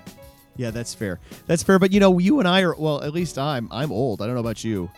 Yeah, 0.56 0.70
that's 0.70 0.92
fair. 0.92 1.20
That's 1.46 1.62
fair. 1.62 1.78
But 1.78 1.92
you 1.92 2.00
know, 2.00 2.18
you 2.18 2.38
and 2.38 2.48
I 2.48 2.62
are 2.62 2.74
well. 2.74 3.02
At 3.02 3.12
least 3.12 3.38
I'm. 3.38 3.68
I'm 3.70 3.90
old. 3.92 4.20
I 4.20 4.26
don't 4.26 4.34
know 4.34 4.40
about 4.40 4.62
you. 4.64 4.90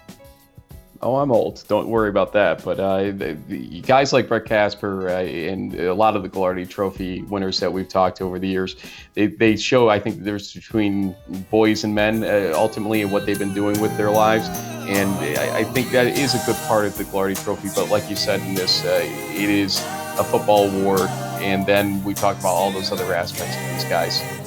Oh, 1.04 1.16
I'm 1.16 1.32
old. 1.32 1.64
Don't 1.66 1.88
worry 1.88 2.08
about 2.08 2.32
that. 2.34 2.62
But 2.62 2.78
uh, 2.78 3.10
the, 3.10 3.36
the 3.48 3.80
guys 3.80 4.12
like 4.12 4.28
Brett 4.28 4.44
Casper 4.44 5.08
uh, 5.08 5.22
and 5.22 5.74
a 5.74 5.94
lot 5.94 6.14
of 6.14 6.22
the 6.22 6.28
Gagliardi 6.28 6.68
Trophy 6.68 7.22
winners 7.22 7.58
that 7.58 7.72
we've 7.72 7.88
talked 7.88 8.18
to 8.18 8.24
over 8.24 8.38
the 8.38 8.46
years, 8.46 8.76
they, 9.14 9.26
they 9.26 9.56
show, 9.56 9.88
I 9.88 9.98
think, 9.98 10.22
there's 10.22 10.54
between 10.54 11.16
boys 11.50 11.82
and 11.82 11.92
men 11.92 12.22
uh, 12.22 12.52
ultimately 12.54 13.02
and 13.02 13.10
what 13.10 13.26
they've 13.26 13.38
been 13.38 13.54
doing 13.54 13.80
with 13.80 13.96
their 13.96 14.10
lives. 14.10 14.46
And 14.88 15.10
I, 15.38 15.58
I, 15.58 15.64
think 15.64 15.90
that 15.90 16.06
is 16.06 16.34
a 16.34 16.46
good 16.46 16.56
part 16.68 16.86
of 16.86 16.96
the 16.96 17.02
Gagliardi 17.02 17.42
Trophy. 17.42 17.68
But 17.74 17.90
like 17.90 18.08
you 18.08 18.14
said 18.14 18.40
in 18.40 18.54
this, 18.54 18.84
uh, 18.84 19.00
it 19.02 19.50
is 19.50 19.80
a 20.18 20.24
football 20.24 20.70
award. 20.70 21.08
And 21.42 21.66
then 21.66 22.04
we 22.04 22.14
talk 22.14 22.38
about 22.38 22.52
all 22.52 22.70
those 22.70 22.92
other 22.92 23.12
aspects 23.12 23.56
of 23.56 23.62
these 23.72 23.84
guys. 23.84 24.41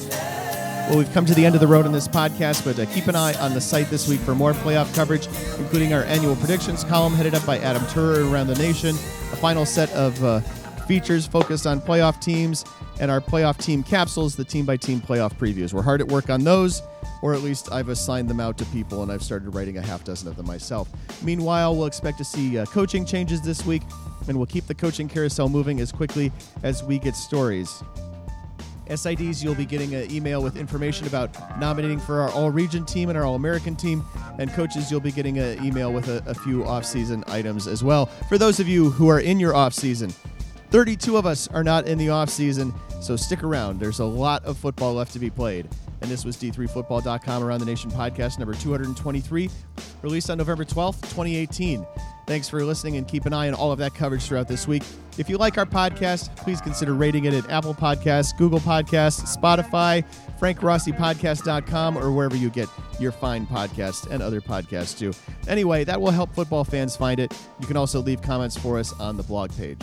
Well, 0.88 0.98
we've 0.98 1.12
come 1.12 1.26
to 1.26 1.34
the 1.34 1.44
end 1.44 1.56
of 1.56 1.60
the 1.60 1.66
road 1.66 1.84
on 1.84 1.90
this 1.90 2.06
podcast, 2.06 2.64
but 2.64 2.78
uh, 2.78 2.86
keep 2.94 3.08
an 3.08 3.16
eye 3.16 3.34
on 3.40 3.54
the 3.54 3.60
site 3.60 3.90
this 3.90 4.08
week 4.08 4.20
for 4.20 4.36
more 4.36 4.52
playoff 4.52 4.94
coverage, 4.94 5.26
including 5.58 5.92
our 5.92 6.04
annual 6.04 6.36
predictions 6.36 6.84
column 6.84 7.12
headed 7.12 7.34
up 7.34 7.44
by 7.44 7.58
Adam 7.58 7.82
Turer 7.86 8.30
around 8.30 8.46
the 8.46 8.54
nation, 8.54 8.90
a 8.90 9.36
final 9.36 9.66
set 9.66 9.90
of 9.94 10.22
uh, 10.22 10.38
features 10.86 11.26
focused 11.26 11.66
on 11.66 11.80
playoff 11.80 12.20
teams, 12.20 12.64
and 13.00 13.10
our 13.10 13.20
playoff 13.20 13.58
team 13.58 13.82
capsules, 13.82 14.36
the 14.36 14.44
team 14.44 14.64
by 14.64 14.76
team 14.76 15.00
playoff 15.00 15.36
previews. 15.36 15.72
We're 15.72 15.82
hard 15.82 16.00
at 16.00 16.06
work 16.06 16.30
on 16.30 16.44
those, 16.44 16.80
or 17.20 17.34
at 17.34 17.42
least 17.42 17.72
I've 17.72 17.88
assigned 17.88 18.30
them 18.30 18.38
out 18.38 18.56
to 18.58 18.64
people 18.66 19.02
and 19.02 19.10
I've 19.10 19.24
started 19.24 19.52
writing 19.56 19.78
a 19.78 19.82
half 19.82 20.04
dozen 20.04 20.28
of 20.28 20.36
them 20.36 20.46
myself. 20.46 20.88
Meanwhile, 21.20 21.74
we'll 21.74 21.86
expect 21.86 22.18
to 22.18 22.24
see 22.24 22.58
uh, 22.58 22.66
coaching 22.66 23.04
changes 23.04 23.42
this 23.42 23.66
week, 23.66 23.82
and 24.28 24.36
we'll 24.36 24.46
keep 24.46 24.68
the 24.68 24.74
coaching 24.74 25.08
carousel 25.08 25.48
moving 25.48 25.80
as 25.80 25.90
quickly 25.90 26.30
as 26.62 26.84
we 26.84 27.00
get 27.00 27.16
stories. 27.16 27.82
SIDs, 28.88 29.42
you'll 29.42 29.54
be 29.54 29.66
getting 29.66 29.94
an 29.94 30.10
email 30.10 30.42
with 30.42 30.56
information 30.56 31.06
about 31.06 31.30
nominating 31.58 31.98
for 31.98 32.20
our 32.20 32.30
All 32.30 32.50
Region 32.50 32.84
team 32.84 33.08
and 33.08 33.18
our 33.18 33.24
All 33.24 33.34
American 33.34 33.76
team. 33.76 34.04
And 34.38 34.50
coaches, 34.50 34.90
you'll 34.90 35.00
be 35.00 35.12
getting 35.12 35.38
an 35.38 35.64
email 35.64 35.92
with 35.92 36.08
a, 36.08 36.22
a 36.26 36.34
few 36.34 36.64
off-season 36.64 37.24
items 37.26 37.66
as 37.66 37.82
well. 37.82 38.06
For 38.28 38.38
those 38.38 38.60
of 38.60 38.68
you 38.68 38.90
who 38.90 39.08
are 39.08 39.20
in 39.20 39.40
your 39.40 39.54
off-season, 39.54 40.10
32 40.70 41.16
of 41.16 41.26
us 41.26 41.48
are 41.48 41.64
not 41.64 41.86
in 41.86 41.98
the 41.98 42.10
off-season, 42.10 42.72
so 43.00 43.16
stick 43.16 43.42
around. 43.42 43.80
There's 43.80 44.00
a 44.00 44.04
lot 44.04 44.44
of 44.44 44.58
football 44.58 44.94
left 44.94 45.12
to 45.14 45.18
be 45.18 45.30
played. 45.30 45.68
And 46.00 46.10
this 46.10 46.24
was 46.24 46.36
D3Football.com 46.36 47.42
Around 47.42 47.60
the 47.60 47.66
Nation 47.66 47.90
podcast 47.90 48.38
number 48.38 48.54
223, 48.54 49.50
released 50.02 50.30
on 50.30 50.38
November 50.38 50.64
12th, 50.64 51.00
2018. 51.02 51.86
Thanks 52.26 52.48
for 52.48 52.64
listening 52.64 52.96
and 52.96 53.06
keep 53.06 53.24
an 53.24 53.32
eye 53.32 53.46
on 53.46 53.54
all 53.54 53.70
of 53.70 53.78
that 53.78 53.94
coverage 53.94 54.22
throughout 54.24 54.48
this 54.48 54.66
week. 54.66 54.82
If 55.16 55.30
you 55.30 55.38
like 55.38 55.58
our 55.58 55.64
podcast, 55.64 56.34
please 56.36 56.60
consider 56.60 56.92
rating 56.94 57.24
it 57.24 57.34
at 57.34 57.48
Apple 57.48 57.72
Podcasts, 57.72 58.36
Google 58.36 58.58
Podcasts, 58.58 59.36
Spotify, 59.36 60.04
frankrossipodcast.com, 60.40 61.96
or 61.96 62.10
wherever 62.10 62.36
you 62.36 62.50
get 62.50 62.68
your 62.98 63.12
fine 63.12 63.46
podcasts 63.46 64.10
and 64.10 64.22
other 64.22 64.40
podcasts 64.40 64.98
too. 64.98 65.12
Anyway, 65.46 65.84
that 65.84 66.00
will 66.00 66.10
help 66.10 66.34
football 66.34 66.64
fans 66.64 66.96
find 66.96 67.20
it. 67.20 67.32
You 67.60 67.66
can 67.66 67.76
also 67.76 68.00
leave 68.00 68.20
comments 68.22 68.58
for 68.58 68.78
us 68.78 68.92
on 68.98 69.16
the 69.16 69.22
blog 69.22 69.56
page. 69.56 69.78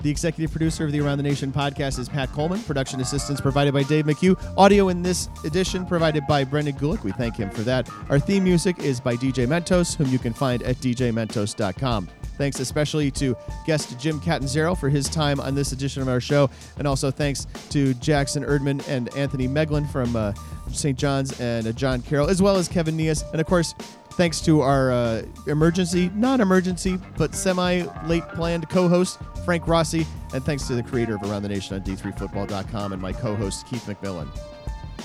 The 0.00 0.10
executive 0.10 0.52
producer 0.52 0.84
of 0.84 0.92
the 0.92 1.00
Around 1.00 1.18
the 1.18 1.24
Nation 1.24 1.50
podcast 1.50 1.98
is 1.98 2.08
Pat 2.08 2.30
Coleman. 2.30 2.60
Production 2.62 3.00
assistance 3.00 3.40
provided 3.40 3.74
by 3.74 3.82
Dave 3.82 4.04
McHugh. 4.04 4.38
Audio 4.56 4.90
in 4.90 5.02
this 5.02 5.28
edition 5.44 5.84
provided 5.84 6.24
by 6.28 6.44
Brendan 6.44 6.76
Gulick. 6.76 7.02
We 7.02 7.10
thank 7.10 7.36
him 7.36 7.50
for 7.50 7.62
that. 7.62 7.90
Our 8.08 8.20
theme 8.20 8.44
music 8.44 8.78
is 8.78 9.00
by 9.00 9.16
DJ 9.16 9.48
Mentos, 9.48 9.96
whom 9.96 10.06
you 10.08 10.20
can 10.20 10.32
find 10.32 10.62
at 10.62 10.76
djmentos.com. 10.76 12.08
Thanks 12.36 12.60
especially 12.60 13.10
to 13.12 13.36
guest 13.66 13.98
Jim 13.98 14.20
Catanzaro 14.20 14.76
for 14.76 14.88
his 14.88 15.08
time 15.08 15.40
on 15.40 15.56
this 15.56 15.72
edition 15.72 16.00
of 16.00 16.08
our 16.08 16.20
show. 16.20 16.48
And 16.78 16.86
also 16.86 17.10
thanks 17.10 17.48
to 17.70 17.92
Jackson 17.94 18.44
Erdmann 18.44 18.86
and 18.88 19.08
Anthony 19.16 19.48
Meglin 19.48 19.90
from 19.90 20.14
uh, 20.14 20.32
St. 20.72 20.96
John's 20.96 21.38
and 21.40 21.66
uh, 21.66 21.72
John 21.72 22.02
Carroll, 22.02 22.28
as 22.28 22.40
well 22.40 22.56
as 22.56 22.68
Kevin 22.68 22.96
Neas. 22.96 23.24
And 23.32 23.40
of 23.40 23.48
course, 23.48 23.74
thanks 24.18 24.40
to 24.40 24.60
our 24.60 24.90
uh, 24.90 25.22
emergency, 25.46 26.10
non 26.14 26.42
emergency, 26.42 26.98
but 27.16 27.34
semi 27.34 27.84
late 28.06 28.28
planned 28.30 28.68
co 28.68 28.88
host, 28.88 29.18
Frank 29.46 29.66
Rossi. 29.66 30.06
And 30.34 30.44
thanks 30.44 30.66
to 30.66 30.74
the 30.74 30.82
creator 30.82 31.14
of 31.14 31.22
Around 31.22 31.44
the 31.44 31.48
Nation 31.48 31.76
on 31.76 31.82
D3Football.com 31.82 32.92
and 32.92 33.00
my 33.00 33.12
co 33.12 33.34
host, 33.34 33.66
Keith 33.66 33.86
McMillan. 33.86 34.28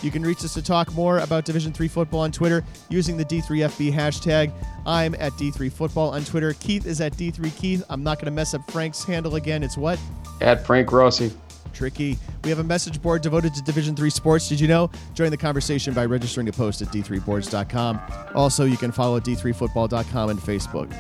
You 0.02 0.12
can 0.12 0.24
reach 0.24 0.44
us 0.44 0.54
to 0.56 0.62
talk 0.62 0.92
more 0.96 1.20
about 1.20 1.46
Division 1.46 1.72
3 1.72 1.88
football 1.88 2.22
on 2.22 2.32
Twitter 2.32 2.66
using 2.90 3.16
the 3.16 3.24
D3FB 3.24 3.94
hashtag. 3.94 4.52
I'm 4.86 5.16
at 5.16 5.32
D3Football 5.34 6.12
on 6.12 6.26
Twitter. 6.26 6.54
Keith 6.54 6.86
is 6.86 7.00
at 7.00 7.14
D3Keith. 7.14 7.84
I'm 7.90 8.04
not 8.04 8.18
going 8.18 8.26
to 8.26 8.32
mess 8.32 8.54
up 8.54 8.70
Frank's 8.70 9.06
handle 9.06 9.36
again. 9.36 9.64
It's 9.64 9.78
what? 9.78 9.98
At 10.42 10.66
Frank 10.66 10.92
Rossi. 10.92 11.32
Tricky. 11.74 12.18
We 12.44 12.50
have 12.50 12.60
a 12.60 12.64
message 12.64 13.02
board 13.02 13.22
devoted 13.22 13.54
to 13.56 13.62
Division 13.62 13.96
3 13.96 14.10
sports. 14.10 14.50
Did 14.50 14.60
you 14.60 14.68
know? 14.68 14.90
Join 15.14 15.32
the 15.32 15.38
conversation 15.38 15.94
by 15.94 16.06
registering 16.06 16.48
a 16.50 16.52
post 16.52 16.82
at 16.82 16.90
d3boards.com. 16.90 18.00
Also, 18.36 18.66
you 18.66 18.78
can 18.78 18.92
follow 18.92 19.20
d3football.com 19.20 20.30
and 20.30 20.40
Facebook. 20.40 20.92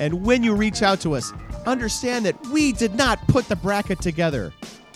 And 0.00 0.24
when 0.24 0.42
you 0.42 0.54
reach 0.54 0.82
out 0.82 1.00
to 1.00 1.14
us, 1.14 1.32
understand 1.66 2.26
that 2.26 2.40
we 2.48 2.72
did 2.72 2.94
not 2.94 3.26
put 3.28 3.48
the 3.48 3.56
bracket 3.56 4.00
together 4.00 4.52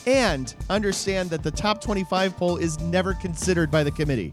and 0.06 0.54
understand 0.70 1.30
that 1.30 1.42
the 1.42 1.50
top 1.50 1.80
25 1.80 2.36
poll 2.36 2.56
is 2.56 2.80
never 2.80 3.14
considered 3.14 3.70
by 3.70 3.84
the 3.84 3.90
committee. 3.90 4.32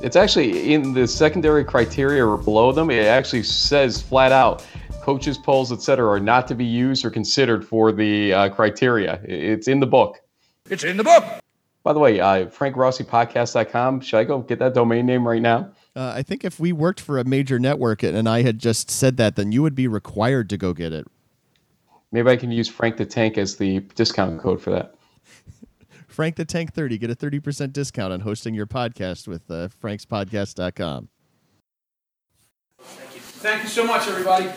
It's 0.00 0.16
actually 0.16 0.74
in 0.74 0.92
the 0.92 1.06
secondary 1.06 1.64
criteria 1.64 2.26
or 2.26 2.36
below 2.36 2.72
them. 2.72 2.90
It 2.90 3.06
actually 3.06 3.42
says 3.42 4.02
flat 4.02 4.32
out 4.32 4.66
coaches 5.04 5.36
polls, 5.36 5.70
etc., 5.70 6.08
are 6.08 6.18
not 6.18 6.48
to 6.48 6.54
be 6.54 6.64
used 6.64 7.04
or 7.04 7.10
considered 7.10 7.62
for 7.62 7.92
the 7.92 8.32
uh, 8.32 8.48
criteria. 8.48 9.20
It's 9.24 9.68
in 9.68 9.80
the 9.80 9.86
book. 9.86 10.22
It's 10.70 10.82
in 10.82 10.96
the 10.96 11.04
book. 11.04 11.22
By 11.82 11.92
the 11.92 11.98
way, 11.98 12.20
uh, 12.20 12.46
frankrossipodcast.com. 12.46 14.00
Should 14.00 14.16
I 14.16 14.24
go 14.24 14.38
get 14.38 14.58
that 14.60 14.72
domain 14.72 15.04
name 15.04 15.28
right 15.28 15.42
now? 15.42 15.70
Uh, 15.94 16.14
I 16.16 16.22
think 16.22 16.42
if 16.42 16.58
we 16.58 16.72
worked 16.72 17.00
for 17.00 17.18
a 17.18 17.24
major 17.24 17.58
network 17.58 18.02
and 18.02 18.26
I 18.26 18.40
had 18.40 18.58
just 18.58 18.90
said 18.90 19.18
that, 19.18 19.36
then 19.36 19.52
you 19.52 19.62
would 19.62 19.74
be 19.74 19.86
required 19.86 20.48
to 20.48 20.56
go 20.56 20.72
get 20.72 20.94
it. 20.94 21.06
Maybe 22.10 22.30
I 22.30 22.36
can 22.36 22.50
use 22.50 22.70
Frank 22.70 22.96
the 22.96 23.04
Tank 23.04 23.36
as 23.36 23.58
the 23.58 23.80
discount 23.94 24.40
code 24.40 24.62
for 24.62 24.70
that. 24.70 24.94
Frank 26.08 26.36
the 26.36 26.46
Tank 26.46 26.72
30. 26.72 26.96
Get 26.96 27.10
a 27.10 27.14
30% 27.14 27.74
discount 27.74 28.14
on 28.14 28.20
hosting 28.20 28.54
your 28.54 28.66
podcast 28.66 29.28
with 29.28 29.50
uh, 29.50 29.68
frankspodcast.com. 29.82 31.08
Thank 32.80 33.14
you. 33.14 33.20
Thank 33.20 33.62
you 33.64 33.68
so 33.68 33.84
much, 33.84 34.08
everybody. 34.08 34.48